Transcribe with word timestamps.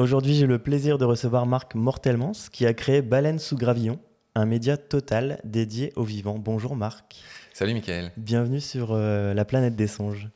Aujourd'hui, 0.00 0.34
j'ai 0.34 0.46
le 0.46 0.58
plaisir 0.58 0.96
de 0.96 1.04
recevoir 1.04 1.44
Marc 1.44 1.74
Mortelmans 1.74 2.48
qui 2.50 2.64
a 2.64 2.72
créé 2.72 3.02
Baleine 3.02 3.38
sous 3.38 3.54
gravillon, 3.54 3.98
un 4.34 4.46
média 4.46 4.78
total 4.78 5.38
dédié 5.44 5.92
aux 5.94 6.04
vivants. 6.04 6.38
Bonjour 6.38 6.74
Marc. 6.74 7.22
Salut 7.52 7.74
Mickaël. 7.74 8.10
Bienvenue 8.16 8.62
sur 8.62 8.92
euh, 8.92 9.34
la 9.34 9.44
planète 9.44 9.76
des 9.76 9.88
songes. 9.88 10.30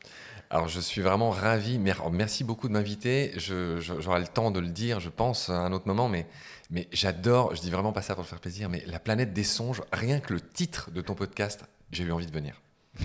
Alors 0.51 0.67
je 0.67 0.79
suis 0.79 1.01
vraiment 1.01 1.31
ravi, 1.31 1.79
merci 1.79 2.43
beaucoup 2.43 2.67
de 2.67 2.73
m'inviter. 2.73 3.31
J'aurai 3.37 4.19
le 4.19 4.27
temps 4.27 4.51
de 4.51 4.59
le 4.59 4.67
dire, 4.67 4.99
je 4.99 5.09
pense, 5.09 5.49
à 5.49 5.57
un 5.57 5.73
autre 5.73 5.87
moment, 5.87 6.09
mais, 6.09 6.27
mais 6.69 6.87
j'adore, 6.91 7.55
je 7.55 7.61
dis 7.61 7.71
vraiment 7.71 7.91
pas 7.91 8.03
ça 8.03 8.13
pour 8.13 8.23
le 8.23 8.29
faire 8.29 8.41
plaisir, 8.41 8.69
mais 8.69 8.83
la 8.85 8.99
planète 8.99 9.33
des 9.33 9.43
songes, 9.43 9.81
rien 9.91 10.19
que 10.19 10.33
le 10.33 10.41
titre 10.41 10.91
de 10.91 11.01
ton 11.01 11.15
podcast, 11.15 11.65
j'ai 11.91 12.03
eu 12.03 12.11
envie 12.11 12.27
de 12.27 12.31
venir. 12.31 12.61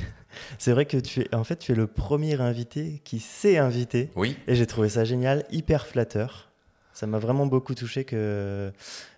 C'est 0.58 0.72
vrai 0.72 0.84
que 0.84 0.98
tu 0.98 1.22
es, 1.22 1.34
en 1.34 1.42
fait, 1.42 1.56
tu 1.56 1.72
es 1.72 1.74
le 1.74 1.86
premier 1.86 2.38
invité 2.38 3.00
qui 3.02 3.18
s'est 3.18 3.56
invité. 3.56 4.10
Oui. 4.14 4.36
Et 4.46 4.54
j'ai 4.54 4.66
trouvé 4.66 4.90
ça 4.90 5.04
génial, 5.04 5.46
hyper 5.50 5.86
flatteur. 5.86 6.49
Ça 7.00 7.06
m'a 7.06 7.18
vraiment 7.18 7.46
beaucoup 7.46 7.74
touché 7.74 8.04
que, 8.04 8.70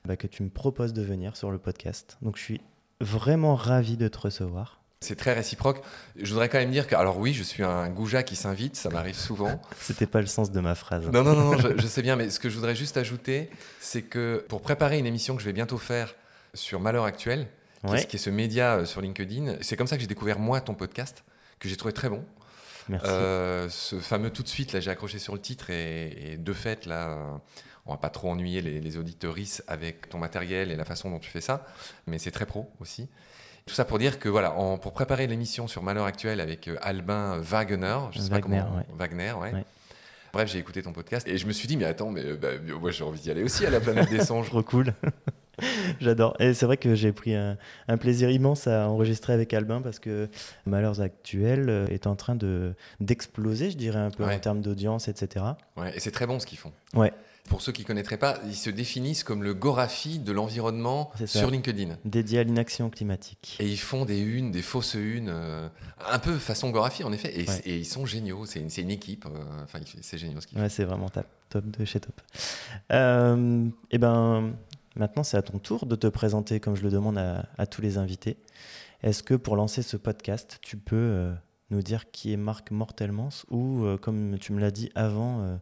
bah, 0.04 0.14
que 0.14 0.28
tu 0.28 0.44
me 0.44 0.50
proposes 0.50 0.92
de 0.92 1.02
venir 1.02 1.36
sur 1.36 1.50
le 1.50 1.58
podcast. 1.58 2.16
Donc 2.22 2.36
je 2.36 2.42
suis 2.42 2.60
vraiment 3.00 3.56
ravi 3.56 3.96
de 3.96 4.06
te 4.06 4.18
recevoir. 4.18 4.80
C'est 5.00 5.16
très 5.16 5.32
réciproque. 5.32 5.82
Je 6.14 6.30
voudrais 6.30 6.48
quand 6.48 6.58
même 6.58 6.70
dire 6.70 6.86
que, 6.86 6.94
alors 6.94 7.18
oui, 7.18 7.32
je 7.32 7.42
suis 7.42 7.64
un 7.64 7.90
goujat 7.90 8.22
qui 8.22 8.36
s'invite, 8.36 8.76
ça 8.76 8.88
m'arrive 8.88 9.16
souvent. 9.16 9.60
C'était 9.80 10.06
pas 10.06 10.20
le 10.20 10.28
sens 10.28 10.52
de 10.52 10.60
ma 10.60 10.76
phrase. 10.76 11.08
Non, 11.08 11.24
non, 11.24 11.34
non, 11.34 11.58
je, 11.58 11.86
sais 11.88 12.02
bien, 12.02 12.14
mais 12.14 12.30
ce 12.30 12.38
que 12.38 12.48
je 12.48 12.54
voudrais 12.54 12.76
juste 12.76 12.96
ajouter, 12.98 13.50
c'est 13.80 14.02
que 14.02 14.46
pour 14.48 14.60
préparer 14.60 15.00
une 15.00 15.06
émission 15.06 15.34
que 15.34 15.40
je 15.40 15.46
vais 15.46 15.52
bientôt 15.52 15.78
faire 15.78 16.14
sur 16.54 16.78
Malheur 16.78 17.02
Actuel, 17.02 17.48
qui, 17.84 18.14
est, 18.14 18.16
ce 18.16 18.30
média 18.30 18.76
euh, 18.76 18.84
sur 18.84 19.00
LinkedIn, 19.00 19.56
c'est 19.60 19.76
comme 19.76 19.88
ça 19.88 19.96
que 19.96 20.02
j'ai 20.02 20.06
découvert 20.06 20.38
moi 20.38 20.60
ton 20.60 20.74
podcast, 20.74 21.24
que 21.58 21.68
j'ai 21.68 21.76
trouvé 21.76 21.92
très 21.92 22.08
bon. 22.08 22.24
Merci. 22.88 23.06
Euh, 23.08 23.68
ce 23.68 23.98
fameux 23.98 24.30
tout 24.30 24.42
de 24.42 24.48
suite, 24.48 24.72
là, 24.72 24.80
j'ai 24.80 24.90
accroché 24.90 25.18
sur 25.18 25.34
le 25.34 25.40
titre 25.40 25.70
et, 25.70 26.36
de 26.38 26.52
fait, 26.52 26.86
là, 26.86 27.40
on 27.86 27.92
va 27.92 27.98
pas 27.98 28.10
trop 28.10 28.30
ennuyer 28.30 28.60
les, 28.62 28.80
les 28.80 28.96
auditeuristes 28.96 29.64
avec 29.66 30.08
ton 30.08 30.18
matériel 30.18 30.70
et 30.70 30.76
la 30.76 30.84
façon 30.84 31.10
dont 31.10 31.18
tu 31.18 31.30
fais 31.30 31.40
ça, 31.40 31.66
mais 32.06 32.18
c'est 32.18 32.30
très 32.30 32.46
pro 32.46 32.70
aussi. 32.80 33.08
Tout 33.66 33.74
ça 33.74 33.84
pour 33.84 33.98
dire 33.98 34.18
que 34.18 34.28
voilà, 34.28 34.50
pour 34.80 34.92
préparer 34.92 35.26
l'émission 35.26 35.68
sur 35.68 35.82
Malheur 35.82 36.04
Actuel 36.04 36.40
avec 36.40 36.66
euh, 36.66 36.76
Albin 36.82 37.38
Wagner, 37.38 37.98
je 38.10 38.20
sais 38.20 38.30
pas 38.30 38.40
comment, 38.40 38.84
Wagner, 38.94 39.32
ouais. 39.32 39.52
Bref, 40.32 40.50
j'ai 40.50 40.58
écouté 40.58 40.82
ton 40.82 40.92
podcast 40.92 41.28
et 41.28 41.36
je 41.36 41.46
me 41.46 41.52
suis 41.52 41.68
dit, 41.68 41.76
mais 41.76 41.84
attends, 41.84 42.10
mais 42.10 42.32
bah, 42.32 42.48
moi 42.80 42.90
j'ai 42.90 43.04
envie 43.04 43.20
d'y 43.20 43.30
aller 43.30 43.42
aussi 43.42 43.66
à 43.66 43.70
la 43.70 43.80
planète 43.80 44.08
des 44.08 44.24
songes. 44.24 44.46
Trop 44.50 44.62
cool. 44.62 44.94
J'adore. 46.00 46.34
Et 46.40 46.54
c'est 46.54 46.64
vrai 46.66 46.78
que 46.78 46.94
j'ai 46.94 47.12
pris 47.12 47.34
un, 47.34 47.56
plaisir 48.00 48.30
immense 48.30 48.66
à 48.66 48.88
enregistrer 48.88 49.34
avec 49.34 49.52
Albin 49.52 49.82
parce 49.82 49.98
que 49.98 50.28
Malheurs 50.64 51.00
Actuel 51.02 51.68
euh, 51.68 51.86
est 51.88 52.06
en 52.06 52.16
train 52.16 52.34
de 52.34 52.74
d'exploser, 52.98 53.70
je 53.70 53.76
dirais, 53.76 54.00
un 54.00 54.10
peu 54.10 54.24
en 54.24 54.38
termes 54.38 54.62
d'audience, 54.62 55.06
etc. 55.08 55.44
Ouais, 55.76 55.94
et 55.94 56.00
c'est 56.00 56.10
très 56.10 56.26
bon 56.26 56.40
ce 56.40 56.46
qu'ils 56.46 56.58
font. 56.58 56.72
Ouais. 56.94 57.12
Pour 57.48 57.60
ceux 57.60 57.72
qui 57.72 57.82
ne 57.82 57.86
connaîtraient 57.86 58.18
pas, 58.18 58.38
ils 58.46 58.54
se 58.54 58.70
définissent 58.70 59.24
comme 59.24 59.42
le 59.42 59.52
Gorafi 59.52 60.20
de 60.20 60.32
l'environnement 60.32 61.10
sur 61.26 61.50
LinkedIn. 61.50 61.96
Dédié 62.04 62.38
à 62.38 62.44
l'inaction 62.44 62.88
climatique. 62.88 63.56
Et 63.60 63.66
ils 63.66 63.80
font 63.80 64.04
des 64.04 64.20
unes, 64.20 64.52
des 64.52 64.62
fausses 64.62 64.94
unes, 64.94 65.28
euh, 65.28 65.68
un 66.08 66.18
peu 66.18 66.38
façon 66.38 66.70
Gorafi 66.70 67.02
en 67.04 67.12
effet. 67.12 67.34
Et, 67.66 67.78
ils 67.78 67.84
sont 67.84 68.06
géniaux. 68.06 68.46
C'est 68.46 68.60
une, 68.60 68.70
une, 68.78 68.90
équipe. 68.90 69.26
Euh, 69.26 69.64
enfin, 69.64 69.80
c'est 70.00 70.18
génial 70.18 70.40
ce 70.40 70.46
qu'ils 70.46 70.58
ouais, 70.58 70.68
C'est 70.68 70.84
vraiment 70.84 71.08
top, 71.08 71.26
top 71.48 71.66
de 71.66 71.84
chez 71.84 71.98
top. 71.98 72.14
Euh, 72.92 73.68
et 73.90 73.98
ben, 73.98 74.54
maintenant, 74.94 75.24
c'est 75.24 75.36
à 75.36 75.42
ton 75.42 75.58
tour 75.58 75.86
de 75.86 75.96
te 75.96 76.06
présenter 76.06 76.60
comme 76.60 76.76
je 76.76 76.82
le 76.82 76.90
demande 76.90 77.18
à, 77.18 77.66
tous 77.66 77.82
les 77.82 77.98
invités. 77.98 78.36
Est-ce 79.02 79.24
que 79.24 79.34
pour 79.34 79.56
lancer 79.56 79.82
ce 79.82 79.96
podcast, 79.96 80.58
tu 80.62 80.76
peux 80.76 81.32
nous 81.70 81.82
dire 81.82 82.12
qui 82.12 82.32
est 82.32 82.36
Marc 82.36 82.70
Mortelmans 82.70 83.44
ou, 83.50 83.84
comme 84.00 84.38
tu 84.38 84.52
me 84.52 84.60
l'as 84.60 84.70
dit 84.70 84.90
avant, 84.94 85.58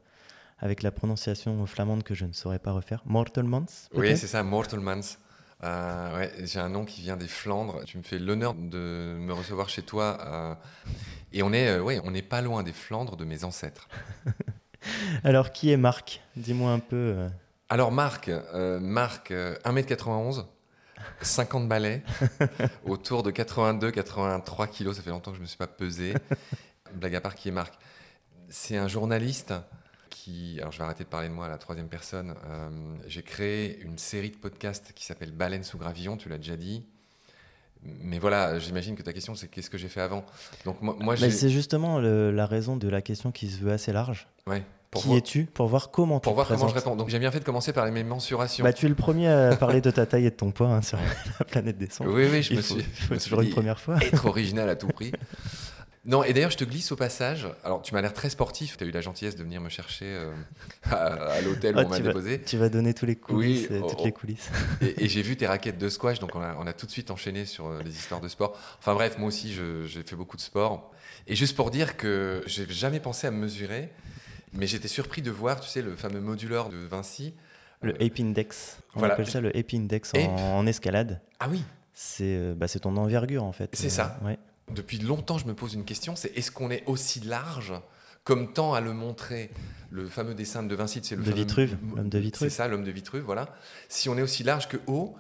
avec 0.61 0.83
la 0.83 0.91
prononciation 0.91 1.65
flamande 1.67 2.03
que 2.03 2.15
je 2.15 2.27
ne 2.27 2.33
saurais 2.33 2.59
pas 2.59 2.73
refaire. 2.73 3.03
Mortelmans 3.07 3.67
Oui, 3.95 4.17
c'est 4.17 4.27
ça, 4.27 4.43
Mortelmans. 4.43 5.19
Euh, 5.63 6.19
ouais, 6.19 6.33
j'ai 6.45 6.59
un 6.59 6.69
nom 6.69 6.85
qui 6.85 7.03
vient 7.03 7.17
des 7.17 7.29
Flandres. 7.29 7.85
Tu 7.85 7.99
me 7.99 8.03
fais 8.03 8.19
l'honneur 8.19 8.55
de 8.55 9.17
me 9.19 9.33
recevoir 9.33 9.69
chez 9.69 9.83
toi. 9.83 10.19
Euh, 10.21 10.55
et 11.33 11.43
on 11.43 11.53
est, 11.53 11.69
euh, 11.69 11.83
ouais, 11.83 12.01
on 12.05 12.11
n'est 12.11 12.23
pas 12.23 12.41
loin 12.41 12.63
des 12.63 12.73
Flandres 12.73 13.17
de 13.17 13.25
mes 13.25 13.45
ancêtres. 13.45 13.89
Alors, 15.25 15.53
qui 15.53 15.71
est 15.71 15.77
Marc? 15.77 16.23
Dis-moi 16.37 16.71
un 16.71 16.79
peu. 16.79 17.29
Alors, 17.69 17.93
Marc, 17.93 18.31
Marc 18.81 19.31
1m91, 19.31 20.47
50 21.21 21.69
balais, 21.69 22.03
autour 22.87 23.23
de 23.23 23.31
82-83 23.31 24.69
kilos. 24.71 24.97
Ça 24.97 25.03
fait 25.03 25.11
longtemps 25.11 25.33
que 25.33 25.37
je 25.37 25.41
ne 25.41 25.45
me 25.45 25.49
suis 25.49 25.59
pas 25.59 25.67
pesé. 25.67 26.15
Blague 26.95 27.15
à 27.15 27.21
part, 27.21 27.35
qui 27.35 27.49
est 27.49 27.53
Marc? 27.53 27.75
C'est 28.49 28.79
un 28.79 28.89
journaliste 28.89 29.53
alors 30.59 30.73
je 30.73 30.79
vais 30.79 30.85
arrêter 30.85 31.05
de 31.05 31.09
parler 31.09 31.29
de 31.29 31.35
moi 31.35 31.47
à 31.47 31.49
la 31.49 31.59
troisième 31.59 31.89
personne, 31.89 32.35
euh, 32.47 32.69
j'ai 33.07 33.23
créé 33.23 33.81
une 33.81 33.99
série 33.99 34.31
de 34.31 34.37
podcasts 34.37 34.93
qui 34.95 35.05
s'appelle 35.05 35.33
Baleine 35.33 35.65
sous 35.65 35.79
gravillon, 35.79 36.17
tu 36.17 36.29
l'as 36.29 36.39
déjà 36.39 36.57
dit. 36.57 36.85
Mais 37.83 38.19
voilà, 38.19 38.59
j'imagine 38.59 38.95
que 38.95 39.03
ta 39.03 39.13
question 39.13 39.35
c'est 39.35 39.49
qu'est-ce 39.49 39.71
que 39.71 39.79
j'ai 39.79 39.89
fait 39.89 40.03
avant? 40.03 40.25
Donc 40.65 40.83
moi, 40.83 41.17
c'est 41.17 41.49
justement 41.49 41.99
la 41.99 42.47
raison 42.47 42.77
de 42.77 42.89
la 42.89 43.01
question 43.01 43.33
qui 43.33 43.49
se 43.49 43.59
veut 43.61 43.73
assez 43.73 43.93
large. 43.93 44.29
Ouais. 44.47 44.63
qui 44.95 45.17
es-tu? 45.17 45.45
Pour 45.47 45.69
voir 45.69 45.91
comment 45.91 46.21
Pour 46.21 46.35
voir 46.35 46.47
comment 46.47 46.69
je 46.69 46.75
réponds. 46.75 46.95
Donc 46.95 47.09
j'ai 47.09 47.19
bien 47.19 47.31
fait 47.31 47.41
de 47.41 47.45
commencer 47.45 47.73
par 47.73 47.91
mes 47.91 48.05
mensurations. 48.05 48.65
Bah, 48.65 48.75
tu 48.75 48.85
es 48.85 48.89
le 48.91 48.95
premier 48.95 49.29
à 49.29 49.57
parler 49.57 49.81
de 49.81 49.91
ta 49.91 50.05
taille 50.05 50.27
et 50.27 50.31
de 50.31 50.37
ton 50.37 50.51
poids 50.51 50.69
hein, 50.69 50.83
sur 50.83 50.99
la 51.39 51.45
planète 51.47 51.79
des 51.79 51.89
sons. 51.89 52.05
Oui, 52.07 52.27
oui, 52.31 52.43
je 52.43 52.55
me 52.55 52.61
suis. 52.61 52.85
toujours 53.19 53.41
une 53.41 53.51
première 53.51 53.81
fois. 53.81 53.97
Être 54.03 54.27
original 54.27 54.69
à 54.69 54.77
tout 54.77 54.89
prix. 54.89 55.13
Non, 56.07 56.25
et 56.25 56.33
d'ailleurs, 56.33 56.51
je 56.51 56.57
te 56.57 56.65
glisse 56.65 56.93
au 56.93 56.97
passage. 56.97 57.47
Alors, 57.63 57.83
tu 57.83 57.93
m'as 57.93 58.01
l'air 58.01 58.15
très 58.15 58.31
sportif. 58.31 58.79
Tu 58.79 58.85
as 58.85 58.87
eu 58.87 58.91
la 58.91 59.03
gentillesse 59.03 59.37
de 59.37 59.43
venir 59.43 59.61
me 59.61 59.69
chercher 59.69 60.07
euh, 60.07 60.33
à, 60.91 61.41
l'hôtel 61.43 61.77
où 61.77 61.81
ah, 61.81 61.85
on 61.85 61.89
m'a 61.91 62.01
déposé. 62.01 62.41
Tu 62.41 62.57
vas 62.57 62.71
donner 62.71 62.95
tous 62.95 63.05
les 63.05 63.17
coulisses, 63.17 63.69
oui, 63.71 63.81
toutes 63.87 64.05
les 64.05 64.13
coulisses. 64.13 64.51
Et, 64.81 65.09
j'ai 65.09 65.21
vu 65.21 65.37
tes 65.37 65.47
raquettes 65.47 65.77
de 65.77 65.89
squash, 65.91 66.19
donc 66.19 66.35
on 66.35 66.67
a, 66.67 66.73
tout 66.73 66.87
de 66.87 66.91
suite 66.91 67.11
enchaîné 67.11 67.45
sur 67.45 67.67
euh, 67.67 67.83
les 67.83 67.91
histoires 67.91 68.23
de 68.23 68.29
sport. 68.29 68.59
Enfin 68.79 68.95
bref, 68.95 69.19
moi 69.19 69.29
aussi, 69.29 69.53
j'ai 69.53 70.03
fait 70.03 70.17
beaucoup 70.17 70.39
de 70.39 70.43
sport. 70.43 70.91
Et 71.27 71.37
juste 71.37 71.55
pour 71.55 71.71
dire 71.71 71.99
que 71.99 72.43
j'ai 72.47 72.67
jamais 72.71 73.01
pensé 73.01 73.27
à 73.27 73.31
me 73.31 73.39
mesurer, 73.39 73.91
mais 74.55 74.67
j'étais 74.67 74.89
surpris 74.89 75.21
de 75.21 75.31
voir, 75.31 75.61
tu 75.61 75.69
sais, 75.69 75.83
le 75.83 75.97
fameux 75.97 76.21
moduleur 76.21 76.71
de 76.71 76.79
Vinci. 76.79 77.35
Le 77.83 77.93
Ape 78.03 78.21
Index. 78.21 78.79
On 78.95 79.03
appelle 79.03 79.29
ça 79.29 79.43
le 79.43 79.55
Ape 79.55 79.75
Index 79.75 80.13
en, 80.15 80.67
escalade. 80.67 81.21
Ah 81.41 81.49
oui. 81.51 81.63
C'est 81.93 82.55
bah, 82.55 82.69
ton 82.69 82.97
envergure 82.97 83.45
en 83.45 83.53
fait. 83.53 83.69
C'est 83.75 83.91
ça. 83.91 84.19
Ouais 84.25 84.39
depuis 84.75 84.99
longtemps, 84.99 85.39
je 85.39 85.47
me 85.47 85.55
pose 85.55 85.75
une 85.75 85.85
question, 85.85 86.17
c'est 86.17 86.37
est-ce 86.37 86.51
qu'on 86.51 86.71
est 86.71 86.85
aussi 86.87 87.21
large 87.21 87.75
comme 88.25 88.53
tend 88.53 88.75
à 88.75 88.81
le 88.81 88.93
montrer 88.93 89.51
le 89.91 90.07
fameux 90.07 90.35
dessin 90.35 90.63
de 90.63 90.75
Vinci, 90.75 91.01
c'est 91.03 91.17
le 91.17 91.25
de 91.25 91.33
Vitruve, 91.33 91.77
l'homme 91.97 92.09
de 92.09 92.19
Vitruve. 92.19 92.49
C'est 92.49 92.55
ça, 92.55 92.69
l'homme 92.69 92.85
de 92.85 92.91
Vitruve, 92.91 93.23
voilà. 93.25 93.49
Si 93.89 94.09
on 94.09 94.17
est 94.17 94.23
aussi 94.23 94.45
large 94.45 94.69
que 94.69 94.77
haut, 94.87 95.17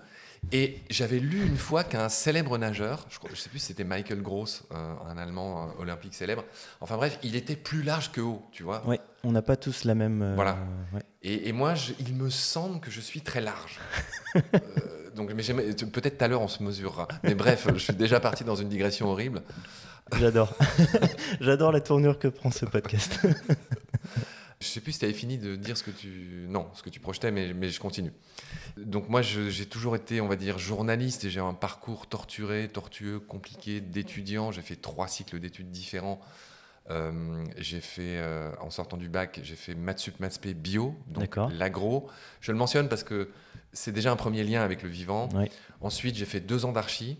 et 0.52 0.78
j'avais 0.90 1.18
lu 1.18 1.44
une 1.44 1.56
fois 1.56 1.84
qu'un 1.84 2.08
célèbre 2.08 2.56
nageur, 2.58 3.06
je 3.10 3.18
ne 3.30 3.34
sais 3.34 3.50
plus 3.50 3.58
si 3.58 3.66
c'était 3.66 3.84
Michael 3.84 4.22
Gross, 4.22 4.64
euh, 4.72 4.94
un 5.08 5.18
Allemand 5.18 5.68
euh, 5.68 5.82
olympique 5.82 6.14
célèbre, 6.14 6.44
enfin 6.80 6.96
bref, 6.96 7.18
il 7.22 7.36
était 7.36 7.56
plus 7.56 7.82
large 7.82 8.10
que 8.10 8.20
haut, 8.20 8.42
tu 8.52 8.62
vois. 8.62 8.82
Oui, 8.86 8.96
on 9.22 9.32
n'a 9.32 9.42
pas 9.42 9.56
tous 9.56 9.84
la 9.84 9.94
même... 9.94 10.22
Euh, 10.22 10.34
voilà. 10.34 10.58
Et, 11.22 11.52
moi, 11.52 11.74
il 11.98 12.14
me 12.14 12.30
semble 12.30 12.80
que 12.80 12.90
je 12.90 13.00
suis 13.00 13.20
très 13.20 13.42
large. 13.42 13.78
donc, 15.14 15.32
mais 15.34 15.42
peut-être 15.42 16.16
tout 16.16 16.24
à 16.24 16.28
l'heure 16.28 16.40
on 16.40 16.48
se 16.48 16.62
mesurera. 16.62 17.08
Mais 17.24 17.34
bref, 17.34 17.68
je 17.74 17.78
suis 17.78 17.92
déjà 17.92 18.20
parti 18.20 18.42
dans 18.42 18.54
une 18.54 18.70
digression 18.70 19.10
horrible. 19.10 19.42
J'adore. 20.18 20.56
J'adore 21.40 21.72
la 21.72 21.80
tournure 21.82 22.18
que 22.18 22.28
prend 22.28 22.50
ce 22.50 22.64
podcast. 22.64 23.20
je 24.60 24.66
sais 24.66 24.80
plus 24.80 24.92
si 24.92 24.98
tu 24.98 25.04
avais 25.04 25.14
fini 25.14 25.36
de 25.36 25.56
dire 25.56 25.76
ce 25.76 25.82
que 25.82 25.90
tu 25.90 26.46
non, 26.48 26.68
ce 26.74 26.82
que 26.82 26.90
tu 26.90 27.00
projetais 27.00 27.30
mais, 27.30 27.54
mais 27.54 27.68
je 27.68 27.80
continue. 27.80 28.12
Donc 28.76 29.08
moi 29.08 29.22
j'ai 29.22 29.66
toujours 29.66 29.96
été 29.96 30.20
on 30.20 30.28
va 30.28 30.36
dire 30.36 30.58
journaliste 30.58 31.24
et 31.24 31.30
j'ai 31.30 31.40
un 31.40 31.54
parcours 31.54 32.08
torturé, 32.08 32.68
tortueux, 32.68 33.20
compliqué 33.20 33.80
d'étudiant, 33.80 34.52
j'ai 34.52 34.62
fait 34.62 34.76
trois 34.76 35.06
cycles 35.06 35.38
d'études 35.38 35.70
différents. 35.70 36.20
Euh, 36.90 37.44
j'ai 37.56 37.80
fait, 37.80 38.18
euh, 38.18 38.50
en 38.60 38.70
sortant 38.70 38.96
du 38.96 39.08
bac, 39.08 39.40
j'ai 39.42 39.54
fait 39.54 39.74
maths 39.74 40.00
sup, 40.00 40.18
maths 40.18 40.40
bio, 40.48 40.94
donc 41.06 41.36
l'agro. 41.52 42.08
Je 42.40 42.52
le 42.52 42.58
mentionne 42.58 42.88
parce 42.88 43.04
que 43.04 43.30
c'est 43.72 43.92
déjà 43.92 44.10
un 44.10 44.16
premier 44.16 44.42
lien 44.42 44.62
avec 44.62 44.82
le 44.82 44.88
vivant. 44.88 45.28
Ensuite, 45.80 46.16
j'ai 46.16 46.26
fait 46.26 46.40
deux 46.40 46.64
ans 46.64 46.72
d'archi. 46.72 47.18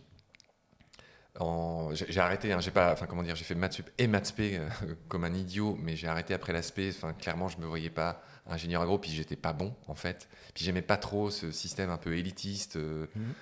J'ai 1.92 2.20
arrêté, 2.20 2.52
hein, 2.52 2.60
j'ai 2.60 2.72
pas, 2.72 2.92
enfin 2.92 3.06
comment 3.06 3.22
dire, 3.22 3.36
j'ai 3.36 3.44
fait 3.44 3.54
maths 3.54 3.74
sup 3.74 3.88
et 3.96 4.06
maths 4.06 4.34
euh, 4.40 4.68
comme 5.08 5.24
un 5.24 5.32
idiot, 5.32 5.78
mais 5.80 5.96
j'ai 5.96 6.08
arrêté 6.08 6.34
après 6.34 6.52
l'aspect. 6.52 6.90
Enfin, 6.90 7.12
clairement, 7.12 7.48
je 7.48 7.58
me 7.58 7.66
voyais 7.66 7.90
pas 7.90 8.22
ingénieur 8.46 8.82
agro, 8.82 8.98
puis 8.98 9.10
j'étais 9.10 9.36
pas 9.36 9.52
bon 9.52 9.74
en 9.86 9.94
fait. 9.94 10.28
Puis 10.54 10.64
j'aimais 10.64 10.82
pas 10.82 10.96
trop 10.96 11.30
ce 11.30 11.52
système 11.52 11.90
un 11.90 11.96
peu 11.96 12.16
élitiste. 12.16 12.76
Mhm. 12.76 13.34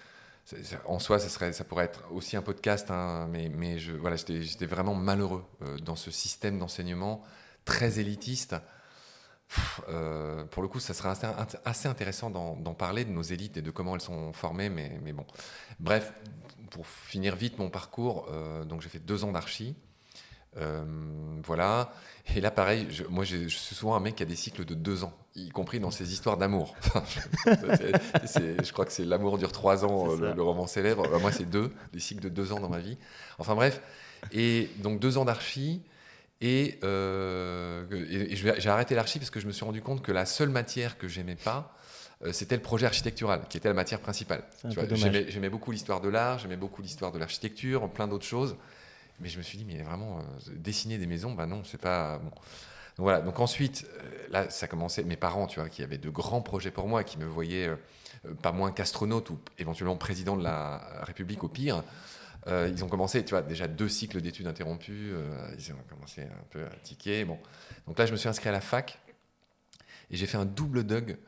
En 0.87 0.99
soi, 0.99 1.19
ça, 1.19 1.29
serait, 1.29 1.53
ça 1.53 1.65
pourrait 1.65 1.85
être 1.85 2.11
aussi 2.11 2.37
un 2.37 2.43
podcast, 2.43 2.91
hein, 2.91 3.29
mais, 3.31 3.49
mais 3.49 3.79
je, 3.79 3.93
voilà, 3.93 4.17
j'étais 4.17 4.67
vraiment 4.67 4.95
malheureux 4.95 5.45
euh, 5.63 5.77
dans 5.79 5.97
ce 5.97 6.11
système 6.11 6.59
d'enseignement 6.59 7.23
très 7.65 8.01
élitiste. 8.01 8.57
Euh, 9.89 10.45
pour 10.45 10.63
le 10.63 10.69
coup, 10.69 10.81
ça 10.81 10.95
serait 10.95 11.15
assez, 11.65 11.89
intéressant 11.89 12.31
d'en 12.31 12.75
parler 12.75 13.05
de 13.05 13.11
nos 13.11 13.23
élites 13.23 13.57
et 13.57 13.63
de 13.63 13.71
comment 13.71 13.95
elles 13.95 14.01
sont 14.01 14.33
formées, 14.33 14.69
mais, 14.69 15.13
bon. 15.13 15.27
Bref, 15.81 16.13
pour 16.71 16.87
finir 16.87 17.37
vite 17.37 17.59
mon 17.59 17.71
parcours, 17.71 18.27
euh, 18.31 18.65
donc 18.65 18.83
j'ai 18.83 18.89
fait 18.89 18.99
deux 18.99 19.25
ans 19.25 19.33
d'archi. 19.33 19.75
Euh, 20.59 20.85
voilà. 21.45 21.93
Et 22.37 22.41
là, 22.41 22.51
pareil, 22.51 22.87
je, 22.91 23.05
moi, 23.05 23.25
je 23.25 23.49
suis 23.49 23.75
souvent 23.75 23.95
un 23.95 24.01
mec 24.01 24.17
qui 24.17 24.23
a 24.23 24.27
des 24.27 24.37
cycles 24.37 24.65
de 24.65 24.75
deux 24.75 25.05
ans, 25.05 25.13
y 25.35 25.49
compris 25.49 25.81
dans 25.81 25.91
ses 25.91 26.13
histoires 26.13 26.37
d'amour. 26.37 26.75
je 27.47 28.73
crois 28.73 28.85
que 28.85 28.93
c'est 28.93 29.05
L'amour 29.05 29.39
dure 29.39 29.53
trois 29.53 29.85
ans, 29.85 30.15
le, 30.15 30.35
le, 30.35 30.43
roman 30.43 30.67
célèbre. 30.67 31.09
Bah, 31.09 31.19
moi, 31.21 31.33
c'est 31.33 31.49
deux, 31.49 31.73
des 31.93 32.01
cycles 32.01 32.23
de 32.23 32.29
deux 32.29 32.53
ans 32.53 32.61
dans 32.61 32.69
ma 32.69 32.81
vie. 32.81 32.99
Enfin 33.39 33.55
bref. 33.55 33.81
Et 34.33 34.69
donc, 34.79 35.01
deux 35.01 35.17
ans 35.17 35.25
d'archi. 35.25 35.83
Et, 36.41 36.79
euh, 36.85 37.85
j'ai 38.33 38.69
arrêté 38.69 38.95
l'archi 38.95 39.19
parce 39.19 39.31
que 39.31 39.41
je 39.41 39.47
me 39.47 39.53
suis 39.53 39.65
rendu 39.65 39.83
compte 39.83 40.03
que 40.03 40.13
la 40.13 40.25
seule 40.27 40.51
matière 40.51 40.99
que 40.99 41.09
j'aimais 41.09 41.35
pas, 41.35 41.75
euh, 42.25 42.33
c'était 42.33 42.57
le 42.57 42.63
projet 42.63 42.87
architectural, 42.87 43.43
qui 43.49 43.57
était 43.57 43.69
la 43.69 43.75
matière 43.75 44.01
principale. 44.01 44.45
J'aimais 44.65 45.49
beaucoup 45.49 45.73
l'histoire 45.73 46.01
de 46.01 46.09
l'art, 46.09 46.39
j'aimais 46.39 46.57
beaucoup 46.57 46.83
l'histoire 46.83 47.13
de 47.13 47.19
l'architecture, 47.19 47.89
plein 47.91 48.07
d'autres 48.07 48.27
choses. 48.27 48.57
Mais 49.21 49.29
je 49.29 49.39
me 49.39 49.43
suis 49.43 49.59
dit, 49.59 49.65
mais 49.65 49.83
vraiment, 49.83 50.19
euh, 50.19 50.23
dessiner 50.57 50.99
des 50.99 51.07
maisons, 51.07 51.33
bah 51.33 51.47
non, 51.47 51.63
c'est 51.65 51.81
pas. 51.81 52.19
Bon. 52.19 52.31
Donc 52.97 53.05
voilà, 53.05 53.21
donc 53.21 53.39
ensuite, 53.39 53.87
là, 54.31 54.51
ça 54.51 54.67
commençait, 54.67 55.05
mes 55.05 55.17
parents, 55.17 55.47
tu 55.47 55.61
vois, 55.61 55.69
qui 55.69 55.85
avaient 55.85 55.99
de 55.99 56.11
grands 56.11 56.43
projets 56.43 56.73
pour 56.73 56.89
moi, 56.89 57.05
qui 57.05 57.17
me 57.19 57.27
voyaient 57.27 57.71
pas 58.43 58.51
moins 58.51 58.73
qu'astronaute 58.73 59.31
ou 59.31 59.39
éventuellement 59.57 59.97
président 59.97 60.37
de 60.37 60.43
la 60.43 60.83
République 61.05 61.45
au 61.45 61.49
pire. 61.49 61.85
Euh, 62.47 62.69
ils 62.71 62.85
ont 62.85 62.89
commencé, 62.89 63.25
tu 63.25 63.31
vois, 63.31 63.43
déjà 63.43 63.69
deux 63.69 63.89
cycles 63.89 64.21
d'études 64.21 64.47
interrompus. 64.47 65.13
Euh, 65.13 65.55
ils 65.59 65.73
ont 65.73 65.77
commencé 65.89 66.23
un 66.23 66.45
peu 66.51 66.65
à 66.65 66.71
tiquer. 66.83 67.25
Bon. 67.25 67.39
Donc 67.87 67.99
là, 67.99 68.07
je 68.07 68.13
me 68.13 68.17
suis 68.17 68.29
inscrit 68.29 68.49
à 68.49 68.53
la 68.53 68.61
fac 68.61 68.99
et 70.11 70.17
j'ai 70.17 70.27
fait 70.27 70.39
un 70.39 70.47
double 70.47 70.85
DUG 70.85 71.19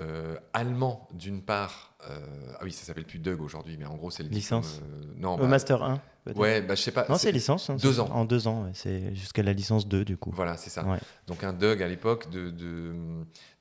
euh, 0.00 0.36
allemand 0.52 1.08
d'une 1.12 1.42
part. 1.42 1.94
ah 2.00 2.62
oui, 2.62 2.72
ça 2.72 2.84
s'appelle 2.84 3.04
plus 3.04 3.18
DUG 3.18 3.40
aujourd'hui, 3.40 3.76
mais 3.78 3.84
en 3.84 3.96
gros, 3.96 4.10
c'est 4.10 4.22
le 4.22 4.28
licence. 4.28 4.80
non, 5.16 5.36
bah, 5.36 5.46
Master 5.46 5.82
1. 5.82 6.00
Ouais, 6.36 6.60
bah, 6.60 6.74
je 6.74 6.82
sais 6.82 6.90
pas. 6.90 7.06
Non, 7.08 7.16
c'est 7.16 7.32
licence. 7.32 7.70
Hein, 7.70 7.76
deux 7.76 8.00
ans. 8.00 8.08
En 8.12 8.24
deux 8.24 8.48
ans, 8.48 8.70
c'est 8.74 9.14
jusqu'à 9.14 9.42
la 9.42 9.52
licence 9.52 9.88
2 9.88 10.04
du 10.04 10.16
coup. 10.16 10.30
Voilà, 10.34 10.56
c'est 10.56 10.70
ça. 10.70 10.84
Donc 11.26 11.44
un 11.44 11.52
DUG 11.52 11.82
à 11.82 11.88
l'époque 11.88 12.30
de, 12.30 12.50
de, 12.50 12.94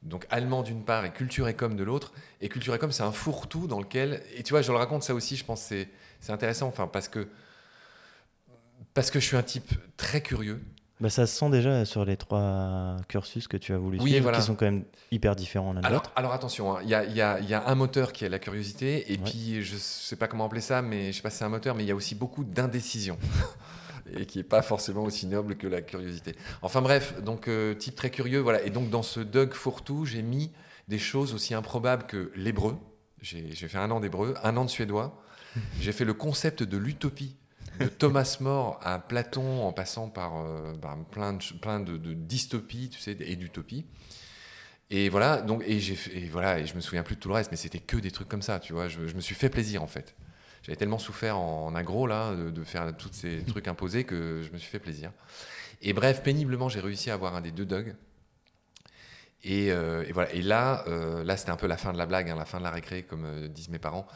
donc 0.04 0.28
allemand 0.30 0.64
d'une 0.64 0.84
part 0.84 1.06
et 1.06 1.12
culture 1.12 1.48
et 1.48 1.54
com 1.54 1.76
de 1.76 1.84
l'autre. 1.84 2.14
Et 2.42 2.50
culture 2.50 2.76
et 2.76 2.80
com, 2.80 2.92
c'est 2.92 3.04
un 3.04 3.12
fourre-tout 3.12 3.68
dans 3.68 3.80
lequel 3.80 4.22
et 4.36 4.44
tu 4.44 4.54
vois, 4.54 4.62
je 4.62 4.72
le 4.72 4.78
raconte 4.78 5.04
ça 5.04 5.14
aussi. 5.14 5.36
Je 5.36 5.46
pense 5.46 5.62
c'est 5.62 5.90
c'est 6.20 6.32
intéressant, 6.32 6.68
enfin, 6.68 6.88
parce 6.88 7.08
que, 7.08 7.28
parce 8.94 9.12
que 9.12 9.20
je 9.20 9.26
suis 9.26 9.38
un 9.38 9.44
type 9.44 9.72
très 9.98 10.22
curieux. 10.22 10.64
Bah, 11.00 11.12
ça 11.12 11.28
se 11.28 11.38
sent 11.38 11.50
déjà 11.52 11.86
sur 11.86 12.06
les 12.06 12.18
trois 12.18 12.98
cursus 13.08 13.48
que 13.48 13.58
tu 13.58 13.72
as 13.72 13.78
voulu 13.78 14.00
suivre, 14.00 14.32
qui 14.32 14.42
sont 14.42 14.56
quand 14.56 14.66
même 14.66 14.84
hyper 15.12 15.36
différents 15.36 15.74
l'un 15.74 15.82
de 15.82 15.88
l'autre. 15.88 16.12
Alors 16.16 16.34
attention, 16.34 16.76
hein, 16.76 16.82
il 16.84 16.90
y, 16.90 17.22
a, 17.22 17.64
un 17.68 17.76
moteur 17.76 18.12
qui 18.14 18.26
est 18.26 18.30
la 18.30 18.40
curiosité, 18.40 19.12
et 19.12 19.18
puis 19.18 19.64
je 19.64 19.76
sais 19.78 20.16
pas 20.16 20.28
comment 20.28 20.46
appeler 20.46 20.62
ça, 20.62 20.82
mais 20.82 21.12
je 21.12 21.18
sais 21.18 21.22
pas 21.22 21.30
si 21.30 21.38
c'est 21.38 21.46
un 21.46 21.50
moteur, 21.50 21.76
mais 21.76 21.84
il 21.84 21.88
y 21.88 21.92
a 21.92 21.96
aussi 21.96 22.16
beaucoup 22.16 22.44
d'indécision. 22.44 23.18
et 24.16 24.26
qui 24.26 24.38
n'est 24.38 24.44
pas 24.44 24.62
forcément 24.62 25.04
aussi 25.04 25.28
noble 25.28 25.56
que 25.58 25.68
la 25.68 25.82
curiosité. 25.82 26.36
Enfin 26.62 26.82
bref, 26.82 27.22
donc 27.22 27.48
euh, 27.48 27.74
type 27.74 27.96
très 27.96 28.10
curieux, 28.10 28.40
voilà. 28.40 28.64
Et 28.64 28.70
donc 28.70 28.90
dans 28.90 29.04
ce 29.04 29.20
Doug 29.20 29.54
Fourtou, 29.54 30.06
j'ai 30.06 30.22
mis 30.22 30.52
des 30.88 31.00
choses 31.00 31.34
aussi 31.34 31.54
improbables 31.54 32.06
que 32.06 32.32
l'hébreu. 32.36 32.78
J'ai 33.22 33.54
fait 33.54 33.78
un 33.78 33.92
an 33.92 34.00
d'hébreu, 34.00 34.36
un 34.44 34.56
an 34.58 34.66
de 34.66 34.70
suédois, 34.70 35.22
j'ai 35.82 35.92
fait 35.92 36.06
le 36.06 36.14
concept 36.14 36.64
de 36.64 36.78
l'utopie 36.78 37.36
de 37.80 37.86
Thomas 37.88 38.38
More 38.40 38.80
à 38.84 39.00
Platon 39.00 39.64
en 39.64 39.74
passant 39.74 40.10
par, 40.10 40.38
euh, 40.38 40.74
plein, 41.12 41.34
de, 41.34 41.98
de, 41.98 42.14
dystopies 42.14 42.90
tu 42.90 43.00
sais, 43.00 43.18
et 43.20 43.36
d'utopies. 43.36 43.86
Et 44.90 45.10
voilà, 45.10 45.42
donc, 45.42 45.64
et, 45.68 45.80
voilà, 46.32 46.60
et 46.60 46.66
je 46.66 46.76
me 46.76 46.82
souviens 46.82 47.04
plus 47.04 47.16
de 47.16 47.20
tout 47.20 47.28
le 47.28 47.36
reste, 47.36 47.52
mais 47.52 47.58
c'était 47.58 47.80
que 47.80 47.98
des 47.98 48.12
trucs 48.12 48.30
comme 48.30 48.42
ça, 48.42 48.60
tu 48.60 48.74
vois. 48.74 48.88
Je, 48.88 49.00
me 49.00 49.20
suis 49.20 49.36
fait 49.36 49.50
plaisir 49.50 49.84
en 49.84 49.88
fait. 49.88 50.16
J'avais 50.64 50.78
tellement 50.78 50.98
souffert 50.98 51.38
en, 51.38 51.76
agro 51.76 52.08
là, 52.08 52.34
de, 52.36 52.64
faire 52.64 52.96
tous 52.96 53.10
ces 53.12 53.44
trucs 53.44 53.68
imposés 53.68 54.06
que 54.06 54.42
je 54.42 54.52
me 54.52 54.58
suis 54.58 54.70
fait 54.70 54.80
plaisir. 54.80 55.12
Et 55.82 55.94
bref, 55.94 56.24
péniblement, 56.24 56.70
j'ai 56.70 56.80
réussi 56.80 57.10
à 57.10 57.14
avoir 57.14 57.36
un 57.36 57.42
des 57.42 57.52
deux 57.52 57.66
dogs. 57.66 57.96
Et, 59.44 59.72
euh, 59.72 60.04
voilà. 60.14 60.34
Et 60.34 60.42
là, 60.42 60.84
euh, 60.88 61.24
là 61.24 61.38
c'était 61.38 61.52
un 61.52 61.58
peu 61.58 61.68
la 61.68 61.78
fin 61.78 61.94
de 61.94 61.98
la 61.98 62.06
blague, 62.06 62.30
hein, 62.30 62.36
la 62.38 62.46
fin 62.46 62.58
de 62.58 62.64
la 62.64 62.72
récré, 62.72 63.04
comme 63.04 63.48
disent 63.48 63.70
mes 63.70 63.80
parents. 63.80 64.08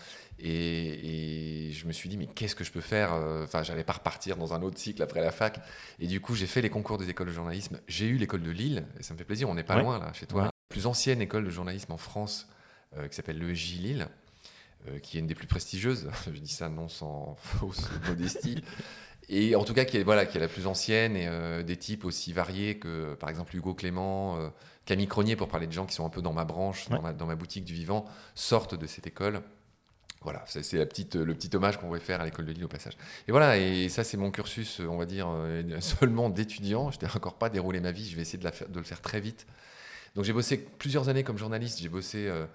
Et, 0.44 1.70
je 1.72 1.88
me 1.88 1.94
suis 1.94 2.10
dit, 2.10 2.18
mais 2.18 2.28
qu'est-ce 2.28 2.56
que 2.56 2.64
je 2.64 2.72
peux 2.72 2.82
faire 2.82 3.14
euh, 3.14 3.44
Enfin, 3.44 3.64
j'allais 3.64 3.84
pas 3.84 3.94
repartir 3.94 4.38
dans 4.38 4.54
un 4.54 4.62
autre 4.62 4.78
cycle 4.78 5.02
après 5.02 5.22
la 5.22 5.32
fac. 5.32 5.60
Et 6.00 6.08
du 6.08 6.20
coup, 6.20 6.36
j'ai 6.36 6.48
fait 6.48 6.62
les 6.62 6.70
concours 6.70 6.98
des 6.98 7.10
écoles 7.10 7.28
de 7.28 7.34
journalisme. 7.34 7.80
J'ai 7.88 8.08
eu 8.08 8.18
l'école 8.18 8.44
de 8.44 8.52
Lille, 8.52 8.86
et 9.00 9.04
ça 9.04 9.14
me 9.14 9.20
fait 9.20 9.26
plaisir, 9.26 9.50
on 9.50 9.56
n'est 9.56 9.64
pas 9.64 9.80
loin 9.80 10.00
là, 10.00 10.12
chez 10.14 10.26
toi. 10.26 10.44
La 10.44 10.52
plus 10.70 10.88
ancienne 10.88 11.22
école 11.22 11.46
de 11.46 11.50
journalisme 11.50 11.92
en 11.92 11.98
France, 11.98 12.48
euh, 12.98 13.08
qui 13.08 13.16
s'appelle 13.16 13.38
l'EJ 13.38 13.78
Lille, 13.80 14.08
euh, 14.88 15.00
qui 15.00 15.18
est 15.18 15.20
une 15.20 15.28
des 15.28 15.36
plus 15.36 15.48
prestigieuses. 15.48 16.10
je 16.26 16.40
dis 16.40 16.52
ça 16.52 16.70
non 16.70 16.88
sans 16.88 17.36
fausse 17.36 17.90
modestie. 18.08 18.64
Et 19.30 19.56
en 19.56 19.64
tout 19.64 19.74
cas, 19.74 19.86
qui 19.86 19.98
est, 19.98 20.04
voilà, 20.04 20.26
qui 20.26 20.38
est 20.38 20.42
la 20.42 20.50
plus 20.50 20.68
ancienne 20.68 21.16
et 21.16 21.64
des 21.64 21.78
types 21.78 22.04
aussi 22.04 22.34
variés 22.34 22.80
que, 22.80 23.14
par 23.14 23.30
exemple, 23.30 23.56
Hugo 23.56 23.74
Clément, 23.74 24.52
Camille 24.86 25.08
Cronier, 25.08 25.36
pour 25.36 25.48
parler 25.48 25.68
de 25.68 25.72
gens 25.72 25.86
qui 25.86 25.94
sont 25.94 26.06
un 26.06 26.10
peu 26.10 26.22
dans 26.22 26.34
ma 26.34 26.44
branche, 26.44 26.90
dans, 26.90 27.02
ma, 27.02 27.14
dans 27.14 27.26
ma 27.26 27.36
boutique 27.36 27.64
du 27.64 27.74
vivant, 27.74 28.06
sortent 28.36 28.76
de 28.76 28.88
cette 28.88 29.08
école. 29.08 29.42
Voilà, 30.24 30.44
c'est 30.46 30.74
la 30.74 30.86
petite, 30.86 31.16
le 31.16 31.34
petit 31.34 31.56
hommage 31.56 31.78
qu'on 31.78 31.90
va 31.90 32.00
faire 32.00 32.22
à 32.22 32.26
l'école 32.26 32.46
de 32.46 32.52
Lille 32.52 32.66
au 32.66 32.68
passage. 32.68 32.94
Et 33.28 33.32
voilà, 33.32 33.58
et 33.58 33.90
ça 33.90 34.04
c'est 34.04 34.18
mon 34.18 34.30
cursus, 34.30 34.80
on 34.80 34.98
va 34.98 35.06
dire, 35.06 35.28
euh, 35.28 35.64
seulement 35.80 36.30
d'étudiant. 36.30 36.92
Je 36.92 37.00
n'ai 37.00 37.12
encore 37.12 37.36
pas 37.36 37.50
déroulé 37.50 37.80
ma 37.80 37.92
vie, 37.92 38.08
je 38.08 38.16
vais 38.16 38.22
essayer 38.22 38.38
de, 38.38 38.44
la 38.44 38.52
faire, 38.52 38.70
de 38.70 38.78
le 38.78 38.86
faire 38.86 39.02
très 39.02 39.20
vite. 39.20 39.48
Donc 40.16 40.26
j'ai 40.26 40.34
bossé 40.34 40.58
plusieurs 40.58 41.10
années 41.10 41.24
comme 41.24 41.38
journaliste, 41.38 41.80
j'ai 41.80 41.90
bossé, 41.90 42.28
euh, 42.28 42.46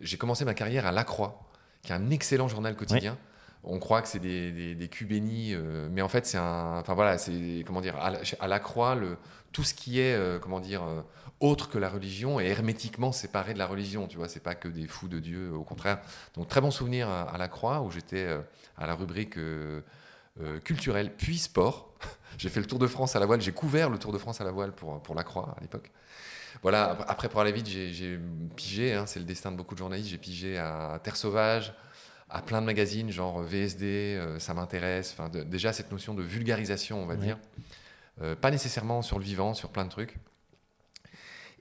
j'ai 0.00 0.18
commencé 0.18 0.44
ma 0.44 0.54
carrière 0.54 0.86
à 0.86 0.92
La 0.92 1.02
Croix, 1.02 1.50
qui 1.82 1.90
est 1.90 1.96
un 1.96 2.10
excellent 2.10 2.46
journal 2.46 2.76
quotidien. 2.76 3.18
On 3.66 3.78
croit 3.78 4.00
que 4.00 4.08
c'est 4.08 4.20
des, 4.20 4.52
des, 4.74 4.88
euh, 5.54 5.88
mais 5.90 6.00
en 6.00 6.08
fait 6.08 6.24
c'est 6.24 6.38
un, 6.38 6.78
enfin 6.78 6.94
voilà, 6.94 7.18
c'est 7.18 7.64
comment 7.66 7.80
dire, 7.80 7.96
à 7.96 8.48
la, 8.48 8.58
Croix, 8.60 8.96
tout 9.52 9.64
ce 9.64 9.74
qui 9.74 10.00
est, 10.00 10.40
comment 10.40 10.60
dire 10.60 10.82
autre 11.40 11.68
que 11.68 11.78
la 11.78 11.88
religion 11.88 12.40
et 12.40 12.46
hermétiquement 12.46 13.12
séparé 13.12 13.52
de 13.52 13.58
la 13.58 13.66
religion. 13.66 14.06
Tu 14.06 14.16
vois, 14.16 14.28
c'est 14.28 14.42
pas 14.42 14.54
que 14.54 14.68
des 14.68 14.86
fous 14.86 15.08
de 15.08 15.18
Dieu, 15.18 15.52
au 15.52 15.62
contraire. 15.62 15.98
Donc 16.34 16.48
très 16.48 16.60
bon 16.60 16.70
souvenir 16.70 17.08
à, 17.08 17.36
la 17.38 17.48
Croix 17.48 17.82
où 17.82 17.90
j'étais 17.90 18.24
euh, 18.24 18.40
à 18.76 18.86
la 18.86 18.94
rubrique 18.94 19.36
euh, 19.36 19.82
euh, 20.40 20.58
culturelle 20.60 21.14
puis 21.14 21.38
sport. 21.38 21.94
j'ai 22.38 22.48
fait 22.48 22.60
le 22.60 22.66
Tour 22.66 22.78
de 22.78 22.86
France 22.86 23.16
à 23.16 23.20
la 23.20 23.26
voile, 23.26 23.40
j'ai 23.40 23.52
couvert 23.52 23.90
le 23.90 23.98
Tour 23.98 24.12
de 24.12 24.18
France 24.18 24.40
à 24.40 24.44
la 24.44 24.50
voile 24.50 24.72
pour, 24.72 25.02
pour 25.02 25.14
la 25.14 25.24
Croix 25.24 25.54
à 25.56 25.60
l'époque. 25.60 25.90
Voilà, 26.62 26.96
après 27.06 27.28
pour 27.28 27.40
aller 27.40 27.52
vite, 27.52 27.68
j'ai 27.68 28.18
pigé, 28.56 28.94
hein, 28.94 29.04
c'est 29.04 29.18
le 29.18 29.26
destin 29.26 29.52
de 29.52 29.58
beaucoup 29.58 29.74
de 29.74 29.78
journalistes, 29.78 30.08
j'ai 30.08 30.16
pigé 30.16 30.56
à 30.56 30.98
Terre 31.02 31.16
Sauvage, 31.16 31.74
à 32.28 32.42
plein 32.42 32.60
de 32.60 32.66
magazines, 32.66 33.10
genre 33.10 33.42
VSD, 33.42 34.20
ça 34.38 34.52
m'intéresse. 34.54 35.14
Enfin, 35.16 35.28
déjà 35.28 35.72
cette 35.72 35.92
notion 35.92 36.14
de 36.14 36.22
vulgarisation, 36.22 37.02
on 37.02 37.06
va 37.06 37.16
dire. 37.16 37.38
pas 38.40 38.50
nécessairement 38.50 39.02
sur 39.02 39.18
le 39.18 39.24
vivant, 39.24 39.54
sur 39.54 39.70
plein 39.70 39.84
de 39.84 39.90
trucs. 39.90 40.16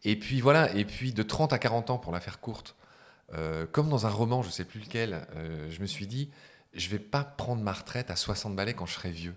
Et 0.05 0.15
puis 0.15 0.39
voilà, 0.39 0.71
et 0.75 0.85
puis 0.85 1.13
de 1.13 1.23
30 1.23 1.51
à 1.51 1.57
40 1.57 1.89
ans, 1.89 1.97
pour 1.97 2.11
la 2.11 2.19
faire 2.19 2.39
courte, 2.39 2.75
euh, 3.33 3.65
comme 3.71 3.89
dans 3.89 4.05
un 4.05 4.09
roman, 4.09 4.43
je 4.43 4.47
ne 4.47 4.53
sais 4.53 4.63
plus 4.63 4.79
lequel, 4.79 5.27
euh, 5.35 5.67
je 5.69 5.81
me 5.81 5.87
suis 5.87 6.05
dit, 6.05 6.29
je 6.73 6.89
vais 6.89 6.99
pas 6.99 7.23
prendre 7.23 7.63
ma 7.63 7.73
retraite 7.73 8.11
à 8.11 8.15
60 8.15 8.55
balais 8.55 8.75
quand 8.75 8.85
je 8.85 8.93
serai 8.93 9.09
vieux. 9.09 9.33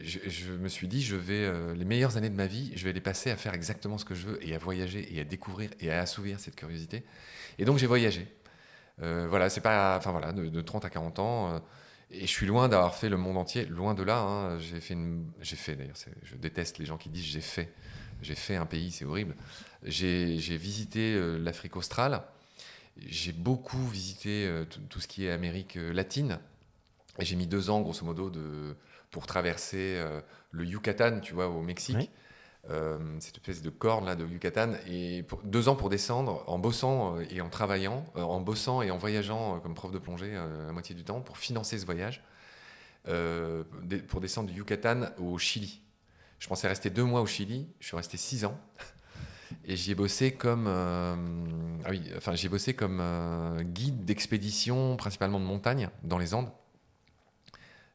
Je, 0.00 0.52
me 0.52 0.68
suis 0.68 0.88
dit, 0.88 1.02
je 1.02 1.14
vais 1.14 1.44
euh, 1.44 1.74
les 1.74 1.84
meilleures 1.84 2.16
années 2.16 2.30
de 2.30 2.34
ma 2.34 2.46
vie, 2.46 2.72
je 2.74 2.84
vais 2.84 2.92
les 2.92 3.00
passer 3.00 3.30
à 3.30 3.36
faire 3.36 3.54
exactement 3.54 3.98
ce 3.98 4.04
que 4.04 4.14
je 4.14 4.26
veux 4.26 4.46
et 4.46 4.54
à 4.54 4.58
voyager 4.58 5.14
et 5.14 5.20
à 5.20 5.24
découvrir 5.24 5.70
et 5.80 5.90
à 5.92 6.00
assouvir 6.00 6.40
cette 6.40 6.56
curiosité. 6.56 7.04
Et 7.58 7.64
donc 7.64 7.78
j'ai 7.78 7.86
voyagé. 7.86 8.26
Voilà, 8.98 9.48
c'est 9.50 9.60
pas, 9.60 9.96
enfin 9.96 10.12
voilà, 10.12 10.32
de, 10.32 10.60
30 10.60 10.84
à 10.84 10.90
40 10.90 11.18
ans. 11.18 11.62
et 12.10 12.22
je 12.22 12.26
suis 12.26 12.46
loin 12.46 12.68
d'avoir 12.68 12.94
fait 12.94 13.08
le 13.08 13.16
monde 13.16 13.36
entier, 13.36 13.64
loin 13.66 13.94
de 13.94 14.02
là. 14.02 14.18
Hein. 14.18 14.58
j'ai 14.58 14.80
fait, 14.80 14.96
j'ai 15.40 15.56
fait 15.56 15.76
d'ailleurs. 15.76 15.96
Je 16.22 16.36
déteste 16.36 16.78
les 16.78 16.86
gens 16.86 16.98
qui 16.98 17.08
disent 17.08 17.24
j'ai 17.24 17.40
fait 17.40 17.72
j'ai 18.22 18.36
fait 18.36 18.56
un 18.56 18.66
pays, 18.66 18.90
c'est 18.92 19.04
horrible. 19.04 19.34
J'ai 19.82 20.56
visité 20.56 21.14
euh, 21.14 21.38
l'Afrique 21.38 21.76
australe. 21.76 22.22
J'ai 22.96 23.32
beaucoup 23.32 23.84
visité 23.88 24.46
euh, 24.46 24.64
tout 24.88 25.00
ce 25.00 25.08
qui 25.08 25.26
est 25.26 25.30
Amérique 25.30 25.76
euh, 25.76 25.92
latine. 25.92 26.38
Et 27.18 27.24
j'ai 27.24 27.36
mis 27.36 27.46
deux 27.46 27.68
ans, 27.68 27.80
grosso 27.80 28.06
modo, 28.06 28.30
de, 28.30 28.76
pour 29.10 29.26
traverser 29.26 30.02
le 30.50 30.64
Yucatan, 30.64 31.20
tu 31.20 31.34
vois, 31.34 31.48
au 31.48 31.60
Mexique. 31.60 32.10
Cette 33.18 33.36
espèce 33.36 33.60
de 33.60 33.70
corne 33.70 34.06
là 34.06 34.14
de 34.14 34.24
Yucatan 34.24 34.74
et 34.88 35.24
deux 35.44 35.68
ans 35.68 35.74
pour 35.74 35.90
descendre 35.90 36.44
en 36.46 36.58
bossant 36.58 37.18
et 37.30 37.40
en 37.40 37.48
travaillant, 37.48 38.04
en 38.14 38.40
bossant 38.40 38.82
et 38.82 38.90
en 38.90 38.96
voyageant 38.98 39.58
comme 39.60 39.74
prof 39.74 39.90
de 39.90 39.98
plongée 39.98 40.32
la 40.32 40.72
moitié 40.72 40.94
du 40.94 41.02
temps 41.02 41.20
pour 41.20 41.38
financer 41.38 41.76
ce 41.78 41.84
voyage, 41.84 42.22
pour 44.08 44.20
descendre 44.20 44.48
du 44.48 44.58
Yucatan 44.58 45.06
au 45.18 45.38
Chili. 45.38 45.82
Je 46.42 46.48
pensais 46.48 46.66
rester 46.66 46.90
deux 46.90 47.04
mois 47.04 47.20
au 47.20 47.26
Chili. 47.26 47.68
Je 47.78 47.86
suis 47.86 47.96
resté 47.96 48.16
six 48.16 48.44
ans. 48.44 48.58
Et 49.64 49.76
j'y 49.76 49.92
ai 49.92 49.94
bossé 49.94 50.32
comme, 50.32 50.66
euh, 50.66 51.14
ah 51.84 51.90
oui, 51.90 52.02
enfin, 52.16 52.34
j'ai 52.34 52.48
bossé 52.48 52.74
comme 52.74 52.98
euh, 53.00 53.62
guide 53.62 54.04
d'expédition, 54.04 54.96
principalement 54.96 55.38
de 55.38 55.44
montagne, 55.44 55.88
dans 56.02 56.18
les 56.18 56.34
Andes. 56.34 56.50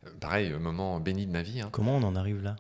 Euh, 0.06 0.12
pareil, 0.22 0.54
moment 0.54 1.02
béni 1.02 1.26
de 1.26 1.32
ma 1.34 1.42
vie. 1.42 1.60
Hein. 1.60 1.68
Comment 1.74 1.98
on 1.98 2.04
en 2.04 2.16
arrive 2.16 2.42
là? 2.42 2.56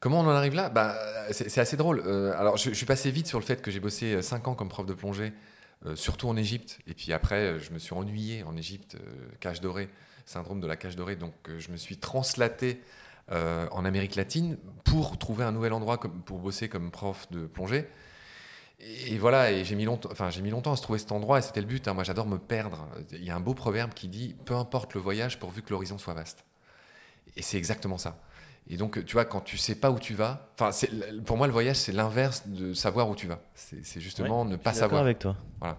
Comment 0.00 0.20
on 0.20 0.26
en 0.26 0.30
arrive 0.30 0.54
là? 0.54 0.68
Bah, 0.68 0.94
c'est, 1.30 1.58
assez 1.58 1.76
drôle. 1.76 2.00
alors, 2.36 2.56
je, 2.56 2.70
suis 2.70 2.86
passé 2.86 3.10
vite 3.10 3.26
sur 3.26 3.38
le 3.38 3.44
fait 3.44 3.62
que 3.62 3.70
j'ai 3.70 3.80
bossé 3.80 4.20
cinq 4.22 4.46
ans 4.48 4.54
comme 4.54 4.68
prof 4.68 4.86
de 4.86 4.94
plongée, 4.94 5.32
surtout 5.94 6.28
en 6.28 6.36
Égypte. 6.36 6.78
Et 6.86 6.94
puis 6.94 7.12
après, 7.12 7.58
je 7.58 7.72
me 7.72 7.78
suis 7.78 7.94
ennuyé 7.94 8.42
en 8.44 8.56
Égypte, 8.56 8.96
cage 9.40 9.60
dorée, 9.60 9.88
syndrome 10.26 10.60
de 10.60 10.66
la 10.66 10.76
cage 10.76 10.96
dorée. 10.96 11.16
Donc, 11.16 11.34
je 11.58 11.70
me 11.70 11.76
suis 11.76 11.96
translaté 11.96 12.82
en 13.30 13.84
Amérique 13.84 14.16
latine 14.16 14.58
pour 14.84 15.18
trouver 15.18 15.44
un 15.44 15.52
nouvel 15.52 15.72
endroit 15.72 15.96
comme, 15.96 16.22
pour 16.22 16.38
bosser 16.38 16.68
comme 16.68 16.90
prof 16.90 17.26
de 17.30 17.46
plongée. 17.46 17.88
Et 18.78 19.16
voilà, 19.16 19.52
et 19.52 19.64
j'ai 19.64 19.74
mis 19.74 19.84
longtemps, 19.84 20.10
enfin 20.12 20.28
mis 20.42 20.50
longtemps 20.50 20.72
à 20.72 20.76
se 20.76 20.82
trouver 20.82 20.98
cet 20.98 21.10
endroit 21.10 21.38
et 21.38 21.42
c'était 21.42 21.62
le 21.62 21.66
but. 21.66 21.88
Hein. 21.88 21.94
Moi, 21.94 22.04
j'adore 22.04 22.26
me 22.26 22.38
perdre. 22.38 22.86
Il 23.12 23.24
y 23.24 23.30
a 23.30 23.36
un 23.36 23.40
beau 23.40 23.54
proverbe 23.54 23.94
qui 23.94 24.08
dit 24.08 24.36
"Peu 24.44 24.54
importe 24.54 24.94
le 24.94 25.00
voyage, 25.00 25.38
pourvu 25.38 25.62
que 25.62 25.70
l'horizon 25.70 25.96
soit 25.96 26.12
vaste." 26.12 26.44
Et 27.36 27.42
c'est 27.42 27.56
exactement 27.56 27.96
ça. 27.96 28.18
Et 28.68 28.76
donc, 28.76 29.04
tu 29.04 29.12
vois, 29.12 29.24
quand 29.24 29.40
tu 29.40 29.56
sais 29.56 29.76
pas 29.76 29.90
où 29.90 29.98
tu 29.98 30.14
vas, 30.14 30.50
enfin, 30.58 30.70
pour 31.24 31.36
moi, 31.36 31.46
le 31.46 31.52
voyage, 31.52 31.76
c'est 31.76 31.92
l'inverse 31.92 32.42
de 32.46 32.74
savoir 32.74 33.08
où 33.08 33.14
tu 33.14 33.26
vas. 33.26 33.38
C'est 33.54 34.00
justement 34.00 34.44
ne 34.44 34.56
pas 34.56 34.72
savoir. 34.72 35.02
avec 35.02 35.20
toi. 35.20 35.36
Voilà. 35.60 35.78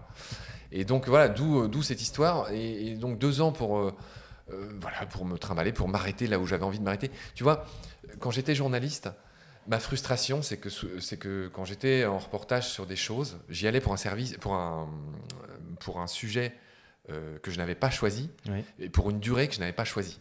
Et 0.72 0.84
donc, 0.84 1.06
voilà, 1.08 1.28
d'où 1.28 1.82
cette 1.82 2.00
histoire. 2.00 2.50
Et, 2.50 2.94
donc, 2.94 3.18
deux 3.18 3.40
ans 3.40 3.52
pour, 3.52 3.78
euh, 3.78 3.94
euh, 4.50 4.70
voilà, 4.80 5.04
pour 5.06 5.24
me 5.24 5.36
trimballer, 5.36 5.72
pour 5.72 5.88
m'arrêter 5.88 6.26
là 6.26 6.38
où 6.38 6.46
j'avais 6.46 6.64
envie 6.64 6.78
de 6.78 6.84
m'arrêter. 6.84 7.10
Tu 7.34 7.42
vois, 7.42 7.66
quand 8.20 8.30
j'étais 8.30 8.54
journaliste, 8.54 9.10
ma 9.66 9.78
frustration, 9.78 10.40
c'est 10.40 10.56
que, 10.56 10.70
c'est 11.00 11.18
que 11.18 11.48
quand 11.52 11.64
j'étais 11.64 12.06
en 12.06 12.18
reportage 12.18 12.68
sur 12.68 12.86
des 12.86 12.96
choses, 12.96 13.38
j'y 13.50 13.66
allais 13.66 13.80
pour 13.80 13.92
un 13.92 13.98
service, 13.98 14.36
pour 14.38 14.54
un, 14.54 14.88
pour 15.80 16.00
un 16.00 16.06
sujet 16.06 16.54
euh, 17.10 17.38
que 17.38 17.50
je 17.50 17.58
n'avais 17.58 17.74
pas 17.74 17.90
choisi, 17.90 18.30
et 18.78 18.88
pour 18.88 19.10
une 19.10 19.20
durée 19.20 19.48
que 19.48 19.54
je 19.54 19.60
n'avais 19.60 19.72
pas 19.72 19.84
choisie. 19.84 20.20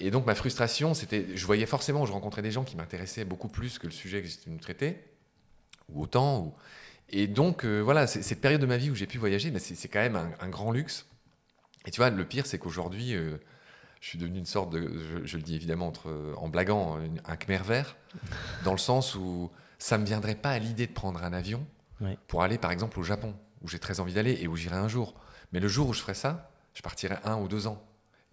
Et 0.00 0.10
donc 0.10 0.26
ma 0.26 0.34
frustration, 0.34 0.94
c'était, 0.94 1.26
je 1.34 1.46
voyais 1.46 1.66
forcément, 1.66 2.04
je 2.04 2.12
rencontrais 2.12 2.42
des 2.42 2.50
gens 2.50 2.64
qui 2.64 2.76
m'intéressaient 2.76 3.24
beaucoup 3.24 3.48
plus 3.48 3.78
que 3.78 3.86
le 3.86 3.92
sujet 3.92 4.22
que 4.22 4.28
j'étais 4.28 4.46
venu 4.46 4.58
traiter, 4.58 5.02
ou 5.88 6.02
autant. 6.02 6.40
Ou... 6.40 6.54
Et 7.08 7.26
donc 7.26 7.64
euh, 7.64 7.80
voilà, 7.80 8.06
cette 8.06 8.40
période 8.40 8.60
de 8.60 8.66
ma 8.66 8.76
vie 8.76 8.90
où 8.90 8.94
j'ai 8.94 9.06
pu 9.06 9.18
voyager, 9.18 9.52
c'est, 9.58 9.88
quand 9.88 10.00
même 10.00 10.34
un, 10.40 10.48
grand 10.48 10.70
luxe. 10.70 11.06
Et 11.86 11.90
tu 11.90 11.98
vois, 11.98 12.10
le 12.10 12.24
pire, 12.24 12.46
c'est 12.46 12.58
qu'aujourd'hui, 12.58 13.14
euh, 13.14 13.38
je 14.00 14.08
suis 14.08 14.18
devenu 14.18 14.38
une 14.38 14.46
sorte 14.46 14.70
de, 14.70 15.24
je, 15.24 15.36
le 15.36 15.42
dis 15.42 15.54
évidemment 15.54 15.88
entre, 15.88 16.34
en 16.36 16.48
blaguant, 16.48 16.98
un 17.24 17.36
Khmer 17.36 17.62
vert, 17.64 17.96
dans 18.64 18.72
le 18.72 18.78
sens 18.78 19.14
où 19.14 19.50
ça 19.78 19.98
me 19.98 20.04
viendrait 20.04 20.34
pas 20.34 20.50
à 20.50 20.58
l'idée 20.58 20.86
de 20.86 20.92
prendre 20.92 21.22
un 21.22 21.32
avion 21.32 21.66
pour 22.28 22.42
aller 22.42 22.58
par 22.58 22.70
exemple 22.70 22.98
au 22.98 23.02
Japon, 23.02 23.34
où 23.62 23.68
j'ai 23.68 23.78
très 23.78 24.00
envie 24.00 24.14
d'aller 24.14 24.38
et 24.40 24.48
où 24.48 24.56
j'irai 24.56 24.76
un 24.76 24.88
jour. 24.88 25.14
Mais 25.52 25.60
le 25.60 25.68
jour 25.68 25.88
où 25.88 25.92
je 25.92 26.00
ferai 26.00 26.14
ça, 26.14 26.50
je 26.74 26.82
partirai 26.82 27.16
un 27.24 27.36
ou 27.38 27.48
deux 27.48 27.66
ans. 27.66 27.82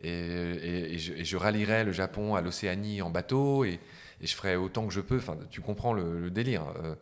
Et, 0.02 0.98
je, 0.98 1.38
rallierai 1.38 1.84
le 1.84 1.92
Japon 1.92 2.36
à 2.36 2.42
l'Océanie 2.42 3.02
en 3.02 3.10
bateau 3.10 3.64
et, 3.64 3.80
je 4.22 4.34
ferai 4.34 4.56
autant 4.56 4.88
que 4.88 4.94
je 4.94 5.02
peux. 5.02 5.18
Enfin, 5.18 5.38
tu 5.50 5.60
comprends 5.60 5.94
le, 5.94 6.32
délire. 6.32 6.74
Euh, 6.82 6.96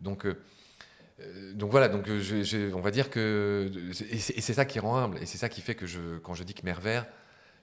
donc, 0.00 0.24
euh, 0.24 0.34
donc 1.54 1.70
voilà, 1.70 1.88
donc 1.88 2.08
je, 2.08 2.72
on 2.72 2.80
va 2.80 2.92
dire 2.92 3.10
que. 3.10 3.70
Et 4.10 4.18
c'est 4.18 4.54
ça 4.54 4.64
qui 4.64 4.78
rend 4.78 4.96
humble. 4.96 5.18
Et 5.18 5.26
c'est 5.26 5.38
ça 5.38 5.48
qui 5.48 5.60
fait 5.60 5.74
que 5.74 5.86
je, 5.86 6.18
quand 6.18 6.34
je 6.34 6.44
dis 6.44 6.54
que 6.54 6.64
vert, 6.80 7.06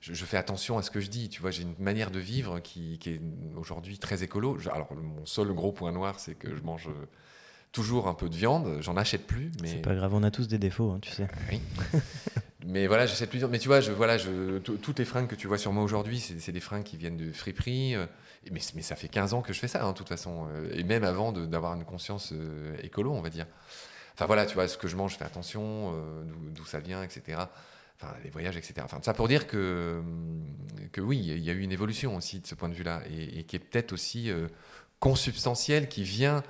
je, 0.01 0.25
fais 0.25 0.37
attention 0.37 0.77
à 0.77 0.81
ce 0.81 0.91
que 0.91 0.99
je 0.99 1.09
dis. 1.09 1.29
Tu 1.29 1.41
vois, 1.41 1.51
j'ai 1.51 1.63
une 1.63 1.75
manière 1.79 2.11
de 2.11 2.19
vivre 2.19 2.59
qui, 2.59 2.99
est 3.05 3.21
aujourd'hui 3.55 3.97
très 3.97 4.23
écolo. 4.23 4.57
alors, 4.73 4.93
mon 4.93 5.25
seul 5.25 5.53
gros 5.53 5.71
point 5.71 5.93
noir, 5.93 6.19
c'est 6.19 6.35
que 6.35 6.53
je 6.53 6.61
mange 6.61 6.89
toujours 7.77 8.07
un 8.07 8.15
peu 8.15 8.27
de 8.27 8.35
viande. 8.35 8.79
J'en 8.81 8.97
achète 8.97 9.27
plus. 9.27 9.51
Mais... 9.61 9.67
C'est 9.67 9.81
pas 9.83 9.93
grave, 9.93 10.11
on 10.15 10.23
a 10.23 10.31
tous 10.31 10.47
des 10.47 10.57
défauts, 10.57 10.91
hein, 10.91 10.99
tu 10.99 11.11
sais. 11.11 11.27
Oui. 11.51 11.61
Mais 12.65 12.87
voilà, 12.87 13.05
j'essaie 13.05 13.25
de 13.25 13.29
plus 13.29 13.37
dire. 13.37 13.49
Mais 13.49 13.59
tu 13.59 13.67
vois, 13.67 13.81
je, 13.81 13.91
voilà, 13.91 14.17
je, 14.17 14.57
toutes 14.57 14.97
les 14.97 15.05
fringues 15.05 15.27
que 15.27 15.35
tu 15.35 15.47
vois 15.47 15.59
sur 15.59 15.71
moi 15.71 15.83
aujourd'hui, 15.83 16.19
c'est 16.19 16.51
des 16.51 16.59
fringues 16.59 16.83
qui 16.83 16.97
viennent 16.97 17.15
de 17.15 17.31
friperie. 17.31 17.95
Euh, 17.95 18.07
mais, 18.51 18.59
mais, 18.73 18.81
ça 18.81 18.95
fait 18.95 19.07
15 19.07 19.35
ans 19.35 19.41
que 19.41 19.53
je 19.53 19.59
fais 19.59 19.67
ça, 19.67 19.85
hein, 19.85 19.91
de 19.91 19.97
toute 19.97 20.09
façon. 20.09 20.47
Euh, 20.51 20.69
et 20.73 20.83
même 20.83 21.03
avant 21.03 21.31
d'avoir 21.31 21.75
une 21.75 21.85
conscience 21.85 22.33
euh, 22.33 22.75
écolo, 22.81 23.13
on 23.13 23.21
va 23.21 23.29
dire. 23.29 23.45
Enfin 24.15 24.25
voilà, 24.25 24.47
tu 24.47 24.55
vois, 24.55 24.67
ce 24.67 24.77
que 24.77 24.87
je 24.87 24.95
mange, 24.95 25.13
je 25.13 25.17
fais 25.17 25.25
attention, 25.25 25.93
d'où 26.55 26.65
ça 26.65 26.79
vient, 26.79 27.03
etc. 27.03 27.39
Enfin, 27.95 28.11
les 28.23 28.31
voyages, 28.31 28.57
etc. 28.57 28.73
Enfin, 28.83 28.97
ça 29.03 29.13
pour 29.13 29.27
dire 29.27 29.45
que, 29.45 30.01
que 30.91 30.99
oui, 30.99 31.19
il 31.19 31.43
y 31.43 31.51
a 31.51 31.53
eu 31.53 31.61
une 31.61 31.71
évolution 31.71 32.15
aussi 32.15 32.39
de 32.39 32.47
ce 32.47 32.55
point 32.55 32.69
de 32.69 32.73
vue-là, 32.73 33.03
et, 33.11 33.43
qui 33.43 33.55
est 33.55 33.59
peut-être 33.59 33.93
aussi 33.93 34.31
consubstantielle, 34.99 35.87
qui 35.87 36.01
vient 36.01 36.41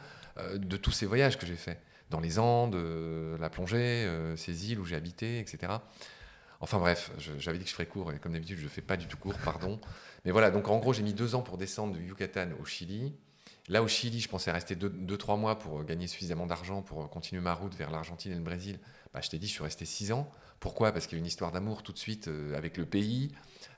de 0.56 0.78
tous 0.78 0.92
ces 0.92 1.06
voyages 1.06 1.38
que 1.38 1.46
j'ai 1.46 1.56
faits 1.56 1.80
dans 2.10 2.20
les 2.20 2.40
Andes, 2.40 2.76
euh, 2.76 3.38
la 3.38 3.50
plongée, 3.50 4.06
euh, 4.06 4.36
ces 4.36 4.72
îles 4.72 4.80
où 4.80 4.86
j'ai 4.86 4.96
habité, 4.96 5.40
etc. 5.40 5.74
Enfin 6.60 6.80
bref, 6.80 7.12
j'avais 7.38 7.58
dit 7.58 7.66
que 7.66 7.70
je 7.70 7.76
ferais 7.76 7.86
court, 7.86 8.12
et 8.14 8.20
comme 8.20 8.34
d'habitude, 8.34 8.58
je 8.58 8.64
ne 8.64 8.70
fais 8.70 8.82
pas 8.82 8.98
du 8.98 9.08
tout 9.08 9.18
court, 9.18 9.36
pardon. 9.44 9.80
Mais 10.26 10.32
voilà, 10.32 10.50
donc 10.50 10.68
en 10.70 10.78
gros, 10.80 10.94
j'ai 10.94 11.04
mis 11.04 11.14
deux 11.14 11.36
ans 11.36 11.42
pour 11.42 11.58
descendre 11.58 11.94
du 11.94 12.04
Yucatan 12.04 12.50
au 12.60 12.66
Chili. 12.66 13.14
Là, 13.68 13.84
au 13.84 13.88
Chili, 13.88 14.20
je 14.22 14.30
pensais 14.30 14.50
rester 14.50 14.76
deux, 14.76 15.18
trois 15.18 15.36
mois 15.36 15.60
pour 15.60 15.84
gagner 15.84 16.08
suffisamment 16.08 16.48
d'argent 16.48 16.82
pour 16.82 17.10
continuer 17.10 17.42
ma 17.42 17.54
route 17.54 17.76
vers 17.76 17.92
l'Argentine 17.92 18.32
et 18.32 18.36
le 18.36 18.42
Brésil. 18.42 18.80
Bah, 19.14 19.20
je 19.22 19.30
t'ai 19.30 19.38
dit, 19.38 19.48
je 19.48 19.52
suis 19.52 19.64
resté 19.64 19.86
six 19.86 20.12
ans. 20.12 20.30
Pourquoi? 20.60 20.92
Parce 20.92 21.06
qu'il 21.06 21.18
y 21.18 21.20
a 21.20 21.22
une 21.22 21.28
histoire 21.28 21.52
d'amour 21.52 21.84
tout 21.84 21.92
de 21.92 21.98
suite 21.98 22.30
euh, 22.30 22.58
avec 22.58 22.78
le 22.78 22.86
pays, 22.86 23.32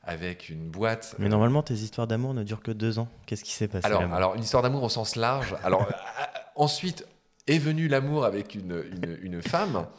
avec 0.04 0.48
une 0.48 0.70
boîte. 0.70 1.16
Mais 1.20 1.28
normalement, 1.28 1.64
tes 1.64 1.74
histoires 1.74 2.08
d'amour 2.08 2.34
ne 2.34 2.44
durent 2.44 2.62
que 2.62 2.72
deux 2.72 3.00
ans. 3.00 3.10
Qu'est-ce 3.26 3.44
qui 3.44 3.52
s'est 3.52 3.68
passé 3.68 3.86
alors, 3.86 4.02
alors, 4.14 4.36
une 4.36 4.44
histoire 4.44 4.64
d'amour 4.64 4.84
au 4.84 4.90
sens 4.90 5.16
large. 5.16 5.56
Alors, 5.64 5.88
ensuite, 6.60 7.08
est 7.48 7.58
venu 7.58 7.88
l'amour 7.88 8.26
avec 8.26 8.54
une, 8.56 9.42
femme. 9.42 9.88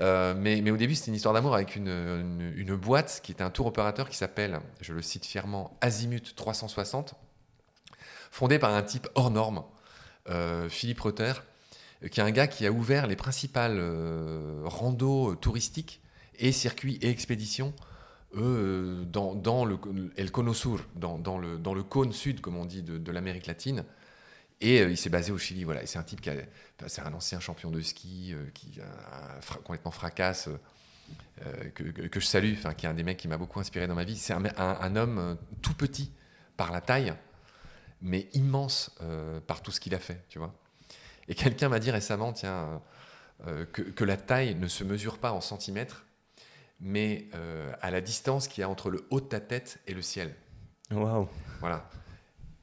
Euh, 0.00 0.34
mais, 0.36 0.70
au 0.70 0.76
début, 0.76 0.94
c'était 0.94 1.08
une 1.08 1.16
histoire 1.16 1.34
d'amour 1.34 1.54
avec 1.54 1.74
une, 1.74 2.76
boîte 2.76 3.20
qui 3.24 3.32
était 3.32 3.42
un 3.42 3.50
tour 3.50 3.66
opérateur 3.66 4.08
qui 4.08 4.16
s'appelle, 4.16 4.60
je 4.80 4.92
le 4.92 5.02
cite 5.02 5.24
fièrement, 5.26 5.76
Azimut 5.80 6.34
360, 6.36 7.14
fondé 8.30 8.58
par 8.58 8.72
un 8.72 8.82
type 8.82 9.08
hors 9.14 9.30
norme, 9.30 9.64
euh, 10.28 10.68
Philippe 10.68 11.00
Rotter, 11.00 11.32
qui 12.10 12.20
est 12.20 12.22
un 12.22 12.30
gars 12.30 12.46
qui 12.46 12.66
a 12.66 12.70
ouvert 12.70 13.06
les 13.06 13.16
principales 13.16 13.78
euh, 13.78 14.60
randos 14.64 15.34
touristiques 15.34 16.02
et 16.38 16.52
circuits 16.52 16.98
et 17.02 17.08
expéditions 17.08 17.74
dans, 18.34 19.64
le 19.64 19.76
cône 21.82 22.12
sud, 22.12 22.40
comme 22.42 22.56
on 22.56 22.66
dit, 22.66 22.82
de 22.82 23.12
l'Amérique 23.12 23.46
latine. 23.46 23.84
Et 24.60 24.80
euh, 24.80 24.90
il 24.90 24.96
s'est 24.96 25.10
basé 25.10 25.32
au 25.32 25.38
Chili. 25.38 25.64
Voilà. 25.64 25.82
Et 25.82 25.86
c'est 25.86 25.98
un 25.98 26.02
type 26.02 26.20
qui 26.20 26.30
c'est 26.86 27.02
un 27.02 27.12
ancien 27.12 27.40
champion 27.40 27.70
de 27.70 27.80
ski 27.80 28.32
euh, 28.32 28.46
qui 28.54 28.80
a, 28.80 29.56
complètement 29.64 29.90
fracasse, 29.90 30.48
euh, 31.44 31.70
que, 31.70 31.82
que, 31.84 32.20
je 32.20 32.26
salue, 32.26 32.54
enfin, 32.54 32.74
qui 32.74 32.86
est 32.86 32.88
un 32.88 32.94
des 32.94 33.02
mecs 33.02 33.16
qui 33.16 33.28
m'a 33.28 33.38
beaucoup 33.38 33.60
inspiré 33.60 33.86
dans 33.86 33.94
ma 33.94 34.04
vie. 34.04 34.16
C'est 34.16 34.32
un, 34.32 34.44
un, 34.56 34.96
homme 34.96 35.38
tout 35.62 35.74
petit 35.74 36.12
par 36.56 36.72
la 36.72 36.80
taille, 36.80 37.14
mais 38.00 38.28
immense 38.32 38.96
par 39.46 39.62
tout 39.62 39.70
ce 39.70 39.80
qu'il 39.80 39.94
a 39.94 39.98
fait, 39.98 40.24
tu 40.28 40.38
vois. 40.38 40.54
Et 41.28 41.34
quelqu'un 41.34 41.68
m'a 41.68 41.78
dit 41.78 41.90
récemment, 41.90 42.32
tiens, 42.32 42.80
que, 43.44 43.82
que, 43.82 44.04
la 44.04 44.16
taille 44.16 44.54
ne 44.54 44.68
se 44.68 44.84
mesure 44.84 45.18
pas 45.18 45.32
en 45.32 45.40
centimètres, 45.40 46.06
mais 46.80 47.28
à 47.82 47.90
la 47.90 48.00
distance 48.00 48.48
qu'il 48.48 48.62
y 48.62 48.64
a 48.64 48.68
entre 48.68 48.90
le 48.90 49.06
haut 49.10 49.20
de 49.20 49.26
ta 49.26 49.40
tête 49.40 49.78
et 49.86 49.94
le 49.94 50.02
ciel. 50.02 50.34
Waouh. 50.90 51.28
Voilà. 51.60 51.88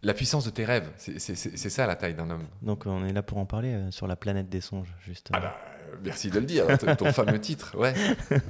La 0.03 0.13
puissance 0.13 0.45
de 0.45 0.49
tes 0.49 0.65
rêves, 0.65 0.89
c'est 0.97 1.69
ça 1.69 1.87
la 1.87 1.95
taille 1.95 2.13
d'un 2.13 2.29
homme. 2.29 2.45
Donc 2.61 2.85
on 2.85 3.05
est 3.05 3.13
là 3.13 3.23
pour 3.23 3.37
en 3.37 3.45
parler 3.45 3.73
euh, 3.73 3.91
sur 3.91 4.05
la 4.05 4.15
planète 4.15 4.49
des 4.49 4.61
songes, 4.61 4.93
justement. 5.05 5.39
Ah 5.41 5.45
bah, 5.45 5.55
merci 6.03 6.29
de 6.29 6.39
le 6.39 6.45
dire, 6.45 6.65
ton 6.97 7.11
fameux 7.13 7.39
titre, 7.39 7.77
ouais. 7.77 7.93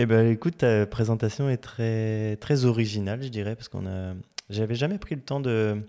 Eh 0.00 0.06
ben 0.06 0.28
écoute, 0.28 0.58
ta 0.58 0.86
présentation 0.86 1.50
est 1.50 1.56
très, 1.56 2.36
très 2.36 2.64
originale, 2.64 3.20
je 3.20 3.28
dirais, 3.30 3.56
parce 3.56 3.68
qu'on 3.68 3.84
a... 3.84 4.14
J'avais 4.48 4.76
jamais 4.76 4.96
pris 4.96 5.16
le 5.16 5.20
temps 5.22 5.40
de... 5.40 5.84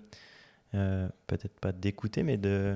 Euh, 0.74 1.08
peut-être 1.28 1.60
pas 1.60 1.72
d'écouter, 1.72 2.24
mais 2.24 2.38
de 2.38 2.75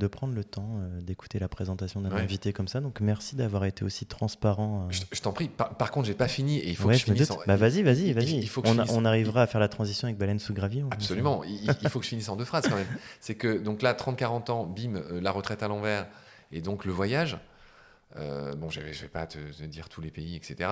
de 0.00 0.06
prendre 0.08 0.34
le 0.34 0.42
temps 0.42 0.80
euh, 0.80 1.00
d'écouter 1.00 1.38
la 1.38 1.48
présentation 1.48 2.00
d'un 2.00 2.10
invité 2.10 2.52
comme 2.52 2.66
ça. 2.66 2.80
Donc 2.80 3.00
merci 3.00 3.36
d'avoir 3.36 3.64
été 3.64 3.84
aussi 3.84 4.06
transparent. 4.06 4.88
Euh. 4.88 4.92
Je, 5.12 5.20
t'en 5.20 5.32
prie. 5.32 5.48
Par, 5.48 5.90
contre, 5.92 6.08
j'ai 6.08 6.14
pas 6.14 6.26
fini 6.26 6.58
et 6.58 6.70
il 6.70 6.76
faut 6.76 6.88
que 6.88 6.94
je, 6.94 7.04
finisse. 7.04 7.30
Bah 7.46 7.56
vas-y, 7.56 7.82
vas-y, 7.82 8.12
vas-y. 8.12 8.50
On, 8.64 8.78
on, 8.88 9.04
arrivera 9.04 9.42
à 9.42 9.46
faire 9.46 9.60
la 9.60 9.68
transition 9.68 10.06
avec 10.08 10.18
Baleine 10.18 10.40
sous 10.40 10.54
gravier. 10.54 10.84
Absolument. 10.90 11.44
il, 11.44 11.88
faut 11.88 12.00
que 12.00 12.04
je 12.04 12.10
finisse 12.10 12.28
en 12.28 12.36
deux 12.36 12.44
phrases 12.44 12.66
quand 12.68 12.76
même. 12.76 12.88
C'est 13.20 13.34
que 13.34 13.58
donc 13.58 13.82
là, 13.82 13.92
30-40 13.92 14.50
ans, 14.50 14.64
bim, 14.64 14.96
euh, 14.96 15.20
la 15.20 15.30
retraite 15.30 15.62
à 15.62 15.68
l'envers 15.68 16.08
et 16.50 16.60
donc 16.62 16.84
le 16.84 16.92
voyage. 16.92 17.38
bon, 18.16 18.70
je 18.70 18.80
vais, 18.80 18.90
vais 18.90 19.08
pas 19.08 19.26
te, 19.26 19.38
dire 19.64 19.88
tous 19.88 20.00
les 20.00 20.10
pays, 20.10 20.34
etc. 20.34 20.68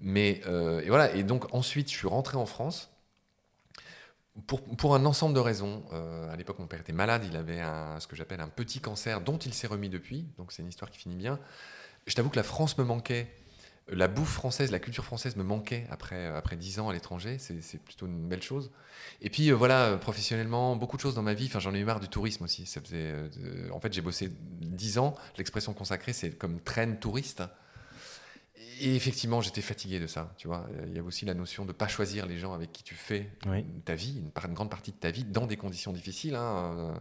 mais 0.00 0.40
et 0.82 0.88
voilà. 0.88 1.14
Et 1.14 1.22
donc 1.22 1.54
ensuite, 1.54 1.90
je 1.92 1.96
suis 1.96 2.08
rentré 2.08 2.36
en 2.36 2.46
France 2.46 2.90
pour, 4.46 4.94
un 4.94 5.04
ensemble 5.06 5.34
de 5.34 5.40
raisons. 5.40 5.82
Euh, 5.92 6.32
à 6.32 6.36
l'époque, 6.36 6.58
mon 6.58 6.66
père 6.66 6.80
était 6.80 6.92
malade, 6.92 7.24
il 7.26 7.36
avait 7.36 7.60
ce 7.98 8.06
que 8.06 8.16
j'appelle 8.16 8.40
un 8.40 8.48
petit 8.48 8.80
cancer 8.80 9.20
dont 9.20 9.38
il 9.38 9.54
s'est 9.54 9.66
remis 9.66 9.88
depuis, 9.88 10.26
donc 10.38 10.52
c'est 10.52 10.62
une 10.62 10.68
histoire 10.68 10.90
qui 10.90 10.98
finit 10.98 11.16
bien. 11.16 11.38
Je 12.06 12.14
t'avoue 12.14 12.28
que 12.28 12.36
la 12.36 12.42
France 12.42 12.78
me 12.78 12.84
manquait, 12.84 13.28
la 13.88 14.08
bouffe 14.08 14.32
française, 14.32 14.70
la 14.70 14.78
culture 14.78 15.04
française 15.04 15.36
me 15.36 15.44
manquait 15.44 15.86
après, 15.90 16.26
après 16.26 16.56
10 16.56 16.80
ans 16.80 16.88
à 16.88 16.92
l'étranger, 16.92 17.38
c'est 17.38 17.82
plutôt 17.82 18.06
une 18.06 18.28
belle 18.28 18.42
chose. 18.42 18.70
Et 19.20 19.30
puis 19.30 19.50
euh, 19.50 19.54
voilà, 19.54 19.96
professionnellement, 19.96 20.76
beaucoup 20.76 20.96
de 20.96 21.02
choses 21.02 21.14
dans 21.14 21.22
ma 21.22 21.34
vie, 21.34 21.50
j'en 21.58 21.74
ai 21.74 21.78
eu 21.78 21.84
marre 21.84 22.00
du 22.00 22.08
tourisme 22.08 22.44
aussi. 22.44 22.66
Ça 22.66 22.80
faisait, 22.80 23.12
euh, 23.12 23.70
en 23.72 23.80
fait, 23.80 23.92
j'ai 23.92 24.02
bossé 24.02 24.32
10 24.60 24.98
ans, 24.98 25.14
l'expression 25.38 25.72
consacrée, 25.72 26.12
c'est 26.12 26.30
comme 26.32 26.60
traîne 26.60 26.98
touriste 26.98 27.42
et 28.80 28.94
effectivement, 28.94 29.40
j'étais 29.40 29.62
fatigué 29.62 29.98
de 30.00 30.06
ça. 30.06 30.32
Tu 30.36 30.48
vois, 30.48 30.66
il 30.86 30.94
y 30.94 30.98
a 30.98 31.02
aussi 31.02 31.24
la 31.24 31.34
notion 31.34 31.64
de 31.64 31.72
pas 31.72 31.88
choisir 31.88 32.26
les 32.26 32.38
gens 32.38 32.52
avec 32.52 32.72
qui 32.72 32.82
tu 32.82 32.94
fais 32.94 33.30
ta 33.84 33.94
vie, 33.94 34.18
une, 34.18 34.54
grande 34.54 34.70
partie 34.70 34.92
de 34.92 34.96
ta 34.96 35.10
vie, 35.10 35.24
dans 35.24 35.46
des 35.46 35.56
conditions 35.56 35.92
difficiles. 35.92 36.34
Hein. 36.34 37.00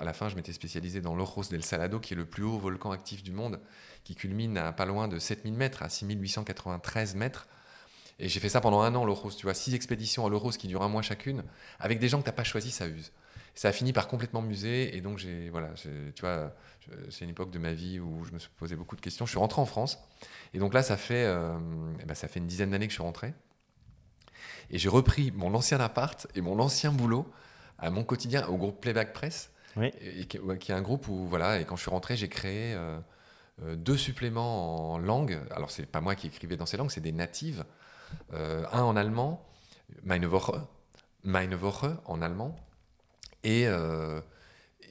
à 0.00 0.04
la 0.04 0.12
fin, 0.12 0.28
je 0.28 0.36
m'étais 0.36 0.52
spécialisé 0.52 1.00
dans 1.00 1.14
l'Ojos 1.14 1.50
del 1.50 1.64
Salado, 1.64 2.00
qui 2.00 2.14
est 2.14 2.16
le 2.16 2.26
plus 2.26 2.44
haut 2.44 2.58
volcan 2.58 2.90
actif 2.90 3.22
du 3.22 3.32
monde, 3.32 3.60
qui 4.04 4.14
culmine 4.14 4.56
à 4.58 4.72
pas 4.72 4.86
loin 4.86 5.08
de 5.08 5.18
7000 5.18 5.54
mètres, 5.54 5.82
à 5.82 5.88
6893 5.88 7.14
mètres. 7.14 7.48
Et 8.20 8.28
j'ai 8.28 8.40
fait 8.40 8.48
ça 8.48 8.60
pendant 8.60 8.80
un 8.80 8.94
an, 8.94 9.04
l'Euros, 9.04 9.30
tu 9.30 9.46
vois, 9.46 9.54
six 9.54 9.74
expéditions 9.74 10.26
à 10.26 10.30
l'Euros 10.30 10.50
qui 10.50 10.66
durent 10.66 10.82
un 10.82 10.88
mois 10.88 11.02
chacune, 11.02 11.44
avec 11.78 11.98
des 11.98 12.08
gens 12.08 12.18
que 12.18 12.24
tu 12.24 12.28
n'as 12.28 12.36
pas 12.36 12.44
choisi, 12.44 12.70
ça 12.70 12.88
use. 12.88 13.12
Ça 13.58 13.68
a 13.68 13.72
fini 13.72 13.92
par 13.92 14.06
complètement 14.06 14.40
muser, 14.40 14.96
et 14.96 15.00
donc 15.00 15.18
j'ai, 15.18 15.50
voilà, 15.50 15.70
tu 15.74 16.20
vois, 16.20 16.54
c'est 17.10 17.24
une 17.24 17.30
époque 17.30 17.50
de 17.50 17.58
ma 17.58 17.72
vie 17.72 17.98
où 17.98 18.24
je 18.24 18.30
me 18.30 18.38
suis 18.38 18.50
posé 18.56 18.76
beaucoup 18.76 18.94
de 18.94 19.00
questions. 19.00 19.26
Je 19.26 19.30
suis 19.30 19.38
rentré 19.40 19.60
en 19.60 19.66
France, 19.66 19.98
et 20.54 20.60
donc 20.60 20.74
là, 20.74 20.84
ça 20.84 20.96
fait, 20.96 21.24
euh, 21.24 21.58
eh 22.00 22.04
ben, 22.04 22.14
ça 22.14 22.28
fait 22.28 22.38
une 22.38 22.46
dizaine 22.46 22.70
d'années 22.70 22.86
que 22.86 22.92
je 22.92 22.98
suis 22.98 23.02
rentré. 23.02 23.34
Et 24.70 24.78
j'ai 24.78 24.88
repris 24.88 25.32
mon 25.32 25.52
ancien 25.54 25.80
appart 25.80 26.28
et 26.36 26.40
mon 26.40 26.60
ancien 26.60 26.92
boulot 26.92 27.26
à 27.78 27.90
mon 27.90 28.04
quotidien 28.04 28.46
au 28.46 28.56
groupe 28.56 28.80
Playback 28.80 29.12
Press, 29.12 29.50
et, 29.82 30.26
qui, 30.26 30.38
est 30.38 30.74
un 30.74 30.82
groupe 30.82 31.08
où, 31.08 31.26
voilà, 31.26 31.58
et 31.60 31.64
quand 31.64 31.74
je 31.74 31.82
suis 31.82 31.90
rentré, 31.90 32.16
j'ai 32.16 32.28
créé 32.28 32.74
euh, 32.74 33.00
euh, 33.64 33.74
deux 33.74 33.96
suppléments 33.96 34.92
en 34.92 34.98
langue. 34.98 35.40
Alors, 35.50 35.72
c'est 35.72 35.86
pas 35.86 36.00
moi 36.00 36.14
qui 36.14 36.28
écrivais 36.28 36.56
dans 36.56 36.66
ces 36.66 36.76
langues, 36.76 36.92
c'est 36.92 37.00
des 37.00 37.10
natives. 37.10 37.64
Euh, 38.34 38.64
un 38.70 38.82
en 38.82 38.94
allemand, 38.94 39.44
Meine 40.04 40.26
Woche, 40.26 40.52
Meine 41.24 41.56
Woche 41.56 41.90
en 42.04 42.22
allemand, 42.22 42.54
et 43.48 43.66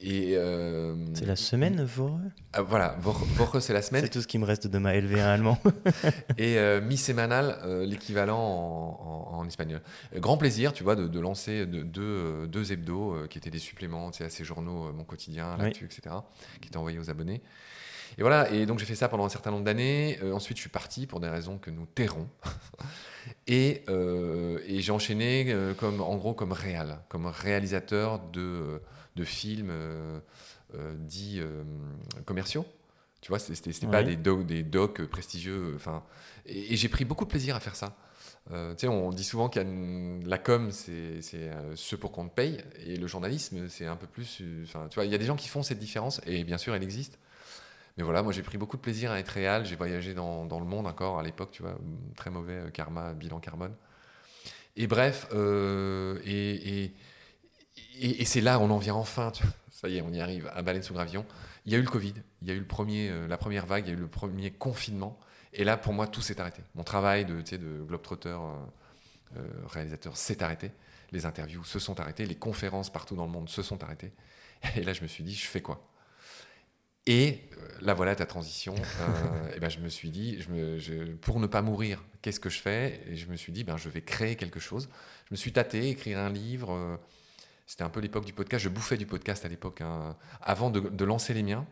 et 0.00 0.36
euh, 0.36 0.94
c'est 1.14 1.26
la 1.26 1.34
semaine, 1.34 1.80
Woche 1.96 2.20
ah, 2.52 2.62
Voilà, 2.62 2.96
Woche, 3.02 3.60
c'est 3.60 3.72
la 3.72 3.82
semaine. 3.82 4.04
c'est 4.04 4.10
tout 4.10 4.22
ce 4.22 4.28
qui 4.28 4.38
me 4.38 4.44
reste 4.44 4.68
de 4.68 4.78
ma 4.78 4.94
LV1 4.94 5.18
allemand. 5.18 5.58
et 6.38 6.56
euh, 6.58 6.80
mi-sémanal, 6.80 7.58
euh, 7.64 7.84
l'équivalent 7.84 8.38
en, 8.38 9.44
espagnol. 9.46 9.80
Grand 10.16 10.36
plaisir, 10.36 10.72
tu 10.72 10.84
vois, 10.84 10.94
de, 10.94 11.20
lancer 11.20 11.66
deux, 11.66 12.46
deux 12.46 12.72
hebdos 12.72 13.26
qui 13.28 13.38
étaient 13.38 13.50
des 13.50 13.58
suppléments 13.58 14.10
tu 14.10 14.18
sais, 14.18 14.24
à 14.24 14.30
ces 14.30 14.44
journaux, 14.44 14.92
Mon 14.92 15.04
Quotidien, 15.04 15.56
L'actu, 15.56 15.84
etc., 15.86 16.14
qui 16.60 16.68
étaient 16.68 16.76
envoyés 16.76 16.98
aux 16.98 17.10
abonnés. 17.10 17.42
Et 18.18 18.22
voilà, 18.22 18.50
et 18.50 18.66
donc 18.66 18.78
j'ai 18.80 18.84
fait 18.84 18.96
ça 18.96 19.08
pendant 19.08 19.24
un 19.24 19.28
certain 19.28 19.50
nombre 19.50 19.64
d'années. 19.64 20.18
ensuite, 20.32 20.56
je 20.56 20.62
suis 20.62 20.70
parti 20.70 21.06
pour 21.06 21.20
des 21.20 21.28
raisons 21.28 21.56
que 21.56 21.70
nous 21.70 21.86
tairons. 21.86 22.28
et, 23.46 23.84
et 23.88 24.80
j'ai 24.80 24.92
enchaîné 24.92 25.54
comme, 25.78 26.00
en 26.00 26.16
gros 26.16 26.34
comme 26.34 26.52
réal, 26.52 26.98
comme 27.08 27.26
réalisateur 27.26 28.18
de 28.18 28.80
de 29.18 29.24
films 29.24 29.70
euh, 29.70 30.20
euh, 30.74 30.94
dits 30.96 31.40
euh, 31.40 31.64
commerciaux. 32.24 32.64
Tu 33.20 33.28
vois, 33.30 33.40
c'était 33.40 33.86
pas 33.88 34.04
des 34.04 34.16
docs, 34.16 34.46
des 34.46 34.62
docs 34.62 35.04
prestigieux. 35.06 35.72
Enfin, 35.74 36.04
et, 36.46 36.76
j'ai 36.76 36.88
pris 36.88 37.04
beaucoup 37.04 37.24
de 37.24 37.30
plaisir 37.30 37.56
à 37.56 37.60
faire 37.60 37.74
ça. 37.74 37.96
tu 38.48 38.54
sais, 38.78 38.86
on 38.86 39.10
dit 39.10 39.24
souvent 39.24 39.48
que 39.48 39.58
la 40.24 40.38
com, 40.38 40.70
c'est 40.70 41.20
ce 41.20 41.96
pour 41.96 42.12
qu'on 42.12 42.28
te 42.28 42.34
paye, 42.34 42.58
et 42.86 42.96
le 42.96 43.08
journalisme, 43.08 43.68
c'est 43.68 43.86
un 43.86 43.96
peu 43.96 44.06
plus. 44.06 44.40
Enfin, 44.62 44.86
tu 44.88 44.94
vois, 44.94 45.04
il 45.04 45.10
y 45.10 45.16
a 45.16 45.18
des 45.18 45.26
gens 45.26 45.34
qui 45.34 45.48
font 45.48 45.64
cette 45.64 45.80
différence, 45.80 46.20
et 46.26 46.44
bien 46.44 46.58
sûr, 46.58 46.76
elle 46.76 46.84
existe. 46.84 47.18
Mais 47.98 48.04
voilà, 48.04 48.22
moi, 48.22 48.32
j'ai 48.32 48.42
pris 48.42 48.56
beaucoup 48.56 48.78
de 48.78 48.82
plaisir 48.82 49.10
à 49.10 49.18
être 49.18 49.28
réel. 49.28 49.66
J'ai 49.66 49.76
voyagé 49.76 50.14
dans, 50.14 50.44
le 50.44 50.64
monde 50.64 50.86
encore 50.86 51.18
à 51.18 51.22
l'époque, 51.22 51.50
tu 51.50 51.62
vois, 51.62 51.76
très 52.16 52.30
mauvais 52.30 52.70
karma, 52.72 53.12
bilan 53.12 53.40
carbone. 53.40 53.74
Et 54.76 54.86
bref, 54.86 55.26
et, 56.24 56.94
et 58.00 58.24
c'est 58.24 58.40
là, 58.40 58.60
on 58.60 58.70
en 58.70 58.78
vient 58.78 58.94
enfin, 58.94 59.32
ça 59.78 59.88
y 59.88 59.96
est, 59.96 60.02
on 60.02 60.12
y 60.12 60.20
arrive, 60.20 60.50
à 60.54 60.62
Baleine 60.62 60.82
sous 60.82 60.94
Gravion. 60.94 61.24
Il 61.66 61.72
y 61.72 61.76
a 61.76 61.78
eu 61.78 61.82
le 61.82 61.90
Covid, 61.90 62.14
il 62.42 62.48
y 62.48 62.50
a 62.50 62.54
eu 62.54 62.66
euh, 62.80 63.28
la 63.28 63.38
première 63.38 63.66
vague, 63.66 63.86
il 63.86 63.90
y 63.90 63.92
a 63.92 63.96
eu 63.96 64.00
le 64.00 64.08
premier 64.08 64.50
confinement. 64.50 65.18
Et 65.52 65.64
là, 65.64 65.76
pour 65.76 65.92
moi, 65.92 66.06
tout 66.06 66.20
s'est 66.20 66.40
arrêté. 66.40 66.62
Mon 66.74 66.82
travail 66.82 67.24
de, 67.24 67.42
de 67.42 67.82
globetrotter, 67.84 68.30
euh, 68.30 68.54
euh, 69.36 69.48
réalisateur, 69.66 70.16
s'est 70.16 70.42
arrêté. 70.42 70.72
Les 71.12 71.26
interviews 71.26 71.64
se 71.64 71.78
sont 71.78 72.00
arrêtées, 72.00 72.26
les 72.26 72.34
conférences 72.34 72.90
partout 72.90 73.14
dans 73.14 73.24
le 73.24 73.30
monde 73.30 73.48
se 73.48 73.62
sont 73.62 73.82
arrêtées. 73.82 74.10
Et 74.76 74.82
là, 74.82 74.92
je 74.92 75.02
me 75.02 75.06
suis 75.06 75.22
dit, 75.22 75.34
je 75.34 75.46
fais 75.46 75.60
quoi? 75.62 75.80
Et 77.06 77.40
là, 77.80 77.94
voilà 77.94 78.14
ta 78.14 78.26
transition. 78.26 78.74
et 79.56 79.60
ben, 79.60 79.70
je 79.70 79.80
me 79.80 79.88
suis 79.88 80.10
dit, 80.10 80.38
pour 81.20 81.40
ne 81.40 81.46
pas 81.46 81.62
mourir, 81.62 82.04
qu'est-ce 82.22 82.40
que 82.40 82.50
je 82.50 82.58
fais? 82.58 83.00
Et 83.08 83.16
je 83.16 83.28
me 83.28 83.36
suis 83.36 83.52
dit, 83.52 83.64
ben, 83.64 83.76
je 83.76 83.88
vais 83.88 84.02
créer 84.02 84.36
quelque 84.36 84.60
chose. 84.60 84.88
Je 85.28 85.34
me 85.34 85.36
suis 85.36 85.52
tâté, 85.52 85.88
écrire 85.88 86.18
un 86.18 86.30
livre 86.30 86.98
c'était 87.68 87.84
un 87.84 87.90
peu 87.90 88.00
l'époque 88.00 88.24
du 88.24 88.32
podcast. 88.32 88.64
Je 88.64 88.70
bouffais 88.70 88.96
du 88.96 89.04
podcast 89.04 89.44
à 89.44 89.48
l'époque, 89.48 89.82
hein. 89.82 90.16
avant 90.40 90.70
de, 90.70 91.04
lancer 91.04 91.34
les 91.34 91.42
miens. 91.42 91.66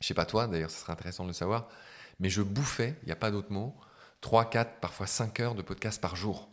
Je 0.00 0.06
sais 0.06 0.14
pas 0.14 0.24
toi, 0.24 0.46
d'ailleurs, 0.46 0.70
ce 0.70 0.80
serait 0.80 0.94
intéressant 0.94 1.24
de 1.24 1.28
le 1.28 1.34
savoir. 1.34 1.68
Mais 2.20 2.30
je 2.30 2.40
bouffais, 2.40 2.96
il 3.02 3.06
n'y 3.06 3.12
a 3.12 3.16
pas 3.16 3.30
d'autre 3.30 3.52
mot, 3.52 3.74
3, 4.22 4.48
4, 4.48 4.80
parfois 4.80 5.06
5 5.06 5.38
heures 5.40 5.54
de 5.54 5.60
podcast 5.60 6.00
par 6.00 6.16
jour. 6.16 6.48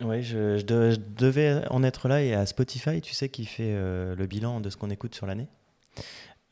Oui, 0.00 0.24
je, 0.24 0.60
devais 0.60 1.62
en 1.70 1.84
être 1.84 2.08
là 2.08 2.20
et 2.20 2.34
à 2.34 2.44
Spotify, 2.46 3.00
tu 3.00 3.14
sais, 3.14 3.28
qui 3.28 3.46
fait 3.46 3.72
euh, 3.76 4.16
le 4.16 4.26
bilan 4.26 4.60
de 4.60 4.70
ce 4.70 4.76
qu'on 4.76 4.90
écoute 4.90 5.14
sur 5.14 5.26
l'année? 5.26 5.46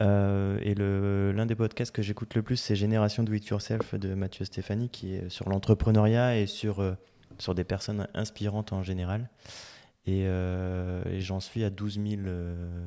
Euh, 0.03 0.59
et 0.63 0.75
l'un 0.75 1.47
des 1.47 1.55
podcasts 1.55 1.95
que 1.95 2.03
j'écoute 2.03 2.35
le 2.35 2.43
plus, 2.43 2.57
c'est 2.57 2.75
Génération 2.75 3.23
Do 3.23 3.33
It 3.33 3.47
Yourself 3.47 3.95
de 3.95 4.15
Mathieu 4.15 4.45
Stéphanie, 4.45 4.89
qui 4.89 5.15
est 5.15 5.29
sur 5.29 5.49
l'entrepreneuriat 5.49 6.39
et 6.39 6.47
sur, 6.47 6.81
euh, 6.81 6.95
sur 7.39 7.55
des 7.55 7.65
personnes 7.65 8.09
inspirantes 8.15 8.73
en 8.73 8.83
général. 8.83 9.31
Euh, 10.09 11.05
et, 11.07 11.21
j'en 11.21 11.39
suis 11.39 11.63
à 11.63 11.71
12 11.71 12.01
000, 12.05 12.23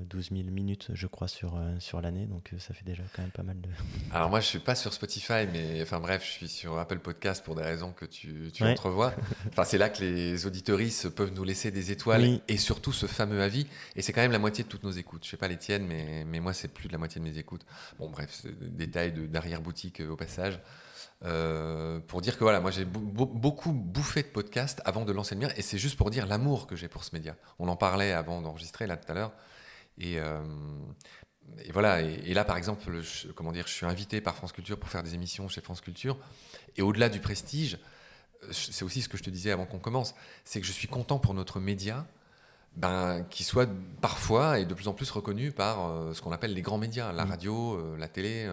12 0.10 0.30
000, 0.32 0.43
minutes, 0.51 0.89
je 0.93 1.08
crois, 1.08 1.30
sur, 1.30 1.56
euh, 1.56 1.73
sur 1.80 2.01
l'année. 2.01 2.25
Donc 2.25 2.51
euh, 2.51 2.60
ça 2.60 2.73
fait 2.73 2.84
déjà 2.84 3.04
quand 3.15 3.21
même 3.21 3.32
pas 3.32 3.43
mal 3.43 3.60
de. 3.62 3.69
Alors 4.12 4.30
moi, 4.30 4.41
je 4.41 4.47
suis 4.47 4.60
pas 4.60 4.75
sur 4.75 4.91
Spotify, 4.91 5.47
mais 5.51 5.82
enfin 5.82 6.01
bref, 6.01 6.25
je 6.25 6.32
suis 6.32 6.47
sur 6.49 6.78
Apple 6.78 6.99
Podcast 6.99 7.43
pour 7.45 7.56
des 7.56 7.63
raisons 7.63 7.93
que 7.93 8.06
tu, 8.06 8.51
tu 8.54 8.63
entrevois. 8.63 9.13
Enfin, 9.47 9.63
c'est 9.63 9.78
là 9.78 9.89
que 9.89 10.04
les 10.04 10.45
auditoristes 10.45 11.10
peuvent 11.10 11.34
nous 11.34 11.45
laisser 11.45 11.71
des 11.71 11.91
étoiles 11.91 12.41
et 12.47 12.58
surtout 12.58 12.91
ce 12.91 13.06
fameux 13.06 13.41
avis. 13.41 13.65
Et 13.95 14.01
c'est 14.01 14.12
quand 14.12 14.21
même 14.21 14.34
la 14.34 14.39
moitié 14.39 14.65
de 14.65 14.69
toutes 14.69 14.84
nos 14.84 14.91
écoutes. 14.91 15.23
Je 15.23 15.30
sais 15.30 15.38
pas 15.38 15.47
les 15.47 15.58
tiennes, 15.58 15.86
mais, 15.88 16.25
mais 16.25 16.41
moi, 16.41 16.51
c'est 16.51 16.67
plus 16.67 16.88
de 16.88 16.93
la 16.93 16.99
moitié 16.99 17.21
de 17.21 17.25
mes 17.25 17.38
écoutes. 17.38 17.65
Bon, 17.97 18.10
bref, 18.10 18.45
détail 18.62 19.13
d'arrière-boutique 19.30 20.01
au 20.01 20.17
passage. 20.17 20.60
Euh, 21.24 22.00
pour 22.00 22.22
dire 22.22 22.38
que 22.38 22.44
voilà, 22.44 22.60
moi 22.60 22.72
j'ai 22.72 22.86
beaucoup 22.86 23.72
bouffé 23.72 24.22
de 24.22 24.28
podcasts 24.28 24.82
avant 24.86 25.06
de 25.06 25.12
lancer 25.12 25.36
le 25.36 25.41
mien, 25.41 25.50
et 25.56 25.62
c'est 25.62 25.78
juste 25.78 25.98
pour 25.98 26.10
dire 26.10 26.28
l'amour 26.28 26.68
que 26.68 26.76
j'ai 26.76 26.88
pour 26.88 27.04
ce 27.04 27.15
média. 27.15 27.36
On 27.58 27.68
en 27.68 27.76
parlait 27.76 28.12
avant 28.12 28.41
d'enregistrer 28.41 28.86
là 28.86 28.98
tout 28.98 29.12
à 29.12 29.15
l'heure, 29.15 29.32
et, 29.98 30.20
euh, 30.20 30.44
et, 31.63 31.72
voilà. 31.72 32.02
Et, 32.02 32.34
là, 32.34 32.44
par 32.44 32.58
exemple, 32.58 33.02
je, 33.02 33.30
comment 33.30 33.52
dire, 33.52 33.65
je 33.68 33.74
suis 33.74 33.86
invité 33.86 34.22
par 34.22 34.36
France 34.36 34.52
Culture 34.52 34.78
pour 34.78 34.89
faire 34.89 35.04
des 35.04 35.15
émissions 35.15 35.48
chez 35.48 35.62
France 35.62 35.82
Culture, 35.82 36.18
et 36.76 36.82
au-delà 36.82 37.10
du 37.10 37.20
prestige, 37.20 37.80
c'est 38.52 38.84
aussi 38.84 39.02
ce 39.02 39.10
que 39.10 39.18
je 39.18 39.24
te 39.24 39.30
disais 39.30 39.52
avant 39.52 39.65
qu'on 39.65 39.80
commence, 39.80 40.13
c'est 40.44 40.62
que 40.62 40.68
je 40.68 40.74
suis 40.74 40.88
content 40.88 41.18
pour 41.18 41.34
notre 41.34 41.60
média. 41.60 42.06
Ben, 42.78 43.26
qui 43.30 43.46
soit 43.46 43.70
parfois 44.02 44.60
et 44.60 44.65
de 44.65 44.74
plus 44.74 44.89
en 44.89 44.94
plus 44.94 45.10
reconnu 45.10 45.54
par 45.54 45.88
euh, 45.88 46.13
ce 46.13 46.22
qu'on 46.22 46.34
appelle 46.34 46.54
les 46.54 46.62
grands 46.62 46.78
médias, 46.78 47.13
la 47.13 47.24
mmh. 47.24 47.30
radio, 47.30 47.96
la 47.96 48.10
télé, 48.10 48.52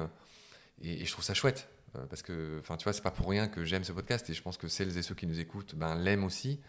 et, 0.80 1.02
et, 1.02 1.04
je 1.04 1.10
trouve 1.10 1.24
ça 1.24 1.34
chouette. 1.34 1.68
Euh, 1.96 2.06
parce 2.06 2.22
que, 2.22 2.58
enfin, 2.60 2.76
tu 2.76 2.84
vois, 2.84 2.92
c'est 2.92 3.02
pas 3.02 3.10
pour 3.10 3.28
rien 3.28 3.48
que 3.48 3.64
j'aime 3.64 3.84
ce 3.84 3.92
podcast 3.92 4.28
et 4.30 4.34
je 4.34 4.42
pense 4.42 4.56
que 4.56 4.68
celles 4.68 4.96
et 4.96 5.02
ceux 5.02 5.14
qui 5.14 5.26
nous 5.26 5.40
écoutent 5.40 5.74
ben, 5.74 5.94
l'aiment 5.94 6.24
aussi. 6.24 6.60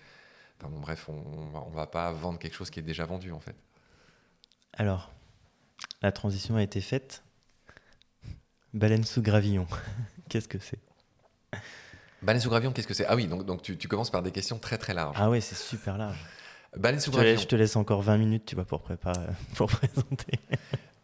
Enfin, 0.60 0.70
bon, 0.70 0.80
bref, 0.80 1.08
on, 1.10 1.14
on, 1.14 1.70
va 1.70 1.88
pas 1.88 2.12
vendre 2.12 2.40
quelque 2.40 2.56
chose 2.56 2.70
qui 2.70 2.80
est 2.80 2.84
déjà 2.84 3.06
vendu 3.06 3.32
en 3.32 3.40
fait. 3.40 3.56
Alors, 4.74 5.12
la 6.02 6.12
transition 6.12 6.56
a 6.56 6.64
été 6.64 6.82
faite. 6.82 7.24
Baleine 8.74 9.04
sous 9.04 9.22
gravillon, 9.22 9.68
qu'est-ce 10.30 10.48
que 10.48 10.58
c'est? 10.60 10.80
Baleine 12.22 12.42
sous 12.42 12.50
gravillon, 12.50 12.72
qu'est-ce 12.72 12.88
que 12.88 12.94
c'est? 12.94 13.06
Ah 13.06 13.16
oui, 13.16 13.28
donc, 13.28 13.46
donc 13.46 13.62
tu, 13.62 13.78
tu, 13.78 13.88
commences 13.88 14.10
par 14.10 14.24
des 14.24 14.32
questions 14.32 14.58
très 14.58 14.78
très 14.78 14.94
larges. 14.94 15.16
Ah 15.20 15.30
oui, 15.30 15.42
c'est 15.42 15.56
super 15.56 15.98
large. 15.98 16.18
Baleine 16.76 17.00
sous 17.00 17.12
gravillon. 17.12 17.40
Je 17.40 17.48
te 17.48 17.56
laisse 17.56 17.76
encore 17.76 18.02
20 18.02 18.18
minutes, 18.18 18.46
tu 18.46 18.56
vois, 18.56 18.66
pour 18.66 18.82
préparer, 18.82 19.28
pour 19.56 19.70
présenter. 19.70 20.40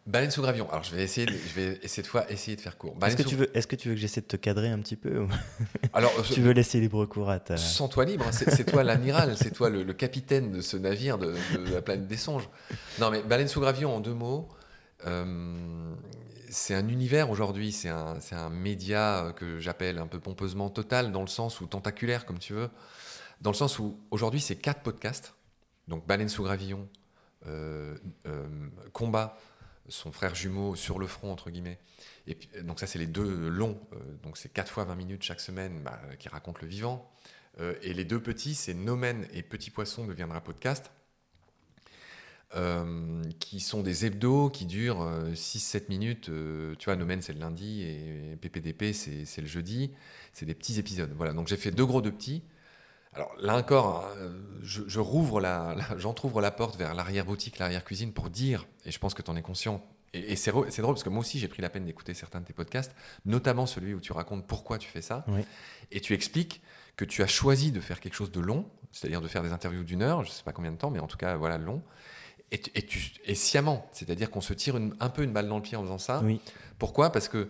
Baleine 0.10 0.32
sous 0.32 0.42
gravion. 0.42 0.68
Alors 0.72 0.84
je 0.84 0.96
vais 0.96 1.04
essayer, 1.04 1.28
je 1.28 1.54
vais 1.54 1.80
cette 1.88 2.08
fois 2.08 2.30
essayer 2.32 2.58
de 2.58 2.62
faire 2.62 2.80
court. 2.80 2.98
Est-ce 3.06 3.16
que, 3.16 3.22
tu 3.22 3.36
veux, 3.36 3.56
est-ce 3.56 3.68
que 3.68 3.76
tu 3.76 3.90
veux 3.90 3.94
que 3.94 4.02
j'essaie 4.02 4.22
de 4.22 4.26
te 4.26 4.38
cadrer 4.38 4.70
un 4.70 4.80
petit 4.80 4.96
peu 4.96 5.28
Alors 5.94 6.12
tu 6.24 6.42
veux 6.42 6.52
laisser 6.52 6.80
libre 6.80 7.06
cours 7.06 7.30
à 7.30 7.40
ta. 7.40 7.58
Sans 7.58 7.88
toi 7.88 8.06
libre, 8.06 8.26
hein. 8.28 8.32
c'est, 8.32 8.66
toi 8.66 8.84
l'amiral, 8.84 9.38
c'est 9.38 9.52
toi 9.52 9.70
le, 9.70 9.84
capitaine 9.94 10.52
de 10.52 10.62
ce 10.62 10.78
navire 10.78 11.20
de, 11.20 11.36
la 11.72 11.84
planète 11.84 12.08
des 12.08 12.18
songes. 12.18 12.50
Non 13.00 13.12
mais 13.12 13.22
baleine 13.22 13.48
sous 13.48 13.60
gravion 13.60 13.96
en 13.96 14.00
deux 14.00 14.16
mots. 14.16 14.50
Euh, 15.06 15.94
c'est 16.50 16.74
un 16.74 16.88
univers 16.88 17.30
aujourd'hui, 17.30 17.72
c'est 17.72 17.90
un, 17.90 18.18
un 18.32 18.50
média 18.50 19.32
que 19.36 19.60
j'appelle 19.60 20.00
un 20.00 20.08
peu 20.08 20.20
pompeusement 20.20 20.72
total, 20.72 21.12
dans 21.12 21.22
le 21.22 21.28
sens 21.28 21.62
où 21.62 21.68
tentaculaire, 21.68 22.26
comme 22.26 22.40
tu 22.40 22.54
veux, 22.54 22.70
dans 23.42 23.52
le 23.52 23.56
sens 23.56 23.78
où 23.78 24.00
aujourd'hui 24.10 24.42
c'est 24.42 24.56
quatre 24.56 24.82
podcasts, 24.82 25.36
donc 25.88 26.08
Baleine 26.08 26.30
sous 26.30 26.44
gravillon, 26.44 26.88
euh, 27.46 27.96
euh, 28.26 28.48
Combat, 28.92 29.38
son 29.90 30.12
frère 30.12 30.36
jumeau 30.36 30.76
sur 30.76 31.00
le 31.00 31.08
front, 31.08 31.32
entre 31.32 31.50
guillemets. 31.50 31.80
Et 32.28 32.38
donc 32.62 32.80
ça, 32.80 32.88
c'est 32.88 33.00
les 33.00 33.08
deux 33.08 33.50
longs, 33.50 33.80
euh, 33.94 33.98
donc 34.24 34.38
c'est 34.38 34.52
4 34.52 34.72
fois 34.72 34.84
20 34.86 34.96
minutes 34.96 35.24
chaque 35.24 35.40
semaine 35.40 35.82
bah, 35.84 36.00
qui 36.20 36.30
racontent 36.30 36.60
le 36.62 36.68
vivant. 36.68 37.12
Euh, 37.60 37.76
et 37.82 37.94
les 37.94 38.06
deux 38.06 38.22
petits, 38.22 38.56
c'est 38.56 38.74
Nomen 38.74 39.28
et 39.34 39.42
Petit 39.42 39.72
Poisson 39.72 40.06
deviendra 40.06 40.42
podcast, 40.42 40.92
euh, 42.56 43.22
qui 43.40 43.60
sont 43.60 43.82
des 43.82 44.06
hebdos 44.06 44.50
qui 44.50 44.66
durent 44.66 45.06
6-7 45.34 45.90
minutes. 45.90 46.32
tu 46.78 46.86
vois, 46.86 46.96
Nomen, 46.96 47.22
c'est 47.22 47.34
le 47.34 47.40
lundi 47.40 47.84
et 47.84 48.38
PPDP, 48.42 48.94
c'est 48.94 49.42
le 49.42 49.48
jeudi. 49.48 49.92
C'est 50.34 50.46
des 50.46 50.56
petits 50.56 50.80
épisodes. 50.80 51.12
Voilà, 51.16 51.34
donc 51.34 51.48
j'ai 51.48 51.58
fait 51.58 51.72
deux 51.72 51.86
gros, 51.86 52.02
deux 52.02 52.12
petits. 52.12 52.44
Alors 53.14 53.34
là 53.40 53.58
encore, 53.58 54.06
hein, 54.06 54.32
je, 54.62 54.84
je 54.88 55.00
rouvre 55.00 55.42
la, 55.42 55.76
j'entrouvre 55.98 56.42
la 56.42 56.52
porte 56.52 56.78
vers 56.78 56.94
l'arrière-boutique, 56.94 57.58
l'arrière-cuisine 57.58 58.14
pour 58.14 58.30
dire, 58.30 58.68
et 58.86 58.92
je 58.92 59.00
pense 59.00 59.14
que 59.14 59.22
tu 59.22 59.32
en 59.32 59.36
es 59.36 59.42
conscient, 59.42 59.84
et, 60.14 60.36
c'est 60.36 60.52
drôle 60.52 60.68
parce 60.72 61.04
que 61.04 61.10
moi 61.10 61.22
aussi 61.22 61.40
j'ai 61.40 61.48
pris 61.48 61.62
la 61.62 61.70
peine 61.70 61.86
d'écouter 61.86 62.14
certains 62.14 62.42
de 62.42 62.46
tes 62.46 62.54
podcasts, 62.54 62.96
notamment 63.26 63.66
celui 63.66 63.94
où 63.94 64.00
tu 64.00 64.12
racontes 64.12 64.46
pourquoi 64.46 64.78
tu 64.78 64.90
fais 64.90 65.02
ça, 65.02 65.26
et 65.92 66.02
tu 66.02 66.14
expliques 66.14 66.62
que 66.96 67.06
tu 67.06 67.24
as 67.24 67.28
choisi 67.28 67.72
de 67.72 67.80
faire 67.80 68.00
quelque 68.00 68.16
chose 68.16 68.32
de 68.32 68.40
long, 68.40 68.70
c'est-à-dire 68.92 69.22
de 69.22 69.28
faire 69.28 69.44
des 69.44 69.52
interviews 69.52 69.84
d'une 69.84 70.02
heure, 70.02 70.24
je 70.24 70.30
ne 70.30 70.34
sais 70.34 70.44
pas 70.44 70.52
combien 70.52 70.72
de 70.72 70.78
temps, 70.78 70.92
mais 70.92 71.00
en 71.00 71.08
tout 71.08 71.18
cas 71.18 71.36
voilà 71.36 71.58
long, 71.58 71.82
et, 72.52 72.62
et, 72.76 72.82
tu, 72.82 73.12
et 73.26 73.36
sciemment, 73.36 73.88
c'est-à-dire 73.92 74.32
qu'on 74.32 74.42
se 74.42 74.54
tire 74.54 74.76
un 75.00 75.10
peu 75.10 75.24
une 75.24 75.32
balle 75.32 75.48
dans 75.48 75.58
le 75.58 75.62
pied 75.62 75.78
en 75.78 75.84
faisant 75.84 76.00
ça. 76.00 76.22
Oui. 76.24 76.42
Pourquoi? 76.80 77.12
Parce 77.12 77.28
que 77.28 77.50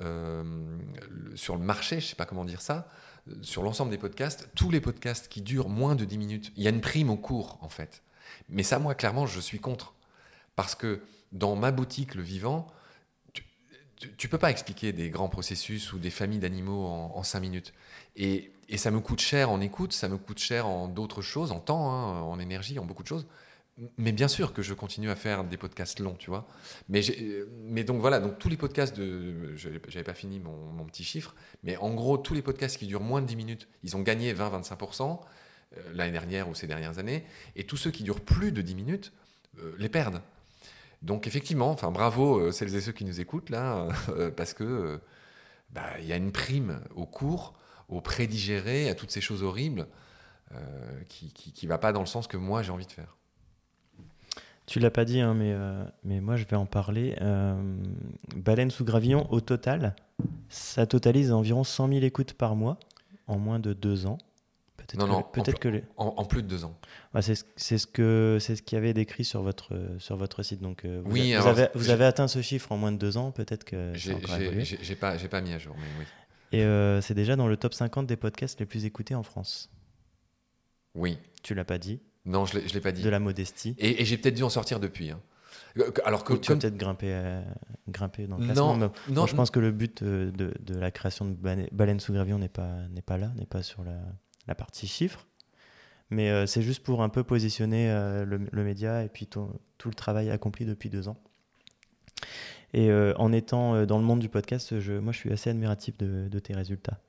euh, 0.00 0.78
sur 1.34 1.56
le 1.56 1.62
marché, 1.62 2.00
je 2.00 2.06
ne 2.06 2.08
sais 2.10 2.16
pas 2.16 2.26
comment 2.26 2.44
dire 2.44 2.60
ça, 2.60 2.88
sur 3.42 3.62
l'ensemble 3.62 3.90
des 3.90 3.98
podcasts, 3.98 4.48
tous 4.54 4.70
les 4.70 4.80
podcasts 4.80 5.28
qui 5.28 5.42
durent 5.42 5.68
moins 5.68 5.94
de 5.94 6.04
10 6.04 6.18
minutes, 6.18 6.52
il 6.56 6.62
y 6.62 6.66
a 6.66 6.70
une 6.70 6.80
prime 6.80 7.10
au 7.10 7.16
cours 7.16 7.58
en 7.60 7.68
fait. 7.68 8.02
Mais 8.48 8.62
ça, 8.62 8.78
moi, 8.78 8.94
clairement, 8.94 9.26
je 9.26 9.40
suis 9.40 9.58
contre. 9.58 9.94
Parce 10.54 10.74
que 10.74 11.02
dans 11.32 11.56
ma 11.56 11.70
boutique, 11.70 12.14
le 12.14 12.22
vivant, 12.22 12.66
tu 13.32 14.26
ne 14.26 14.30
peux 14.30 14.38
pas 14.38 14.50
expliquer 14.50 14.92
des 14.92 15.10
grands 15.10 15.28
processus 15.28 15.92
ou 15.92 15.98
des 15.98 16.10
familles 16.10 16.38
d'animaux 16.38 16.86
en, 16.86 17.22
5 17.22 17.40
minutes. 17.40 17.72
Et, 18.16 18.52
et, 18.68 18.76
ça 18.76 18.90
me 18.90 19.00
coûte 19.00 19.20
cher 19.20 19.50
en 19.50 19.60
écoute, 19.60 19.92
ça 19.92 20.08
me 20.08 20.18
coûte 20.18 20.38
cher 20.38 20.66
en 20.66 20.86
d'autres 20.86 21.22
choses, 21.22 21.50
en 21.50 21.60
temps, 21.60 21.90
hein, 21.90 22.20
en 22.20 22.38
énergie, 22.38 22.78
en 22.78 22.84
beaucoup 22.84 23.02
de 23.02 23.08
choses. 23.08 23.26
Mais 23.98 24.12
bien 24.12 24.28
sûr 24.28 24.54
que 24.54 24.62
je 24.62 24.72
continue 24.72 25.10
à 25.10 25.16
faire 25.16 25.44
des 25.44 25.58
podcasts 25.58 26.00
longs, 26.00 26.14
tu 26.14 26.30
vois. 26.30 26.46
Mais, 26.88 27.84
donc 27.84 28.00
voilà, 28.00 28.20
donc 28.20 28.38
tous 28.38 28.48
les 28.48 28.56
podcasts 28.56 28.96
de. 28.96 29.54
J'avais 29.54 30.02
pas 30.02 30.14
fini 30.14 30.40
mon, 30.40 30.56
mon, 30.72 30.84
petit 30.86 31.04
chiffre, 31.04 31.34
mais 31.62 31.76
en 31.76 31.92
gros, 31.92 32.16
tous 32.16 32.32
les 32.32 32.40
podcasts 32.40 32.78
qui 32.78 32.86
durent 32.86 33.02
moins 33.02 33.20
de 33.20 33.26
10 33.26 33.36
minutes, 33.36 33.68
ils 33.82 33.94
ont 33.94 34.00
gagné 34.00 34.32
20-25% 34.32 35.20
euh, 35.76 35.80
l'année 35.92 36.12
dernière 36.12 36.48
ou 36.48 36.54
ces 36.54 36.66
dernières 36.66 36.98
années. 36.98 37.24
Et 37.54 37.64
tous 37.64 37.76
ceux 37.76 37.90
qui 37.90 38.02
durent 38.02 38.20
plus 38.20 38.52
de 38.52 38.62
10 38.62 38.74
minutes 38.74 39.12
euh, 39.58 39.74
les 39.78 39.88
perdent. 39.88 40.22
Donc 41.02 41.26
effectivement, 41.26 41.70
enfin 41.70 41.90
bravo 41.90 42.38
euh, 42.38 42.52
celles 42.52 42.74
et 42.74 42.80
ceux 42.80 42.92
qui 42.92 43.04
nous 43.04 43.20
écoutent 43.20 43.50
là, 43.50 43.88
parce 44.36 44.54
que 44.54 45.00
bah, 45.70 45.98
il 45.98 46.06
y 46.06 46.12
a 46.12 46.16
une 46.16 46.32
prime 46.32 46.80
au 46.94 47.04
cours, 47.04 47.54
au 47.88 48.00
prédigéré, 48.00 48.88
à 48.88 48.94
toutes 48.94 49.10
ces 49.10 49.20
choses 49.20 49.42
horribles, 49.42 49.86
qui, 51.08 51.32
qui, 51.32 51.66
va 51.66 51.76
pas 51.76 51.92
dans 51.92 52.00
le 52.00 52.06
sens 52.06 52.28
que 52.28 52.36
moi 52.36 52.62
j'ai 52.62 52.70
envie 52.70 52.86
de 52.86 52.92
faire. 52.92 53.15
Tu 54.66 54.80
l'as 54.80 54.90
pas 54.90 55.04
dit, 55.04 55.20
hein, 55.20 55.34
mais, 55.34 55.52
euh, 55.52 55.84
mais 56.02 56.20
moi 56.20 56.34
je 56.34 56.44
vais 56.44 56.56
en 56.56 56.66
parler. 56.66 57.16
Euh, 57.20 57.54
Baleine 58.34 58.72
sous 58.72 58.84
gravillon, 58.84 59.30
au 59.30 59.40
total, 59.40 59.94
ça 60.48 60.86
totalise 60.86 61.30
environ 61.32 61.62
100 61.62 61.88
000 61.88 62.00
écoutes 62.00 62.32
par 62.32 62.56
mois 62.56 62.78
en 63.28 63.38
moins 63.38 63.60
de 63.60 63.72
deux 63.72 64.06
ans. 64.06 64.18
Peut-être 64.76 64.98
non, 64.98 65.06
non, 65.06 65.22
peut-être 65.22 65.60
que 65.60 65.82
en, 65.96 66.24
plus 66.24 66.42
de 66.42 66.48
deux 66.48 66.64
ans. 66.64 66.76
c'est 67.20 67.34
ce 67.78 67.86
que 67.86 68.38
c'est 68.40 68.56
ce 68.56 68.62
qu'il 68.62 68.76
y 68.76 68.78
avait 68.78 68.92
décrit 68.92 69.24
sur 69.24 69.42
votre 69.42 69.72
sur 69.98 70.16
votre 70.16 70.42
site. 70.42 70.60
Donc 70.60 70.84
euh, 70.84 71.00
vous, 71.04 71.12
oui, 71.12 71.34
vous, 71.34 71.46
avez, 71.46 71.68
vous 71.74 71.90
avez 71.90 72.04
atteint 72.04 72.28
ce 72.28 72.42
chiffre 72.42 72.70
en 72.72 72.76
moins 72.76 72.92
de 72.92 72.98
deux 72.98 73.16
ans. 73.16 73.30
Peut-être 73.30 73.64
que 73.64 73.92
j'ai 73.94 74.14
pas 74.96 75.16
j'ai 75.16 75.28
pas 75.28 75.40
mis 75.40 75.52
à 75.52 75.58
jour, 75.58 75.76
mais 75.78 75.86
oui. 75.98 76.58
Et 76.58 77.00
c'est 77.02 77.14
déjà 77.14 77.36
dans 77.36 77.46
le 77.46 77.56
top 77.56 77.72
50 77.72 78.06
des 78.06 78.16
podcasts 78.16 78.58
les 78.58 78.66
plus 78.66 78.84
écoutés 78.84 79.14
en 79.14 79.22
France. 79.22 79.70
Oui. 80.96 81.18
Tu 81.42 81.54
l'as 81.54 81.64
pas 81.64 81.78
dit. 81.78 82.00
Non, 82.26 82.44
je 82.44 82.58
ne 82.58 82.62
l'ai 82.62 82.80
pas 82.80 82.92
dit. 82.92 83.02
De 83.02 83.08
la 83.08 83.20
modestie. 83.20 83.74
Et, 83.78 84.04
j'ai 84.04 84.18
peut-être 84.18 84.34
dû 84.34 84.42
en 84.42 84.50
sortir 84.50 84.80
depuis. 84.80 85.10
Hein. 85.10 85.20
Euh, 85.78 85.90
alors 86.04 86.24
que, 86.24 86.34
tu 86.34 86.52
as 86.52 86.56
peut-être 86.56 86.76
grimpé, 86.76 87.06
euh, 87.10 87.40
dans 87.86 88.38
le 88.38 88.44
classement. 88.44 88.76
Non, 88.76 88.92
non, 89.08 89.26
je 89.26 89.34
pense 89.34 89.50
que 89.50 89.60
le 89.60 89.70
but 89.70 90.02
euh, 90.02 90.30
de, 90.32 90.52
de, 90.60 90.78
la 90.78 90.90
création 90.90 91.24
de 91.26 91.36
Baleine 91.72 92.00
sous 92.00 92.12
gravillon 92.12 92.38
n'est 92.38 92.48
pas, 92.48 92.74
pas 93.04 93.18
là, 93.18 93.30
n'est 93.36 93.46
pas 93.46 93.62
sur 93.62 93.84
la, 93.84 93.98
la, 94.48 94.54
partie 94.54 94.86
chiffres. 94.86 95.26
Mais 96.10 96.46
c'est 96.46 96.62
juste 96.62 96.84
pour 96.84 97.02
un 97.02 97.08
peu 97.08 97.24
positionner 97.24 97.88
le, 97.88 98.38
le, 98.50 98.64
média 98.64 99.02
et 99.02 99.08
puis 99.08 99.26
tout, 99.26 99.48
tout, 99.76 99.88
le 99.88 99.94
travail 99.94 100.30
accompli 100.30 100.64
depuis 100.64 100.88
deux 100.88 101.08
ans. 101.08 101.20
Et 102.74 102.92
en 102.92 103.32
étant 103.32 103.84
dans 103.86 103.98
le 103.98 104.04
monde 104.04 104.20
du 104.20 104.28
podcast, 104.28 104.78
je, 104.78 104.92
moi 104.92 105.12
je 105.12 105.18
suis 105.18 105.32
assez 105.32 105.50
admiratif 105.50 105.98
de, 105.98 106.28
de 106.28 106.38
tes 106.38 106.54
résultats. 106.54 107.00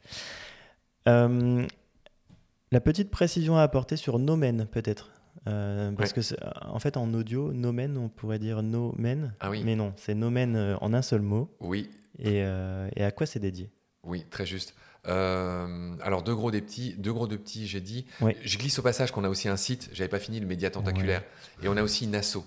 La 2.72 2.82
petite 2.82 3.10
précision 3.10 3.58
à 3.58 3.62
apporter 3.62 3.96
sur 3.96 4.20
nomen, 4.20 4.68
peut-être. 4.70 5.10
Euh, 5.48 5.92
parce 5.94 6.12
que 6.12 6.20
en 6.66 6.80
fait, 6.80 6.98
en 6.98 7.14
audio, 7.14 7.54
nomen, 7.54 7.98
on 7.98 8.10
pourrait 8.10 8.40
dire 8.40 8.62
nomen. 8.62 9.34
Ah 9.40 9.50
oui. 9.50 9.62
Mais 9.64 9.76
non, 9.76 9.94
c'est 9.96 10.16
nomen 10.16 10.56
euh, 10.56 10.76
en 10.82 10.94
un 10.94 11.02
seul 11.02 11.22
mot. 11.22 11.50
Oui. 11.62 11.90
Et, 12.20 12.44
euh, 12.44 12.90
et 12.96 13.04
à 13.04 13.12
quoi 13.12 13.26
c'est 13.26 13.40
dédié? 13.40 13.70
Oui, 14.04 14.26
très 14.30 14.46
juste. 14.46 14.76
alors, 15.06 16.24
deux 16.24 16.36
gros 16.36 16.52
des 16.52 16.62
petits, 16.62 16.96
deux 16.98 17.14
gros 17.14 17.28
de 17.28 17.38
petits, 17.38 17.68
j'ai 17.68 17.82
dit. 17.82 18.06
Je 18.42 18.58
glisse 18.58 18.80
au 18.80 18.82
passage 18.82 19.12
qu'on 19.12 19.24
a 19.24 19.30
aussi 19.30 19.48
un 19.48 19.58
site, 19.58 19.90
j'avais 19.94 20.10
pas 20.10 20.20
fini, 20.20 20.40
le 20.40 20.48
média 20.48 20.70
tentaculaire. 20.70 21.24
Et 21.64 21.70
on 21.70 21.78
a 21.78 21.84
aussi 21.84 22.06
une 22.06 22.16
asso. 22.16 22.40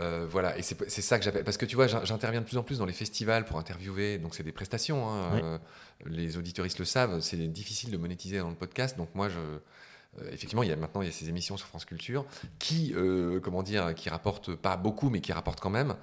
Euh, 0.00 0.26
voilà, 0.28 0.56
et 0.56 0.62
c'est 0.62 1.02
ça 1.02 1.18
que 1.18 1.24
j'appelle. 1.24 1.44
Parce 1.44 1.56
que 1.56 1.66
tu 1.66 1.76
vois, 1.76 1.86
j'interviens 1.86 2.40
de 2.40 2.46
plus 2.46 2.56
en 2.56 2.62
plus 2.62 2.78
dans 2.78 2.86
les 2.86 2.92
festivals 2.92 3.44
pour 3.44 3.58
interviewer. 3.58 4.18
Donc, 4.18 4.34
c'est 4.34 4.42
des 4.42 4.52
prestations. 4.52 5.08
Hein, 5.08 5.40
euh, 5.42 5.58
les 6.06 6.38
auditoristes 6.38 6.78
le 6.78 6.84
savent. 6.84 7.20
C'est 7.20 7.36
difficile 7.36 7.90
de 7.90 7.96
monétiser 7.96 8.38
dans 8.38 8.48
le 8.48 8.54
podcast. 8.54 8.96
Donc, 8.96 9.14
moi, 9.14 9.28
je. 9.28 9.38
Euh, 9.38 10.28
effectivement, 10.32 10.64
il 10.64 10.68
y 10.68 10.72
a 10.72 10.76
maintenant 10.76 11.02
il 11.02 11.06
y 11.06 11.08
a 11.08 11.12
ces 11.12 11.28
émissions 11.28 11.56
sur 11.56 11.68
France 11.68 11.84
Culture 11.84 12.24
qui, 12.58 12.94
comment 13.42 13.62
dire, 13.62 13.94
qui 13.94 14.08
rapportent 14.08 14.54
pas 14.54 14.76
beaucoup, 14.76 15.10
mais 15.10 15.20
qui 15.20 15.32
rapportent 15.32 15.60
quand 15.60 15.70
même. 15.70 15.94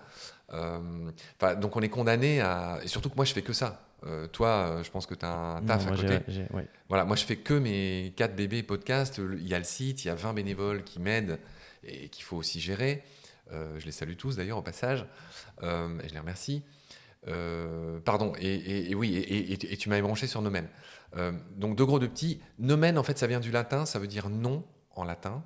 donc, 1.59 1.75
on 1.75 1.81
est 1.81 1.89
condamné 1.89 2.41
à. 2.41 2.79
Et 2.83 2.87
surtout 2.87 3.09
que 3.09 3.15
moi, 3.15 3.25
je 3.25 3.33
fais 3.33 3.41
que 3.41 3.53
ça. 3.53 3.81
toi, 4.31 4.79
je 4.83 4.91
pense 4.91 5.07
que 5.07 5.15
tu 5.15 5.25
as 5.25 5.33
un 5.33 5.61
taf 5.63 5.87
à 5.87 5.91
côté. 5.91 6.19
Voilà, 6.87 7.03
moi, 7.03 7.15
je 7.15 7.25
fais 7.25 7.37
que 7.37 7.55
mes 7.55 8.13
4 8.15 8.35
bébés 8.35 8.63
podcasts. 8.63 9.17
Il 9.17 9.47
y 9.47 9.55
a 9.55 9.57
le 9.57 9.65
site, 9.65 10.05
il 10.05 10.07
y 10.07 10.11
a 10.11 10.15
20 10.15 10.33
bénévoles 10.33 10.83
qui 10.83 10.99
m'aident 10.99 11.39
et 11.83 12.09
qu'il 12.09 12.23
faut 12.23 12.37
aussi 12.37 12.59
gérer. 12.59 13.03
Euh, 13.51 13.79
je 13.79 13.85
les 13.85 13.91
salue 13.91 14.15
tous 14.15 14.35
d'ailleurs 14.35 14.57
au 14.57 14.61
passage, 14.61 15.05
euh, 15.63 15.99
et 16.01 16.09
je 16.09 16.13
les 16.13 16.19
remercie. 16.19 16.63
Euh, 17.27 17.99
pardon, 17.99 18.33
et, 18.39 18.93
oui, 18.95 19.15
et, 19.17 19.77
tu 19.77 19.89
m'avais 19.89 20.01
branché 20.01 20.27
sur 20.27 20.41
nomen. 20.41 20.67
donc 21.55 21.75
de 21.75 21.83
gros 21.83 21.99
de 21.99 22.07
petits, 22.07 22.39
nomen 22.59 22.97
en 22.97 23.03
fait 23.03 23.17
ça 23.17 23.27
vient 23.27 23.39
du 23.39 23.51
latin, 23.51 23.85
ça 23.85 23.99
veut 23.99 24.07
dire 24.07 24.29
non 24.29 24.63
en 24.95 25.03
latin, 25.03 25.43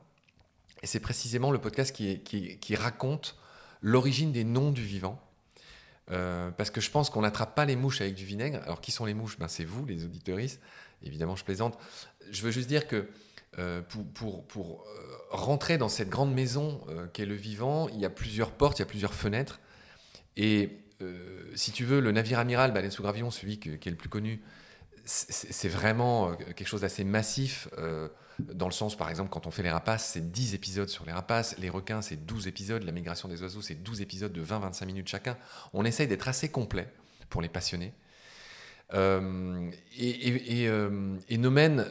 et 0.84 0.88
c'est 0.88 1.00
précisément 1.00 1.52
le 1.52 1.60
podcast 1.60 1.96
qui, 1.96 2.76
raconte 2.76 3.38
l'origine 3.82 4.32
des 4.32 4.44
noms 4.44 4.72
du 4.72 4.84
vivant. 4.84 5.20
parce 6.08 6.70
que 6.70 6.82
je 6.82 6.92
pense 6.92 7.10
qu'on 7.10 7.22
n'attrape 7.22 7.56
pas 7.56 7.66
les 7.66 7.76
mouches 7.76 8.02
avec 8.02 8.16
du 8.16 8.26
vinaigre. 8.26 8.60
Alors, 8.64 8.82
qui 8.82 8.92
sont 8.92 9.06
les 9.06 9.14
mouches? 9.14 9.40
Ben, 9.40 9.48
C'est 9.48 9.64
vous, 9.66 9.86
les 9.86 10.04
auditeuristes. 10.04 10.60
Évidemment, 11.04 11.36
je 11.36 11.44
plaisante. 11.44 11.80
Je 12.30 12.44
veux 12.44 12.52
juste 12.52 12.68
dire 12.68 12.88
que 12.88 13.08
pour, 13.90 14.06
pour, 14.14 14.48
pour 14.48 14.86
rentrer 15.32 15.78
dans 15.78 15.90
cette 15.90 16.10
grande 16.10 16.34
maison 16.34 16.82
euh, 16.90 17.08
qu'est 17.12 17.26
le 17.26 17.36
vivant, 17.36 17.88
il 17.90 18.00
y 18.00 18.06
a 18.06 18.10
plusieurs 18.10 18.52
portes, 18.52 18.80
il 18.80 18.82
y 18.82 18.84
a 18.84 18.88
plusieurs 18.88 19.14
fenêtres. 19.14 19.60
Et 20.36 20.80
euh, 21.02 21.50
si 21.56 21.72
tu 21.72 21.86
veux, 21.86 22.00
le 22.00 22.12
navire 22.12 22.40
amiral 22.40 22.74
Baleine 22.74 22.92
sous 22.92 23.02
gravillon, 23.02 23.32
celui 23.32 23.58
qui 23.60 23.70
est 23.70 23.86
le 23.86 23.96
plus 23.96 24.10
connu, 24.10 24.42
c'est 25.06 25.70
vraiment 25.70 26.30
euh, 26.30 26.36
quelque 26.36 26.68
chose 26.68 26.82
d'assez 26.82 27.04
massif, 27.04 27.68
dans 28.40 28.66
le 28.66 28.72
sens, 28.72 28.96
par 28.96 29.10
exemple, 29.10 29.30
quand 29.30 29.46
on 29.46 29.52
fait 29.52 29.62
les 29.62 29.70
rapaces, 29.70 30.12
c'est 30.14 30.32
10 30.32 30.56
épisodes 30.56 30.90
sur 30.90 31.06
les 31.06 31.12
rapaces, 31.12 31.56
les 31.60 31.70
requins, 31.70 32.02
c'est 32.02 32.26
12 32.26 32.48
épisodes, 32.48 32.84
la 32.84 32.92
migration 32.92 33.30
des 33.30 33.42
oiseaux, 33.42 33.62
c'est 33.62 33.76
12 33.76 34.02
épisodes 34.02 34.34
de 34.34 34.44
20-25 34.44 34.86
minutes 34.86 35.08
chacun. 35.08 35.38
On 35.74 35.86
essaye 35.86 36.08
d'être 36.08 36.28
assez 36.28 36.50
complet 36.50 36.88
pour 37.30 37.42
les 37.42 37.50
passionnés. 37.50 37.94
Et, 38.93 39.67
et, 39.99 40.69
et, 41.30 41.38
Nomen 41.38 41.86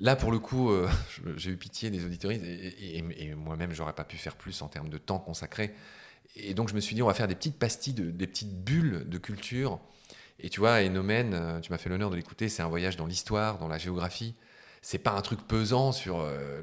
Là, 0.00 0.14
pour 0.14 0.30
le 0.30 0.38
coup, 0.38 0.70
euh, 0.70 0.88
j'ai 1.36 1.50
eu 1.50 1.56
pitié 1.56 1.90
des 1.90 2.04
auditeurs 2.04 2.30
et, 2.30 3.02
et, 3.18 3.34
moi-même, 3.34 3.72
j'aurais 3.72 3.94
pas 3.94 4.04
pu 4.04 4.16
faire 4.16 4.36
plus 4.36 4.60
en 4.62 4.68
termes 4.68 4.88
de 4.88 4.98
temps 4.98 5.18
consacré. 5.18 5.74
Et 6.36 6.52
donc, 6.52 6.68
je 6.68 6.74
me 6.74 6.80
suis 6.80 6.94
dit, 6.94 7.02
on 7.02 7.06
va 7.06 7.14
faire 7.14 7.28
des 7.28 7.34
petites 7.34 7.58
pastilles, 7.58 7.94
des 7.94 8.26
petites 8.26 8.62
bulles 8.62 9.04
de 9.08 9.18
culture. 9.18 9.80
Et 10.38 10.50
tu 10.50 10.60
vois, 10.60 10.82
Enomen, 10.82 11.32
euh, 11.32 11.60
tu 11.60 11.72
m'as 11.72 11.78
fait 11.78 11.88
l'honneur 11.88 12.10
de 12.10 12.16
l'écouter, 12.16 12.50
c'est 12.50 12.62
un 12.62 12.68
voyage 12.68 12.96
dans 12.96 13.06
l'histoire, 13.06 13.58
dans 13.58 13.68
la 13.68 13.78
géographie. 13.78 14.34
C'est 14.82 14.98
pas 14.98 15.12
un 15.12 15.22
truc 15.22 15.40
pesant 15.48 15.92
sur 15.92 16.20
euh, 16.20 16.60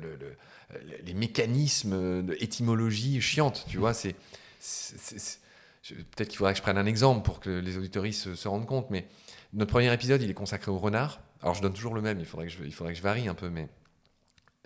les 1.04 1.14
mécanismes 1.16 2.22
d'étymologie 2.24 3.20
chiante, 3.20 3.66
tu 3.68 3.80
vois. 3.80 3.96
C'est, 3.96 4.16
peut-être 4.62 6.30
qu'il 6.30 6.38
faudrait 6.38 6.54
que 6.54 6.60
je 6.60 6.62
prenne 6.62 6.78
un 6.78 6.86
exemple 6.86 7.26
pour 7.26 7.40
que 7.40 7.50
les 7.50 7.78
auditeurs 7.78 8.06
se, 8.14 8.36
se 8.36 8.48
rendent 8.48 8.68
compte, 8.68 8.92
mais 8.92 9.08
notre 9.54 9.72
premier 9.72 9.94
épisode, 9.94 10.22
il 10.22 10.30
est 10.30 10.36
consacré 10.36 10.72
au 10.72 10.78
renard. 10.78 11.22
Alors 11.42 11.54
je 11.54 11.62
donne 11.62 11.74
toujours 11.74 11.94
le 11.94 12.02
même, 12.02 12.20
il 12.20 12.26
faudrait 12.26 12.48
que 12.48 12.52
je, 12.52 12.64
il 12.64 12.74
faudrait 12.74 12.94
que 12.94 12.98
je 12.98 13.04
varie 13.04 13.28
un 13.28 13.36
peu, 13.36 13.50
mais. 13.50 13.70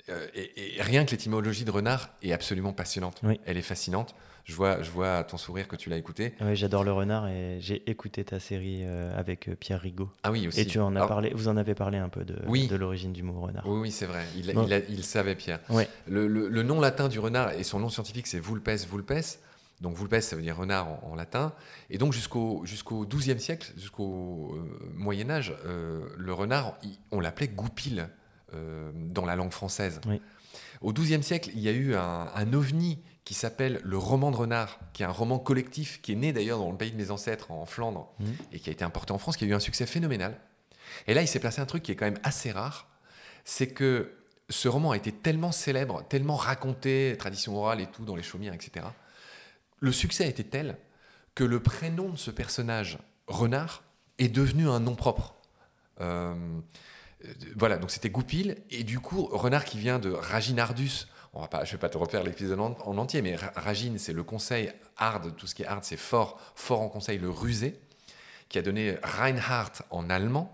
Euh, 0.09 0.25
et, 0.33 0.81
rien 0.81 1.03
que 1.03 1.11
l'étymologie 1.11 1.65
de 1.65 1.71
renard 1.71 2.09
est 2.21 2.31
absolument 2.31 2.71
passionnante. 2.71 3.21
Elle 3.45 3.57
est 3.57 3.61
fascinante. 3.61 4.15
Je 4.45 4.55
vois, 4.55 4.81
je 4.81 4.89
vois 4.89 5.17
à 5.17 5.23
ton 5.25 5.35
sourire 5.35 5.67
que 5.67 5.75
tu 5.75 5.89
l'as 5.89 5.97
écouté. 5.97 6.33
Oui, 6.39 6.55
j'adore 6.55 6.85
le 6.85 6.93
renard 6.93 7.27
et 7.27 7.57
j'ai 7.59 7.83
écouté 7.89 8.23
ta 8.23 8.39
série 8.39 8.83
euh, 8.85 9.19
avec 9.19 9.49
euh, 9.49 9.55
Pierre 9.55 9.81
Rigaud. 9.81 10.09
Ah 10.23 10.31
oui, 10.31 10.47
aussi. 10.47 10.61
Et 10.61 10.65
tu 10.65 10.79
en 10.79 10.95
as 10.95 11.05
parlé, 11.05 11.33
vous 11.35 11.49
en 11.49 11.57
avez 11.57 11.75
parlé 11.75 11.97
un 11.97 12.07
peu 12.07 12.23
de, 12.23 12.35
de 12.35 12.75
l'origine 12.77 13.11
du 13.11 13.23
mot 13.23 13.41
renard. 13.41 13.67
Oui, 13.67 13.81
oui 13.81 13.91
c'est 13.91 14.05
vrai. 14.05 14.23
Il, 14.37 14.55
il, 14.87 15.03
savait, 15.03 15.35
Pierre. 15.35 15.59
Le, 16.07 16.27
le, 16.27 16.63
nom 16.63 16.79
latin 16.79 17.09
du 17.09 17.19
renard 17.19 17.51
et 17.51 17.63
son 17.63 17.79
nom 17.79 17.89
scientifique, 17.89 18.27
c'est 18.27 18.39
Vulpes 18.39 18.69
vulpes. 18.89 19.37
Donc 19.81 19.95
vulpes, 19.95 20.21
ça 20.21 20.35
veut 20.35 20.41
dire 20.41 20.57
renard 20.57 21.03
en, 21.05 21.15
latin. 21.15 21.53
Et 21.89 21.97
donc 21.97 22.13
jusqu'au 22.13 22.65
jusqu'au 22.65 23.05
XIIe 23.05 23.39
siècle, 23.39 23.71
jusqu'au 23.77 24.55
euh, 24.55 24.91
Moyen 24.95 25.29
Âge, 25.29 25.55
euh, 25.65 26.07
le 26.17 26.33
renard, 26.33 26.77
on 27.11 27.19
l'appelait 27.19 27.47
goupil 27.47 28.09
euh, 28.53 28.91
dans 28.93 29.25
la 29.25 29.35
langue 29.35 29.51
française. 29.51 30.01
Au 30.81 30.93
XIIe 30.93 31.23
siècle, 31.23 31.51
il 31.53 31.59
y 31.61 31.69
a 31.69 31.71
eu 31.71 31.95
un, 31.95 32.27
un 32.33 32.53
ovni 32.53 32.99
qui 33.23 33.33
s'appelle 33.33 33.81
le 33.83 33.97
roman 33.97 34.31
de 34.31 34.37
renard, 34.37 34.79
qui 34.93 35.03
est 35.03 35.05
un 35.05 35.11
roman 35.11 35.37
collectif, 35.37 36.01
qui 36.01 36.13
est 36.13 36.15
né 36.15 36.31
d'ailleurs 36.33 36.59
dans 36.59 36.71
le 36.71 36.77
pays 36.77 36.91
de 36.91 36.97
mes 36.97 37.11
ancêtres, 37.11 37.51
en 37.51 37.65
Flandre, 37.65 38.07
Mhm. 38.19 38.35
et 38.53 38.59
qui 38.59 38.69
a 38.69 38.73
été 38.73 38.85
importé 38.85 39.11
en 39.11 39.17
France, 39.17 39.35
qui 39.37 39.43
a 39.43 39.47
eu 39.47 39.53
un 39.53 39.59
succès 39.59 39.85
phénoménal. 39.85 40.39
Et 41.07 41.13
là, 41.13 41.21
il 41.21 41.27
s'est 41.27 41.39
placé 41.39 41.59
un 41.59 41.65
truc 41.65 41.83
qui 41.83 41.91
est 41.91 41.95
quand 41.95 42.05
même 42.05 42.19
assez 42.23 42.51
rare, 42.51 42.87
c'est 43.43 43.67
que 43.67 44.13
ce 44.49 44.69
roman 44.69 44.91
a 44.91 44.97
été 44.97 45.11
tellement 45.11 45.51
célèbre, 45.51 46.03
tellement 46.07 46.37
raconté, 46.37 47.15
tradition 47.19 47.57
orale 47.57 47.81
et 47.81 47.87
tout, 47.87 48.05
dans 48.05 48.15
les 48.15 48.23
chaumières, 48.23 48.53
etc. 48.53 48.85
Le 49.79 49.91
succès 49.91 50.27
été 50.27 50.43
tel 50.43 50.77
que 51.35 51.43
le 51.43 51.61
prénom 51.61 52.09
de 52.09 52.17
ce 52.17 52.31
personnage, 52.31 52.97
Renard, 53.27 53.83
est 54.17 54.29
devenu 54.29 54.67
un 54.67 54.79
nom 54.79 54.95
propre. 54.95 55.35
Euh, 56.01 56.33
euh, 57.25 57.33
voilà, 57.55 57.77
donc 57.77 57.91
c'était 57.91 58.09
Goupil, 58.09 58.57
et 58.69 58.83
du 58.83 58.99
coup, 58.99 59.25
Renard 59.31 59.65
qui 59.65 59.77
vient 59.77 59.99
de 59.99 60.11
Raginardus, 60.11 61.07
on 61.33 61.41
va 61.41 61.47
pas, 61.47 61.65
je 61.65 61.73
vais 61.73 61.77
pas 61.77 61.89
te 61.89 61.97
refaire 61.97 62.23
l'épisode 62.23 62.59
en, 62.59 62.75
en 62.83 62.97
entier, 62.97 63.21
mais 63.21 63.35
Ra- 63.35 63.51
Ragine, 63.55 63.99
c'est 63.99 64.13
le 64.13 64.23
conseil 64.23 64.71
hard, 64.97 65.35
tout 65.35 65.45
ce 65.45 65.53
qui 65.53 65.61
est 65.61 65.67
hard, 65.67 65.83
c'est 65.83 65.97
fort, 65.97 66.39
fort 66.55 66.81
en 66.81 66.89
conseil, 66.89 67.19
le 67.19 67.29
rusé, 67.29 67.79
qui 68.49 68.57
a 68.57 68.61
donné 68.63 68.97
Reinhardt 69.03 69.83
en 69.91 70.09
allemand. 70.09 70.53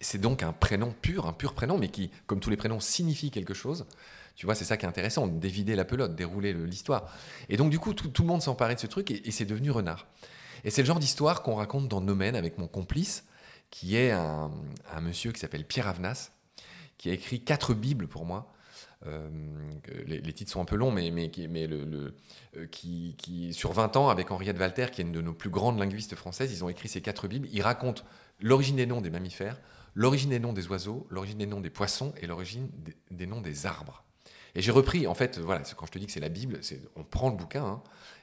C'est 0.00 0.20
donc 0.20 0.42
un 0.42 0.52
prénom 0.52 0.92
pur, 1.00 1.26
un 1.26 1.32
pur 1.32 1.54
prénom, 1.54 1.78
mais 1.78 1.88
qui, 1.88 2.10
comme 2.26 2.40
tous 2.40 2.50
les 2.50 2.56
prénoms, 2.56 2.80
signifie 2.80 3.30
quelque 3.30 3.54
chose. 3.54 3.86
Tu 4.36 4.46
vois, 4.46 4.54
c'est 4.54 4.64
ça 4.64 4.76
qui 4.76 4.84
est 4.84 4.88
intéressant, 4.88 5.26
dévider 5.26 5.76
la 5.76 5.84
pelote, 5.84 6.16
dérouler 6.16 6.52
le- 6.52 6.64
l'histoire. 6.64 7.12
Et 7.48 7.56
donc, 7.56 7.70
du 7.70 7.78
coup, 7.78 7.94
tout, 7.94 8.22
le 8.22 8.28
monde 8.28 8.42
emparé 8.48 8.74
de 8.74 8.80
ce 8.80 8.86
truc 8.86 9.10
et, 9.10 9.30
c'est 9.30 9.44
devenu 9.44 9.70
Renard. 9.70 10.06
Et 10.64 10.70
c'est 10.70 10.82
le 10.82 10.86
genre 10.86 10.98
d'histoire 10.98 11.42
qu'on 11.42 11.54
raconte 11.54 11.88
dans 11.88 12.00
Nomen 12.00 12.34
avec 12.34 12.58
mon 12.58 12.66
complice, 12.66 13.24
qui 13.70 13.96
est 13.96 14.10
un, 14.10 14.50
monsieur 15.00 15.32
qui 15.32 15.40
s'appelle 15.40 15.64
Pierre 15.64 15.88
Avenas, 15.88 16.30
qui 16.98 17.10
a 17.10 17.12
écrit 17.12 17.40
quatre 17.40 17.74
Bibles 17.74 18.08
pour 18.08 18.24
moi. 18.24 18.50
Euh, 19.06 19.28
les, 20.06 20.32
titres 20.32 20.50
sont 20.50 20.62
un 20.62 20.64
peu 20.64 20.76
longs, 20.76 20.90
mais, 20.90 21.12
euh, 22.56 23.52
sur 23.52 23.72
20 23.72 23.96
ans, 23.96 24.08
avec 24.08 24.30
Henriette 24.30 24.58
Walter, 24.58 24.86
qui 24.90 25.02
est 25.02 25.04
une 25.04 25.12
de 25.12 25.20
nos 25.20 25.34
plus 25.34 25.50
grandes 25.50 25.78
linguistes 25.78 26.14
françaises, 26.14 26.50
ils 26.52 26.64
ont 26.64 26.68
écrit 26.68 26.88
ces 26.88 27.02
quatre 27.02 27.28
Bibles. 27.28 27.48
Ils 27.52 27.62
racontent 27.62 28.02
l'origine 28.40 28.76
des 28.76 28.86
noms 28.86 29.02
des 29.02 29.10
mammifères, 29.10 29.60
l'origine 29.94 30.30
des 30.30 30.40
noms 30.40 30.54
des 30.54 30.66
oiseaux, 30.68 31.06
l'origine 31.10 31.38
des 31.38 31.46
noms 31.46 31.60
des 31.60 31.70
poissons 31.70 32.14
et 32.20 32.26
l'origine 32.26 32.70
des 33.10 33.26
noms 33.26 33.42
des 33.42 33.66
arbres. 33.66 34.04
Et 34.54 34.62
j'ai 34.62 34.70
repris, 34.70 35.06
en 35.06 35.14
fait, 35.14 35.38
voilà, 35.38 35.62
quand 35.76 35.86
je 35.86 35.90
te 35.92 35.98
dis 35.98 36.06
que 36.06 36.12
c'est 36.12 36.20
la 36.20 36.28
Bible, 36.28 36.58
c'est 36.62 36.80
on 36.96 37.02
prend 37.04 37.28
le 37.30 37.36
bouquin 37.36 37.64
hein, 37.64 37.82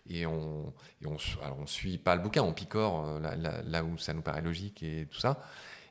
et 0.09 0.25
on 0.25 0.73
et 1.01 1.07
on, 1.07 1.17
alors 1.43 1.57
on 1.59 1.67
suit 1.67 1.97
pas 1.97 2.15
le 2.15 2.21
bouquin, 2.21 2.41
on 2.43 2.53
picore 2.53 3.05
euh, 3.05 3.19
là, 3.19 3.35
là- 3.35 3.61
là 3.65 3.83
où 3.83 3.97
ça 3.97 4.13
nous 4.13 4.21
paraît 4.21 4.41
logique 4.41 4.81
et 4.83 5.07
tout 5.11 5.19
ça. 5.19 5.43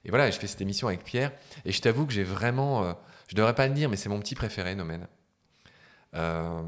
Et 0.04 0.08
voilà, 0.10 0.30
je 0.30 0.38
fais 0.38 0.46
cette 0.46 0.60
émission 0.62 0.88
avec 0.88 1.04
Pierre 1.04 1.32
et 1.66 1.72
je 1.72 1.80
t'avoue 1.82 2.06
que 2.06 2.12
j'ai 2.14 2.24
vraiment, 2.24 2.84
euh, 2.84 2.92
je 3.28 3.36
devrais 3.36 3.54
pas 3.54 3.66
le 3.68 3.74
dire, 3.74 3.90
mais 3.90 3.96
c'est 3.96 4.08
mon 4.08 4.18
petit 4.18 4.34
préféré, 4.34 4.74
Nomen. 4.74 5.06
Euh, 6.14 6.62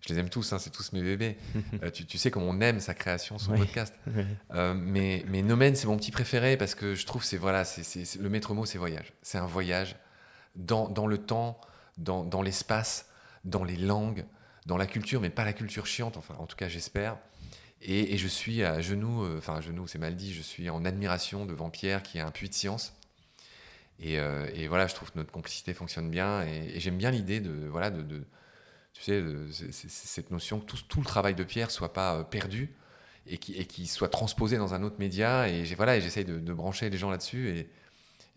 je 0.00 0.12
les 0.12 0.18
aime 0.18 0.28
tous, 0.28 0.52
hein, 0.52 0.58
c'est 0.58 0.70
tous 0.70 0.92
mes 0.92 1.02
bébés. 1.02 1.36
Euh, 1.82 1.90
tu, 1.90 2.06
tu 2.06 2.18
sais 2.18 2.30
comme 2.30 2.42
on 2.44 2.60
aime 2.60 2.80
sa 2.80 2.94
création, 2.94 3.38
son 3.38 3.52
Oui. 3.52 3.58
podcast. 3.58 3.94
Euh, 4.54 4.74
mais, 4.74 5.24
mais 5.28 5.42
Nomen, 5.42 5.74
c'est 5.76 5.86
mon 5.86 5.96
petit 5.96 6.10
préféré 6.10 6.56
parce 6.56 6.74
que 6.74 6.94
je 6.94 7.06
trouve 7.06 7.24
c'est 7.24 7.36
voilà, 7.38 7.64
c'est 7.64 8.18
le 8.18 8.28
maître 8.28 8.52
mot, 8.54 8.64
c'est 8.66 8.78
voyage. 8.78 9.12
C'est 9.22 9.38
un 9.38 9.46
voyage 9.46 9.96
dans, 10.56 10.88
dans 10.88 11.06
le 11.06 11.18
temps, 11.18 11.58
dans, 11.98 12.42
l'espace, 12.42 13.08
dans 13.44 13.64
les 13.64 13.76
langues, 13.76 14.24
dans 14.66 14.76
la 14.76 14.86
culture, 14.86 15.20
mais 15.20 15.30
pas 15.30 15.44
la 15.44 15.52
culture 15.52 15.86
chiante. 15.86 16.16
Enfin, 16.16 16.34
en 16.38 16.46
tout 16.46 16.56
cas, 16.56 16.68
j'espère. 16.68 17.18
Et, 17.80 18.16
je 18.16 18.28
suis 18.28 18.62
à 18.62 18.80
genoux, 18.80 19.24
euh, 19.24 19.38
enfin 19.38 19.56
à 19.56 19.60
genoux, 19.60 19.86
c'est 19.86 19.98
mal 19.98 20.14
dit. 20.14 20.32
Je 20.32 20.42
suis 20.42 20.70
en 20.70 20.84
admiration 20.84 21.46
devant 21.46 21.68
Pierre, 21.70 22.02
qui 22.02 22.18
est 22.18 22.20
un 22.20 22.30
puits 22.30 22.48
de 22.48 22.54
science. 22.54 22.94
Et, 23.98 24.18
euh, 24.18 24.46
voilà, 24.68 24.86
je 24.86 24.94
trouve 24.94 25.10
que 25.10 25.18
notre 25.18 25.32
complicité 25.32 25.74
fonctionne 25.74 26.10
bien. 26.10 26.42
Et, 26.42 26.78
j'aime 26.80 26.96
bien 26.96 27.10
l'idée 27.10 27.40
de 27.40 27.66
voilà 27.68 27.90
de, 27.90 28.24
tu 28.92 29.02
sais, 29.02 29.20
de- 29.20 29.48
cette 29.50 30.30
notion 30.30 30.60
que 30.60 30.76
tout, 30.88 31.00
le 31.00 31.06
travail 31.06 31.34
de 31.34 31.44
Pierre 31.44 31.70
soit 31.70 31.92
pas 31.92 32.16
euh, 32.16 32.22
perdu 32.24 32.74
et 33.26 33.38
qui, 33.38 33.86
soit 33.86 34.08
transposé 34.08 34.56
dans 34.58 34.74
un 34.74 34.82
autre 34.82 34.96
média. 34.98 35.48
Et 35.48 35.62
voilà, 35.74 35.98
j'essaye 36.00 36.24
de, 36.24 36.52
brancher 36.52 36.90
les 36.90 36.98
gens 36.98 37.10
là-dessus. 37.10 37.66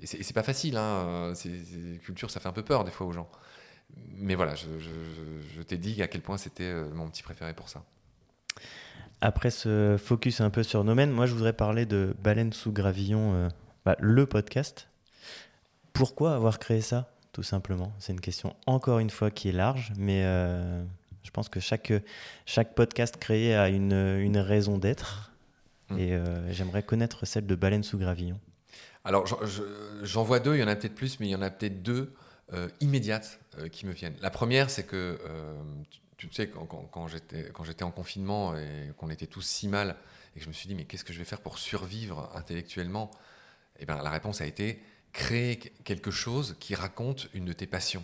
Et 0.02 0.06
c'est 0.08 0.34
pas 0.34 0.44
facile. 0.44 0.78
Hein. 0.78 0.82
euh, 1.08 1.34
c'est- 1.36 1.64
c'est- 1.64 2.00
culture, 2.04 2.30
ça 2.30 2.40
fait 2.40 2.50
un 2.50 2.54
peu 2.54 2.64
peur 2.64 2.84
des 2.84 2.92
fois 2.92 3.08
aux 3.08 3.12
gens. 3.14 3.30
Mais 4.18 4.36
voilà, 4.36 4.56
je, 4.56 4.66
je- 4.80 4.90
je- 4.90 5.56
je 5.56 5.62
t'ai 5.62 5.78
dit 5.78 6.02
à 6.02 6.08
quel 6.08 6.22
point 6.22 6.38
c'était 6.38 6.64
euh, 6.64 6.90
mon 6.94 7.08
petit 7.10 7.24
préféré 7.24 7.54
pour 7.54 7.70
ça. 7.70 7.84
Après 9.22 9.50
ce 9.52 9.96
focus 9.98 10.42
un 10.42 10.50
peu 10.50 10.64
sur 10.64 10.84
Nomen, 10.84 11.10
moi 11.12 11.26
je 11.26 11.34
voudrais 11.34 11.54
parler 11.54 11.86
de 11.86 12.16
Baleine 12.22 12.52
sous 12.54 12.72
gravillon, 12.72 13.34
euh, 13.34 13.50
bah, 13.86 13.96
le 14.00 14.26
podcast. 14.26 14.88
Pourquoi 15.94 16.36
avoir 16.36 16.60
créé 16.60 16.82
ça 16.82 17.12
Tout 17.32 17.44
simplement? 17.44 17.94
C'est 18.00 18.12
une 18.14 18.20
question 18.22 18.56
encore 18.66 19.00
une 19.00 19.10
fois 19.10 19.32
qui 19.32 19.50
est 19.50 19.54
large, 19.54 19.94
mais 19.98 20.24
euh, 20.26 20.84
je 21.24 21.32
pense 21.32 21.48
que 21.48 21.60
chaque, 21.60 21.94
chaque 22.46 22.76
podcast 22.76 23.18
créé 23.18 23.56
a 23.56 23.70
une, 23.70 23.94
une 23.94 24.38
raison 24.38 24.78
d'être. 24.78 25.32
Mm. 25.90 25.98
Et 26.00 26.14
euh, 26.14 26.52
j'aimerais 26.52 26.84
connaître 26.84 27.26
celle 27.26 27.46
de 27.46 27.56
Baleine 27.56 27.84
sous 27.84 27.98
gravillon. 27.98 28.40
Alors, 29.06 29.26
j'en- 29.28 29.46
je- 29.46 29.64
j'en 30.04 30.24
vois 30.24 30.40
deux, 30.40 30.56
il 30.56 30.60
y 30.60 30.64
en 30.64 30.68
a 30.68 30.76
peut-être 30.76 30.96
plus, 30.96 31.20
mais 31.20 31.28
il 31.28 31.32
y 31.32 31.36
en 31.36 31.42
a 31.42 31.50
peut-être 31.50 31.82
deux 31.84 32.14
euh, 32.54 32.70
immédiates 32.80 33.40
euh, 33.58 33.70
qui 33.70 33.88
me 33.88 33.92
viennent. 33.92 34.16
La 34.22 34.30
première, 34.30 34.70
c'est 34.70 34.84
que, 34.86 35.20
euh, 35.26 35.56
tu, 36.18 36.28
tu 36.28 36.34
sais, 36.34 36.48
quand, 36.48 36.66
quand- 36.66 36.88
quand 36.92 37.08
j'étais 37.08 37.84
en 37.84 37.90
confinement 37.92 38.56
et 38.56 38.92
qu'on 38.98 39.10
était 39.10 39.26
tous 39.26 39.42
si 39.42 39.68
mal, 39.68 39.96
et 40.36 40.40
que 40.40 40.44
je 40.44 40.50
me 40.50 40.54
suis 40.54 40.68
dit, 40.68 40.76
mais 40.76 40.86
qu'est-ce 40.86 41.04
que 41.04 41.12
je 41.12 41.18
vais 41.18 41.26
faire 41.26 41.42
pour 41.42 41.58
survivre 41.58 42.30
intellectuellement? 42.36 43.10
Eh 43.80 43.86
bien, 43.88 44.02
la 44.04 44.12
réponse 44.12 44.42
a 44.42 44.46
été 44.46 44.80
créer 45.12 45.58
qu- 45.58 45.70
quelque 45.84 46.12
chose 46.12 46.56
qui 46.60 46.76
raconte 46.76 47.30
une 47.34 47.46
de 47.46 47.54
tes 47.54 47.66
passions. 47.68 48.04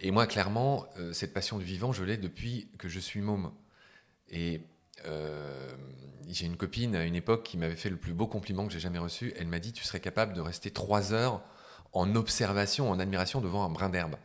Et 0.00 0.10
moi, 0.10 0.26
clairement, 0.26 0.86
cette 1.12 1.34
passion 1.34 1.58
du 1.58 1.64
vivant, 1.64 1.92
je 1.92 2.02
l'ai 2.04 2.16
depuis 2.16 2.68
que 2.78 2.88
je 2.88 3.00
suis 3.00 3.20
môme. 3.20 3.52
Et 4.30 4.62
j'ai 6.28 6.46
une 6.46 6.56
copine 6.56 6.96
à 6.96 7.04
une 7.04 7.14
époque 7.14 7.42
qui 7.44 7.56
m'avait 7.58 7.76
fait 7.76 7.90
le 7.90 7.96
plus 7.96 8.12
beau 8.12 8.26
compliment 8.26 8.66
que 8.66 8.72
j'ai 8.72 8.80
jamais 8.80 8.98
reçu. 8.98 9.32
Elle 9.38 9.46
m'a 9.48 9.58
dit 9.58 9.72
Tu 9.72 9.84
serais 9.84 10.00
capable 10.00 10.32
de 10.32 10.40
rester 10.40 10.70
trois 10.70 11.12
heures 11.12 11.42
en 11.92 12.14
observation, 12.16 12.90
en 12.90 12.98
admiration 12.98 13.40
devant 13.40 13.64
un 13.64 13.70
brin 13.70 13.88
d'herbe. 13.88 14.16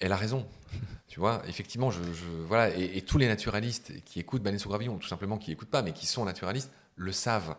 Elle 0.00 0.12
a 0.12 0.16
raison. 0.16 0.46
tu 1.08 1.20
vois, 1.20 1.42
effectivement, 1.48 1.90
je, 1.90 2.02
je- 2.02 2.26
voilà, 2.46 2.74
et, 2.76 2.96
et 2.98 3.02
tous 3.02 3.18
les 3.18 3.28
naturalistes 3.28 3.92
qui 4.04 4.20
écoutent 4.20 4.42
Baleine 4.42 4.58
sous 4.58 4.68
gravillon, 4.68 4.94
ou 4.94 4.98
tout 4.98 5.08
simplement 5.08 5.38
qui 5.38 5.50
n'écoutent 5.50 5.70
pas, 5.70 5.82
mais 5.82 5.92
qui 5.92 6.06
sont 6.06 6.24
naturalistes, 6.24 6.72
le 6.96 7.12
savent. 7.12 7.56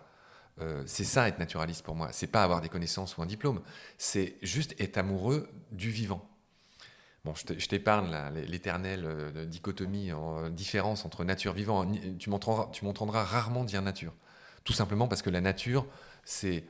Euh, 0.62 0.84
c'est 0.88 1.04
ça 1.06 1.28
être 1.30 1.40
naturaliste 1.40 1.84
pour 1.86 1.96
moi. 1.96 2.10
C'est 2.14 2.28
pas 2.28 2.44
avoir 2.44 2.62
des 2.62 2.70
connaissances 2.70 3.18
ou 3.18 3.22
un 3.24 3.26
diplôme. 3.28 3.62
C'est 3.98 4.38
juste 4.44 4.76
être 4.80 4.98
amoureux 4.98 5.50
du 5.72 5.92
vivant. 5.92 6.28
Bon, 7.26 7.34
je 7.36 7.44
t'é- 7.46 7.60
je 7.60 7.68
t'épargne 7.68 8.16
l'éternelle 8.48 9.04
euh, 9.06 9.46
dichotomie, 9.46 10.14
en 10.14 10.50
différence 10.50 11.06
entre 11.06 11.24
nature 11.24 11.54
vivant. 11.54 11.86
Tu 12.20 12.30
m'entendras 12.30 13.24
rarement 13.24 13.64
dire 13.64 13.82
nature. 13.82 14.14
Tout 14.64 14.74
simplement 14.74 15.08
parce 15.08 15.22
que 15.24 15.30
la 15.32 15.42
nature, 15.42 15.86
c'est 16.24 16.64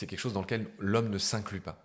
quelque 0.00 0.16
chose 0.16 0.32
dans 0.32 0.40
lequel 0.40 0.66
l'homme 0.78 1.10
ne 1.10 1.18
s'inclut 1.18 1.60
pas. 1.60 1.84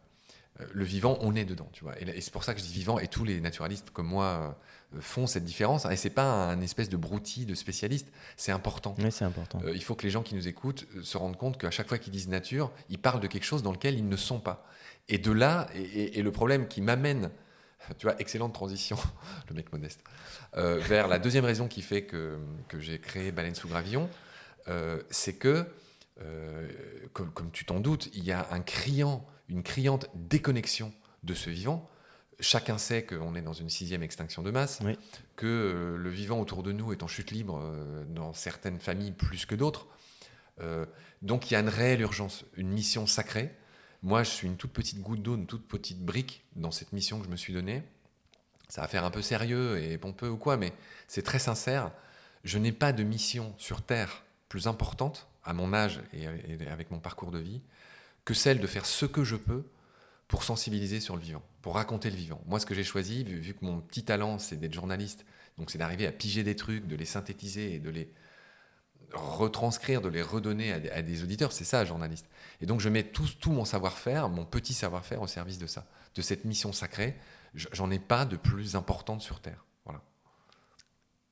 Euh, 0.62 0.66
Le 0.74 0.84
vivant, 0.86 1.18
on 1.22 1.36
est 1.36 1.44
dedans, 1.46 1.70
tu 1.74 1.84
vois. 1.84 2.00
Et, 2.02 2.22
c'est 2.22 2.32
pour 2.32 2.44
ça 2.46 2.54
que 2.54 2.60
je 2.62 2.66
dis 2.66 2.74
vivant, 2.74 2.98
et 3.00 3.08
tous 3.08 3.24
les 3.26 3.40
naturalistes 3.42 3.90
comme 3.92 4.08
moi 4.08 4.56
euh, 4.96 5.02
font 5.02 5.28
cette 5.28 5.44
différence. 5.46 5.86
Et 5.86 5.96
c'est 5.98 6.10
pas 6.10 6.32
un 6.50 6.62
espèce 6.62 6.88
de 6.90 6.98
broutilles 6.98 7.46
de 7.46 7.56
spécialiste, 7.56 8.08
c'est 8.38 8.52
important. 8.54 8.96
Oui, 9.00 9.12
c'est 9.12 9.26
important. 9.26 9.60
Euh, 9.66 9.74
il 9.76 9.84
faut 9.84 9.96
que 9.96 10.04
les 10.04 10.10
gens 10.12 10.24
qui 10.24 10.36
nous 10.36 10.48
écoutent 10.48 10.86
euh, 10.96 11.04
se 11.04 11.18
rendent 11.18 11.38
compte 11.38 11.58
qu'à 11.58 11.72
chaque 11.72 11.88
fois 11.90 11.98
qu'ils 11.98 12.12
disent 12.14 12.28
nature, 12.30 12.72
ils 12.90 13.00
parlent 13.00 13.22
de 13.22 13.28
quelque 13.28 13.46
chose 13.46 13.64
dans 13.64 13.72
lequel 13.74 13.96
ils 13.98 14.08
ne 14.08 14.18
sont 14.18 14.40
pas. 14.40 14.66
Et 15.10 15.18
de 15.18 15.32
là, 15.32 15.68
et, 15.76 15.82
et- 15.82 16.20
et 16.20 16.22
le 16.22 16.32
problème 16.32 16.68
qui 16.68 16.82
m'amène, 16.82 17.32
tu 17.98 18.06
vois, 18.08 18.20
excellente 18.20 18.54
transition, 18.54 18.98
le 19.50 19.56
mec 19.56 19.72
modeste, 19.72 20.04
euh, 20.58 20.80
vers 20.80 21.08
la 21.08 21.20
deuxième 21.20 21.46
raison 21.46 21.68
qui 21.68 21.82
fait 21.82 22.04
que, 22.04 22.40
que 22.68 22.80
j'ai 22.80 23.00
créé 23.00 23.32
Baleine 23.32 23.56
sous 23.56 23.68
gravillon, 23.68 24.10
euh, 24.68 25.02
c'est 25.10 25.34
que, 25.34 25.66
euh, 26.22 26.70
comme, 27.14 27.32
comme 27.32 27.52
tu 27.52 27.66
t'en 27.66 27.80
doutes, 27.80 28.10
il 28.14 28.24
y 28.24 28.32
a 28.32 28.48
un 28.52 28.62
criant, 28.62 29.26
une 29.50 29.64
criante 29.64 30.10
déconnexion 30.16 30.94
de 31.24 31.34
ce 31.34 31.50
vivant. 31.50 31.90
Chacun 32.40 32.78
sait 32.78 33.04
qu'on 33.04 33.36
est 33.36 33.42
dans 33.42 33.54
une 33.54 33.70
sixième 33.70 34.02
extinction 34.02 34.42
de 34.42 34.52
masse, 34.52 34.80
Oui. 34.84 34.98
que 35.36 35.96
le 35.98 36.10
vivant 36.10 36.40
autour 36.40 36.64
de 36.64 36.72
nous 36.72 36.92
est 36.92 37.04
en 37.04 37.08
chute 37.08 37.32
libre 37.32 37.64
dans 38.08 38.34
certaines 38.34 38.80
familles 38.80 39.12
plus 39.12 39.46
que 39.46 39.54
d'autres. 39.54 39.86
Donc 41.22 41.50
il 41.50 41.54
y 41.54 41.58
a 41.58 41.60
une 41.60 41.70
réelle 41.70 42.02
urgence, 42.02 42.46
une 42.56 42.70
mission 42.70 43.06
sacrée. 43.06 43.56
Moi, 44.04 44.24
je 44.24 44.30
suis 44.30 44.48
une 44.48 44.58
toute 44.58 44.72
petite 44.72 45.02
goutte 45.02 45.22
d'eau, 45.22 45.36
une 45.36 45.46
toute 45.46 45.68
petite 45.68 46.04
brique 46.04 46.44
dans 46.56 46.72
cette 46.72 46.92
mission 46.92 47.20
que 47.20 47.26
je 47.26 47.30
me 47.30 47.36
suis 47.36 47.54
donnée. 47.54 47.84
Ça 48.68 48.82
va 48.82 48.88
faire 48.88 49.06
un 49.06 49.12
peu 49.12 49.22
sérieux 49.22 49.82
et 49.84 49.98
pompeux 49.98 50.30
ou 50.30 50.38
quoi, 50.38 50.58
mais 50.58 50.74
c'est 51.08 51.22
très 51.22 51.40
sincère. 51.40 51.92
Je 52.44 52.58
n'ai 52.58 52.72
pas 52.72 52.94
de 52.94 53.04
mission 53.04 53.54
sur 53.58 53.82
Terre 53.82 54.24
plus 54.50 54.68
importante, 54.68 55.28
à 55.44 55.54
mon 55.54 55.74
âge 55.74 56.02
et 56.14 56.26
avec 56.68 56.90
mon 56.92 57.00
parcours 57.00 57.32
de 57.32 57.40
vie, 57.40 57.62
que 58.26 58.34
celle 58.34 58.60
de 58.60 58.68
faire 58.68 58.86
ce 58.86 59.06
que 59.06 59.24
je 59.24 59.36
peux 59.36 59.64
pour 60.28 60.44
sensibiliser 60.44 61.00
sur 61.00 61.16
le 61.16 61.22
vivant, 61.22 61.44
pour 61.62 61.76
raconter 61.76 62.10
le 62.10 62.16
vivant. 62.16 62.42
Moi, 62.48 62.60
ce 62.60 62.66
que 62.66 62.74
j'ai 62.74 62.84
choisi, 62.84 63.24
vu, 63.24 63.38
vu 63.38 63.54
que 63.54 63.66
mon 63.66 63.82
petit 63.82 64.04
talent, 64.04 64.40
c'est 64.40 64.56
d'être 64.56 64.74
journaliste, 64.74 65.26
donc 65.58 65.70
c'est 65.70 65.78
d'arriver 65.78 66.08
à 66.08 66.12
piger 66.12 66.44
des 66.44 66.56
trucs, 66.56 66.88
de 66.88 66.96
les 66.96 67.06
synthétiser 67.06 67.76
et 67.76 67.80
de 67.80 67.90
les 67.90 68.12
retranscrire, 69.14 70.02
de 70.02 70.10
les 70.10 70.22
redonner 70.22 70.72
à 70.72 70.80
des, 70.80 70.90
à 70.90 71.02
des 71.02 71.24
auditeurs, 71.24 71.52
c'est 71.52 71.64
ça, 71.64 71.86
journaliste. 71.86 72.28
Et 72.62 72.66
donc, 72.66 72.80
je 72.80 72.90
mets 72.90 73.04
tout, 73.04 73.28
tout 73.40 73.52
mon 73.52 73.66
savoir-faire, 73.66 74.30
mon 74.30 74.46
petit 74.46 74.74
savoir-faire 74.74 75.22
au 75.22 75.28
service 75.28 75.58
de 75.58 75.68
ça, 75.68 75.86
de 76.16 76.22
cette 76.22 76.46
mission 76.46 76.72
sacrée. 76.74 77.18
j'en 77.54 77.92
ai 77.92 78.00
pas 78.00 78.26
de 78.26 78.38
plus 78.38 78.76
importante 78.76 79.22
sur 79.22 79.40
Terre. 79.40 79.66
Voilà. 79.86 80.02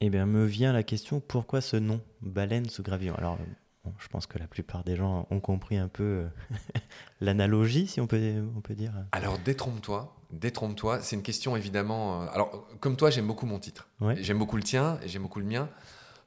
Eh 0.02 0.10
bien, 0.10 0.26
me 0.26 0.46
vient 0.46 0.74
la 0.74 0.84
question 0.84 1.20
pourquoi 1.20 1.62
ce 1.62 1.78
nom, 1.78 2.02
baleine 2.22 2.70
sous 2.70 2.84
gravillon? 2.84 3.16
Alors, 3.16 3.38
euh, 3.86 3.90
je 4.00 4.08
pense 4.08 4.28
que 4.28 4.38
la 4.40 4.48
plupart 4.48 4.84
des 4.84 4.96
gens 4.96 5.28
ont 5.30 5.40
compris 5.40 5.78
un 5.78 5.88
peu 5.88 6.04
euh, 6.04 6.28
l'analogie, 7.22 7.88
si 7.88 8.02
on 8.02 8.08
peut, 8.08 8.44
on 8.56 8.62
peut 8.62 8.76
dire. 8.76 8.94
Alors, 9.12 9.38
détrompe-toi. 9.40 10.16
Détrompe-toi. 10.32 11.02
C'est 11.02 11.16
une 11.16 11.24
question 11.24 11.56
évidemment. 11.56 12.22
alors, 12.30 12.68
comme 12.80 12.96
toi, 12.96 13.10
j'aime 13.10 13.28
beaucoup 13.28 13.48
mon 13.48 13.60
titre. 13.60 13.88
J'aime 14.18 14.38
beaucoup 14.38 14.58
le 14.58 14.64
tien 14.64 15.00
et 15.02 15.08
j'aime 15.08 15.24
beaucoup 15.24 15.40
le 15.40 15.46
mien. 15.46 15.70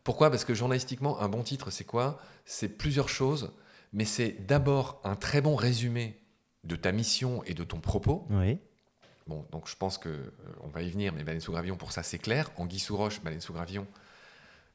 Pourquoi? 0.05 0.31
Parce 0.31 0.45
que 0.45 0.55
journalistiquement, 0.55 1.21
un 1.21 1.29
bon 1.29 1.43
titre, 1.43 1.71
c'est 1.71 1.85
quoi? 1.85 2.21
C'est 2.45 2.69
plusieurs 2.69 3.09
choses, 3.09 3.53
mais 3.93 4.05
c'est 4.05 4.47
d'abord 4.47 5.01
un 5.05 5.17
très 5.17 5.41
bon 5.41 5.55
résumé 5.55 6.21
de 6.65 6.77
ta 6.77 6.93
mission 6.93 7.43
et 7.45 7.55
de 7.55 7.65
ton 7.65 7.81
propos. 7.81 8.27
Oui. 8.31 8.59
Bon, 9.27 9.47
donc 9.53 9.69
je 9.69 9.77
pense 9.77 9.99
que 9.99 10.09
euh, 10.09 10.31
on 10.63 10.69
va 10.69 10.83
y 10.83 10.91
venir, 10.91 11.13
mais 11.13 11.23
baleine 11.23 11.41
sous 11.41 11.53
gravillon, 11.53 11.77
pour 11.77 11.93
ça 11.93 12.03
c'est 12.03 12.19
clair. 12.19 12.51
Anguille 12.57 12.81
sous 12.81 12.97
roche, 12.97 13.23
baleine 13.23 13.41
sous 13.41 13.53
gravillon. 13.53 13.87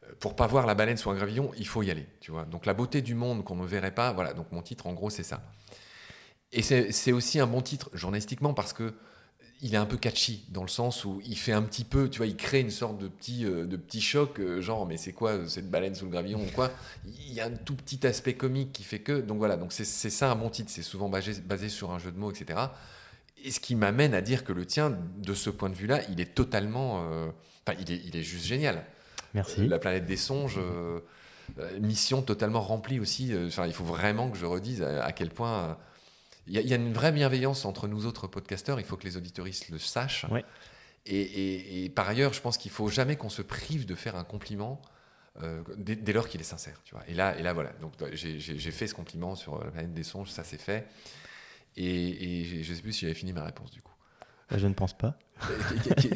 Euh, 0.03 0.13
pour 0.19 0.35
pas 0.35 0.47
voir 0.47 0.65
la 0.65 0.75
baleine 0.75 0.97
sous 0.97 1.09
un 1.09 1.15
gravillon, 1.15 1.51
il 1.57 1.67
faut 1.67 1.83
y 1.83 1.91
aller, 1.91 2.07
tu 2.21 2.31
vois. 2.31 2.45
Donc 2.45 2.65
la 2.65 2.73
beauté 2.73 3.01
du 3.01 3.13
monde 3.13 3.43
qu'on 3.43 3.55
ne 3.55 3.65
verrait 3.65 3.93
pas, 3.93 4.13
voilà. 4.13 4.33
Donc 4.33 4.51
mon 4.51 4.61
titre, 4.61 4.87
en 4.87 4.93
gros, 4.93 5.09
c'est 5.09 5.23
ça. 5.23 5.43
Et 6.53 6.61
c'est 6.61 7.11
aussi 7.11 7.41
un 7.41 7.47
bon 7.47 7.61
titre 7.61 7.89
journalistiquement 7.93 8.53
parce 8.53 8.71
que 8.71 8.93
il 9.61 9.73
est 9.73 9.77
un 9.77 9.85
peu 9.85 9.97
catchy 9.97 10.45
dans 10.49 10.61
le 10.61 10.67
sens 10.67 11.03
où 11.03 11.19
il 11.25 11.37
fait 11.37 11.51
un 11.51 11.63
petit 11.63 11.83
peu, 11.83 12.09
tu 12.09 12.17
vois, 12.17 12.27
il 12.27 12.35
crée 12.35 12.59
une 12.59 12.69
sorte 12.69 12.97
de 12.99 13.07
petit, 13.07 13.45
euh, 13.45 13.65
de 13.65 13.75
petit 13.75 14.01
choc, 14.01 14.39
euh, 14.39 14.61
genre, 14.61 14.85
mais 14.85 14.97
c'est 14.97 15.13
quoi 15.13 15.31
euh, 15.31 15.47
cette 15.47 15.69
baleine 15.69 15.95
sous 15.95 16.05
le 16.05 16.11
gravillon 16.11 16.39
ou 16.39 16.51
quoi? 16.53 16.71
Il 17.05 17.33
y 17.33 17.41
a 17.41 17.45
un 17.45 17.51
tout 17.51 17.75
petit 17.75 18.05
aspect 18.05 18.35
comique 18.35 18.71
qui 18.71 18.83
fait 18.83 18.99
que, 18.99 19.19
donc 19.19 19.39
voilà, 19.39 19.57
donc 19.57 19.73
c'est 19.73 19.85
ça 19.85 20.31
un 20.31 20.35
bon 20.35 20.49
titre, 20.49 20.69
c'est 20.71 20.83
souvent 20.83 21.09
basé, 21.09 21.33
basé, 21.41 21.69
sur 21.69 21.91
un 21.91 21.97
jeu 21.97 22.11
de 22.11 22.19
mots, 22.19 22.31
etc. 22.31 22.59
Et 23.43 23.51
ce 23.51 23.59
qui 23.59 23.75
m'amène 23.75 24.13
à 24.13 24.21
dire 24.21 24.43
que 24.43 24.53
le 24.53 24.65
tien, 24.65 24.95
de 25.17 25.33
ce 25.33 25.49
point 25.49 25.69
de 25.69 25.75
vue-là, 25.75 26.01
il 26.09 26.21
est 26.21 26.33
totalement, 26.35 26.95
enfin, 27.65 27.77
il, 27.79 27.91
est, 27.91 28.01
il 28.05 28.15
est 28.15 28.23
juste 28.23 28.45
génial. 28.45 28.83
Merci. 29.33 29.67
La 29.67 29.77
planète 29.77 30.05
des 30.05 30.17
songes. 30.17 30.59
mission 31.79 32.23
totalement 32.23 32.61
remplie 32.61 32.99
aussi. 32.99 33.33
Enfin, 33.45 33.67
il 33.67 33.73
faut 33.73 33.83
vraiment 33.83 34.31
que 34.31 34.37
je 34.37 34.45
redise 34.45 34.81
à 34.81 35.11
quel 35.11 35.29
point 35.29 35.77
il 36.47 36.61
y, 36.61 36.73
a 36.73 36.75
une 36.75 36.93
vraie 36.93 37.11
bienveillance 37.11 37.65
entre 37.65 37.87
nous 37.87 38.05
autres 38.05 38.27
podcasteurs. 38.27 38.79
Il 38.79 38.85
faut 38.85 38.95
que 38.95 39.03
les 39.03 39.17
auditoristes 39.17 39.69
le 39.69 39.79
sachent. 39.79 40.25
Et, 41.05 41.91
par 41.95 42.07
ailleurs, 42.07 42.33
je 42.33 42.41
pense 42.41 42.57
qu'il 42.57 42.71
faut 42.71 42.89
jamais 42.89 43.15
qu'on 43.15 43.29
se 43.29 43.41
prive 43.41 43.85
de 43.85 43.95
faire 43.95 44.15
un 44.15 44.23
compliment 44.23 44.81
euh, 45.43 45.61
dès, 45.77 46.13
lors 46.13 46.27
qu'il 46.27 46.41
est 46.41 46.45
sincère. 46.45 46.79
Tu 46.83 46.95
vois. 46.95 47.03
Et, 47.07 47.13
là, 47.13 47.37
et 47.37 47.43
là, 47.43 47.53
voilà. 47.53 47.71
Donc, 47.81 47.93
j'ai 48.13 48.71
fait 48.71 48.87
ce 48.87 48.93
compliment 48.93 49.35
sur 49.35 49.63
la 49.63 49.71
planète 49.71 49.93
des 49.93 50.03
songes, 50.03 50.29
ça 50.29 50.43
c'est 50.43 50.59
fait. 50.59 50.87
Et, 51.75 52.63
je 52.63 52.71
ne 52.71 52.75
sais 52.75 52.81
plus 52.81 52.93
si 52.93 53.01
j'avais 53.01 53.13
fini 53.13 53.33
ma 53.33 53.43
réponse 53.43 53.71
du 53.71 53.81
coup. 53.81 53.93
Euh, 54.51 54.57
je 54.57 54.67
ne 54.67 54.73
pense 54.73 54.97
pas. 54.97 55.17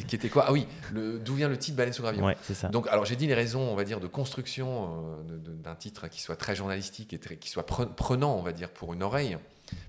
qui, 0.07 0.15
était 0.15 0.29
quoi? 0.29 0.45
Ah 0.47 0.51
oui, 0.51 0.65
d'où 0.93 1.35
vient 1.35 1.49
le 1.49 1.57
titre 1.57 1.77
Baleine 1.77 1.93
sous 1.93 2.01
gravillon? 2.01 2.25
Ouais, 2.25 2.37
c'est 2.41 2.55
ça. 2.55 2.69
Donc, 2.69 2.87
alors 2.87 3.05
j'ai 3.05 3.15
dit 3.15 3.27
les 3.27 3.35
raisons, 3.35 3.61
on 3.61 3.75
va 3.75 3.83
dire, 3.83 3.99
de 3.99 4.07
construction 4.07 5.19
euh, 5.29 5.37
d'un 5.37 5.75
titre 5.75 6.07
qui 6.07 6.21
soit 6.21 6.37
très 6.37 6.55
journalistique 6.55 7.13
et 7.13 7.19
qui 7.37 7.49
soit 7.49 7.65
prenant, 7.65 8.35
on 8.35 8.41
va 8.41 8.53
dire, 8.53 8.69
pour 8.71 8.93
une 8.93 9.03
oreille 9.03 9.37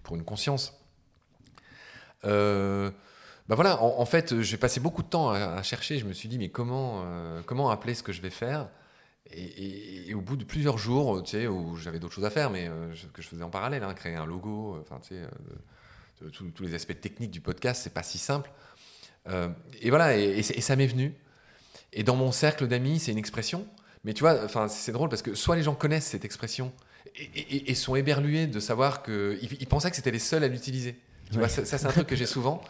pour 0.02 0.16
une 0.16 0.24
conscience. 0.24 0.82
Euh, 2.24 2.90
bah 3.48 3.54
voilà, 3.54 3.82
en, 3.82 4.06
fait, 4.06 4.40
j'ai 4.40 4.56
passé 4.56 4.80
beaucoup 4.80 5.02
de 5.02 5.08
temps 5.08 5.30
à, 5.30 5.62
chercher. 5.62 5.98
Je 5.98 6.06
me 6.06 6.12
suis 6.12 6.28
dit, 6.28 6.38
mais 6.38 6.48
comment, 6.48 7.02
euh, 7.04 7.42
comment 7.44 7.70
appeler 7.70 7.94
ce 7.94 8.02
que 8.02 8.12
je 8.12 8.22
vais 8.22 8.30
faire? 8.30 8.68
Et, 9.32 10.12
au 10.14 10.20
bout 10.20 10.36
de 10.36 10.44
plusieurs 10.44 10.78
jours, 10.78 11.22
tu 11.22 11.32
sais, 11.32 11.46
où 11.46 11.76
j'avais 11.76 11.98
d'autres 11.98 12.14
choses 12.14 12.24
à 12.24 12.30
faire, 12.30 12.50
mais 12.50 12.68
euh, 12.68 12.92
que 13.12 13.22
je 13.22 13.28
faisais 13.28 13.42
en 13.42 13.50
parallèle, 13.50 13.82
hein, 13.82 13.94
créer 13.94 14.14
un 14.14 14.26
logo, 14.26 14.78
enfin, 14.80 15.00
tu 15.00 15.14
sais, 15.14 16.30
tous 16.32 16.62
les 16.62 16.74
aspects 16.74 16.98
techniques 17.00 17.30
du 17.30 17.40
podcast, 17.40 17.82
c'est 17.82 17.92
pas 17.92 18.02
si 18.02 18.18
simple. 18.18 18.50
et 19.80 19.90
voilà, 19.90 20.16
et, 20.16 20.42
ça 20.42 20.76
m'est 20.76 20.86
venu. 20.86 21.14
Et 21.92 22.04
dans 22.04 22.16
mon 22.16 22.30
cercle 22.30 22.68
d'amis, 22.68 23.00
c'est 23.00 23.12
une 23.12 23.18
expression. 23.18 23.66
Mais 24.04 24.14
tu 24.14 24.20
vois, 24.20 24.48
c'est 24.68 24.92
drôle 24.92 25.08
parce 25.08 25.22
que 25.22 25.34
soit 25.34 25.56
les 25.56 25.62
gens 25.62 25.74
connaissent 25.74 26.06
cette 26.06 26.24
expression 26.24 26.72
et, 27.14 27.74
sont 27.74 27.96
éberlués 27.96 28.46
de 28.46 28.60
savoir 28.60 29.02
qu'ils 29.02 29.38
ils 29.60 29.66
pensaient 29.66 29.90
que 29.90 29.96
c'était 29.96 30.10
les 30.10 30.18
seuls 30.18 30.44
à 30.44 30.48
l'utiliser. 30.48 30.96
ça, 31.48 31.64
c'est 31.64 31.86
un 31.86 31.90
truc 31.90 32.06
que 32.06 32.16
j'ai 32.16 32.26
souvent. 32.26 32.62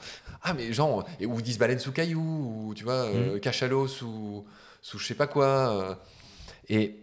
Ah, 0.42 0.54
mais 0.54 0.72
genre, 0.72 1.06
et, 1.20 1.26
ou 1.26 1.38
ils 1.38 1.42
disent 1.42 1.58
baleine 1.58 1.78
sous 1.78 1.92
caillou, 1.92 2.20
ou 2.20 2.74
tu 2.74 2.84
vois, 2.84 3.04
euh, 3.06 3.36
mm. 3.36 3.40
cachalot 3.40 3.88
sous, 3.88 4.44
sous 4.80 4.98
je 4.98 5.06
sais 5.06 5.14
pas 5.14 5.26
quoi. 5.26 5.46
Euh. 5.46 5.94
et, 6.68 6.96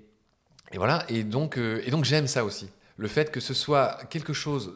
et 0.72 0.78
voilà, 0.78 1.06
et 1.10 1.24
donc, 1.24 1.58
euh, 1.58 1.82
et 1.86 1.92
donc 1.92 2.06
j'aime 2.06 2.28
ça 2.28 2.44
aussi. 2.44 2.70
Le 2.98 3.08
fait 3.08 3.32
que 3.32 3.40
ce 3.40 3.54
soit 3.54 4.00
quelque 4.10 4.34
chose 4.34 4.74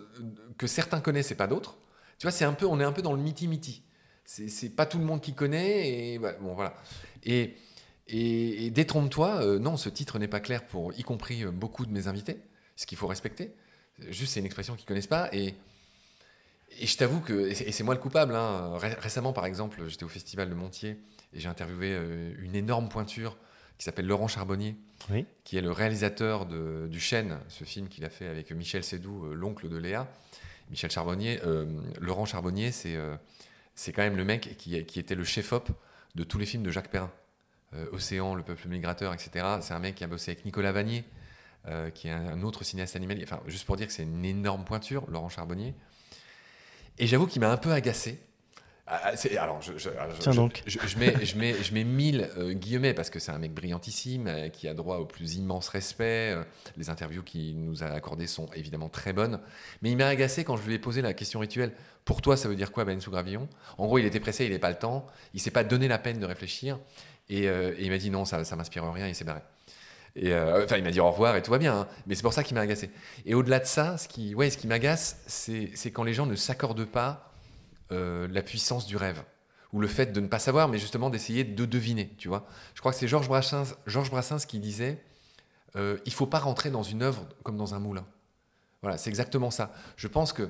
que 0.58 0.68
certains 0.68 1.02
connaissent 1.02 1.32
et 1.32 1.36
pas 1.36 1.48
d'autres. 1.48 1.78
Tu 2.18 2.26
vois, 2.26 2.32
c'est 2.32 2.46
un 2.46 2.54
peu, 2.54 2.66
on 2.66 2.80
est 2.80 2.86
un 2.86 2.94
peu 2.94 3.02
dans 3.02 3.14
le 3.14 3.22
miti-miti. 3.22 3.84
C'est 4.26 4.70
pas 4.70 4.86
tout 4.86 4.98
le 4.98 5.04
monde 5.04 5.20
qui 5.20 5.34
connaît, 5.34 6.14
et 6.14 6.20
bon, 6.20 6.54
voilà. 6.56 6.74
Et, 7.26 7.58
et, 8.08 8.70
détrompe-toi, 8.72 9.60
non, 9.60 9.78
ce 9.78 9.90
titre 9.90 10.20
n'est 10.20 10.28
pas 10.28 10.40
clair 10.40 10.66
pour 10.66 10.94
y 10.94 11.04
compris 11.04 11.46
beaucoup 11.46 11.86
de 11.86 11.92
mes 11.92 12.08
invités 12.08 12.38
ce 12.76 12.86
qu'il 12.86 12.98
faut 12.98 13.08
respecter. 13.08 13.54
Juste, 14.10 14.34
c'est 14.34 14.40
une 14.40 14.46
expression 14.46 14.76
qu'ils 14.76 14.86
connaissent 14.86 15.08
pas. 15.08 15.30
Et, 15.34 15.56
et 16.80 16.88
je 16.88 16.98
t'avoue 16.98 17.20
que, 17.20 17.50
et 17.50 17.72
c'est 17.72 17.84
moi 17.84 17.94
le 17.94 18.00
coupable, 18.00 18.36
hein. 18.36 18.78
récemment 18.78 19.34
par 19.34 19.46
exemple, 19.46 19.82
j'étais 19.88 20.04
au 20.04 20.10
festival 20.10 20.50
de 20.50 20.56
Montier 20.56 20.98
et 21.34 21.40
j'ai 21.40 21.48
interviewé 21.48 21.92
euh, 21.94 22.34
une 22.40 22.56
énorme 22.56 22.90
pointure 22.90 23.38
qui 23.78 23.86
s'appelle 23.86 24.06
Laurent 24.06 24.28
Charbonnier, 24.28 24.76
qui 25.44 25.58
est 25.58 25.62
le 25.62 25.72
réalisateur 25.72 26.46
de, 26.46 26.88
du 26.90 27.00
Chêne, 27.00 27.40
ce 27.48 27.64
film 27.64 27.90
qu'il 27.90 28.06
a 28.06 28.10
fait 28.10 28.28
avec 28.28 28.52
Michel 28.52 28.84
Sédou, 28.84 29.26
euh, 29.26 29.34
l'oncle 29.34 29.68
de 29.70 29.78
Léa. 29.78 30.08
Michel 30.70 30.90
Charbonnier, 30.90 31.40
euh, 31.46 31.66
Laurent 32.00 32.26
Charbonnier, 32.26 32.72
c'est 32.72 32.98
c'est 33.76 33.92
quand 33.92 34.04
même 34.04 34.16
le 34.16 34.24
mec 34.24 34.56
qui, 34.58 34.84
qui, 34.86 35.00
était 35.00 35.16
le 35.16 35.24
chef-op 35.24 35.70
de 36.14 36.24
tous 36.24 36.38
les 36.38 36.46
films 36.46 36.64
de 36.64 36.70
Jacques 36.70 36.90
Perrin. 36.90 37.12
Océan, 37.92 38.36
Le 38.36 38.44
Peuple 38.44 38.68
Migrateur, 38.68 39.14
etc. 39.14 39.46
C'est 39.62 39.74
un 39.74 39.80
mec 39.80 39.96
qui 39.96 40.04
a 40.04 40.08
bossé 40.08 40.32
avec 40.32 40.46
Nicolas 40.46 40.72
Vanier, 40.72 41.04
euh, 41.70 41.90
qui 41.92 42.10
est 42.10 42.12
un, 42.12 42.44
autre 42.44 42.66
cinéaste 42.66 42.98
animalier. 42.98 43.24
Enfin, 43.24 43.40
juste 43.48 43.66
pour 43.66 43.78
dire 43.78 43.88
que 43.88 43.94
c'est 43.94 44.04
une 44.04 44.26
énorme 44.26 44.66
pointure, 44.66 45.10
Laurent 45.10 45.30
Charbonnier. 45.30 45.74
Et 47.00 47.08
j'avoue 47.08 47.26
qu'il 47.26 47.40
m'a 47.40 47.50
un 47.50 47.58
peu 47.58 47.72
agacé. 47.72 48.20
Ah, 48.86 49.14
ah, 49.14 49.42
alors, 49.42 49.62
je, 49.62 49.78
je, 49.78 49.90
donc. 50.32 50.62
je, 50.68 50.78
mets, 51.00 51.26
je, 51.26 51.38
mets, 51.38 51.54
je 51.64 51.74
mets 51.74 51.86
mille 51.86 52.30
euh, 52.38 52.52
guillemets 52.52 52.94
parce 52.94 53.10
que 53.10 53.18
c'est 53.18 53.32
un 53.32 53.38
mec 53.38 53.54
brillantissime 53.54 54.28
euh, 54.28 54.50
qui 54.50 54.68
a 54.68 54.74
droit 54.74 54.98
au 54.98 55.06
plus 55.06 55.36
immense 55.36 55.70
respect. 55.70 56.36
les 56.76 56.90
interviews 56.90 57.24
qu'il 57.24 57.64
nous 57.64 57.82
a 57.82 57.86
accordées 57.86 58.28
sont 58.28 58.48
évidemment 58.56 58.90
très 58.90 59.14
bonnes. 59.14 59.40
Mais 59.82 59.90
il 59.90 59.96
m'a 59.96 60.08
agacé 60.08 60.44
quand 60.44 60.58
je 60.58 60.68
lui 60.68 60.74
ai 60.74 60.80
posé 60.80 61.02
la 61.02 61.14
question 61.14 61.40
rituelle 61.40 61.72
Pour 62.04 62.22
toi, 62.22 62.36
ça 62.36 62.50
veut 62.50 62.58
dire 62.58 62.74
quoi, 62.74 62.84
Ben 62.84 63.00
sous 63.00 63.10
gravillon? 63.10 63.48
En 63.78 63.86
gros, 63.86 64.00
il 64.00 64.06
était 64.06 64.20
pressé, 64.20 64.44
il 64.44 64.50
n'avait 64.50 64.60
pas 64.60 64.70
le 64.70 64.78
temps. 64.78 65.08
Il 65.34 65.40
s'est 65.40 65.50
pas 65.50 65.64
donné 65.64 65.88
la 65.88 65.98
peine 65.98 66.20
de 66.20 66.26
réfléchir. 66.26 66.78
Et, 67.30 67.46
et 67.46 67.84
il 67.84 67.90
m'a 67.90 67.98
dit 67.98 68.10
Non, 68.10 68.26
ça, 68.26 68.44
ça 68.44 68.56
m'inspire 68.56 68.92
rien. 68.92 69.08
Il 69.08 69.16
s'est 69.16 69.24
barré. 69.26 69.42
Euh, 70.22 70.64
enfin, 70.64 70.78
il 70.78 70.84
m'a 70.84 70.92
dit 70.92 71.00
au 71.00 71.10
revoir 71.10 71.36
et 71.36 71.42
tout 71.42 71.52
va 71.52 71.58
bien. 71.58 71.82
Hein. 71.82 71.88
Mais 72.06 72.16
c'est 72.16 72.22
pour 72.22 72.34
ça 72.34 72.44
qu'il 72.44 72.56
m'a 72.56 72.62
agacé. 72.62 72.92
Et 73.26 73.34
au-delà 73.34 73.60
de 73.60 73.66
ça, 73.66 73.98
ce 73.98 74.08
qui, 74.08 74.36
ouais, 74.36 74.50
ce 74.50 74.58
qui 74.58 74.68
m'agace, 74.68 75.24
c'est 75.28 75.92
quand 75.92 76.04
les 76.04 76.14
gens 76.14 76.26
ne 76.26 76.36
s'accordent 76.36 76.86
pas 76.86 77.34
euh, 77.92 78.28
la 78.32 78.42
puissance 78.42 78.86
du 78.86 78.98
rêve 78.98 79.24
ou 79.72 79.80
le 79.80 79.88
fait 79.88 80.08
de 80.08 80.20
ne 80.20 80.28
pas 80.28 80.38
savoir, 80.38 80.68
mais 80.68 80.78
justement 80.78 81.10
d'essayer 81.10 81.44
de 81.44 81.66
deviner. 81.66 82.14
Tu 82.18 82.28
vois 82.28 82.46
Je 82.76 82.80
crois 82.80 82.92
que 82.92 82.98
c'est 82.98 83.08
Georges 83.08 83.28
Brassens, 83.28 83.76
Georges 83.88 84.12
Brassens 84.12 84.46
qui 84.48 84.60
disait 84.60 85.04
euh, 85.76 85.98
il 86.06 86.14
faut 86.14 86.28
pas 86.28 86.40
rentrer 86.40 86.70
dans 86.70 86.84
une 86.84 87.02
œuvre 87.02 87.28
comme 87.42 87.58
dans 87.58 87.74
un 87.74 87.80
moulin. 87.80 88.06
Voilà, 88.84 88.98
c'est 88.98 89.10
exactement 89.10 89.50
ça. 89.50 89.74
Je 89.96 90.08
pense 90.08 90.32
que 90.32 90.50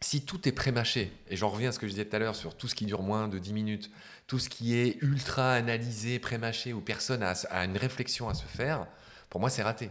si 0.00 0.24
tout 0.24 0.46
est 0.48 0.52
prémâché, 0.52 1.12
et 1.28 1.36
j'en 1.36 1.48
reviens 1.48 1.70
à 1.70 1.72
ce 1.72 1.78
que 1.78 1.86
je 1.86 1.92
disais 1.92 2.04
tout 2.04 2.16
à 2.16 2.18
l'heure 2.18 2.36
sur 2.36 2.54
tout 2.54 2.68
ce 2.68 2.74
qui 2.74 2.84
dure 2.84 3.02
moins 3.02 3.28
de 3.28 3.38
10 3.38 3.52
minutes, 3.52 3.90
tout 4.26 4.38
ce 4.38 4.48
qui 4.48 4.76
est 4.76 4.98
ultra 5.02 5.52
analysé, 5.52 6.18
prémâché, 6.18 6.72
où 6.72 6.80
personne 6.80 7.22
a, 7.22 7.34
une 7.64 7.76
réflexion 7.76 8.28
à 8.28 8.34
se 8.34 8.44
faire, 8.44 8.86
pour 9.30 9.40
moi 9.40 9.50
c'est 9.50 9.62
raté. 9.62 9.90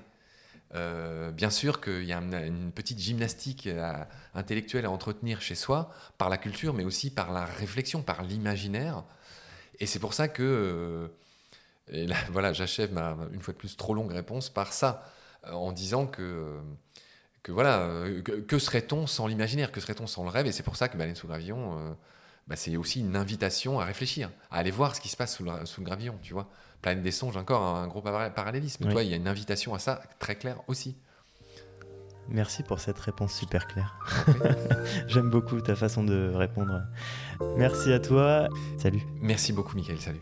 Euh, 0.73 1.31
bien 1.31 1.49
sûr 1.49 1.79
qu'il 1.79 2.03
y 2.03 2.13
a 2.13 2.17
une, 2.17 2.71
petite 2.71 2.99
gymnastique 2.99 3.69
intellectuelle 4.33 4.85
à 4.85 4.91
entretenir 4.91 5.41
chez 5.41 5.55
soi, 5.55 5.91
par 6.17 6.29
la 6.29 6.37
culture, 6.37 6.73
mais 6.73 6.83
aussi 6.83 7.09
par 7.09 7.31
la 7.31 7.45
réflexion, 7.45 8.01
par 8.01 8.23
l'imaginaire. 8.23 9.03
Et 9.79 9.85
c'est 9.87 9.99
pour 9.99 10.13
ça 10.13 10.27
que, 10.27 10.43
euh, 10.43 11.07
et 11.89 12.05
là, 12.05 12.17
voilà, 12.31 12.53
j'achève 12.53 12.93
ma, 12.93 13.17
une 13.33 13.41
fois 13.41 13.53
de 13.53 13.57
plus, 13.57 13.75
trop 13.75 13.93
longue 13.93 14.11
réponse 14.11 14.49
par 14.49 14.73
ça, 14.73 15.11
en 15.51 15.71
disant 15.71 16.07
que 16.07 16.59
que 17.45 17.51
voilà, 17.51 17.81
euh, 17.81 18.23
que, 18.23 18.57
serait-on 18.57 19.05
sans 19.05 19.27
l'imaginaire, 19.27 19.71
que 19.71 19.79
serait-on 19.79 20.07
sans 20.07 20.23
le 20.23 20.29
rêve? 20.29 20.47
Et 20.47 20.51
c'est 20.51 20.63
pour 20.63 20.75
ça 20.75 20.87
que 20.87 20.97
Baleine 20.97 21.13
sous 21.13 21.27
gravillon, 21.27 21.77
euh, 21.77 21.91
bah, 22.47 22.55
c'est 22.55 22.75
aussi 22.75 23.01
une 23.01 23.15
invitation 23.15 23.79
à 23.79 23.85
réfléchir, 23.85 24.31
à 24.49 24.57
aller 24.57 24.71
voir 24.71 24.95
ce 24.95 25.01
qui 25.01 25.09
se 25.09 25.15
passe 25.15 25.35
sous 25.35 25.43
le, 25.43 25.51
sous 25.65 25.81
le 25.81 25.85
gravillon, 25.85 26.17
tu 26.23 26.33
vois. 26.33 26.49
Planète 26.81 27.03
des 27.03 27.11
songes, 27.11 27.37
encore 27.37 27.61
un, 27.61 27.87
gros 27.87 28.01
parallélisme. 28.01 28.89
Il 28.89 29.07
y 29.07 29.13
a 29.13 29.15
une 29.15 29.27
invitation 29.27 29.75
à 29.75 29.79
ça 29.79 30.01
très 30.17 30.35
claire 30.35 30.57
aussi. 30.67 30.97
Merci 32.29 32.63
pour 32.63 32.79
cette 32.79 32.97
réponse 32.97 33.33
super 33.33 33.67
claire. 33.67 33.95
J'aime 35.07 35.29
beaucoup 35.29 35.61
ta 35.61 35.75
façon 35.75 36.03
de 36.03 36.31
répondre. 36.33 36.81
Merci 37.57 37.93
à 37.93 37.99
toi. 37.99 38.47
Salut. 38.79 39.03
Merci 39.21 39.53
beaucoup, 39.53 39.75
Michael. 39.75 40.01
Salut. 40.01 40.21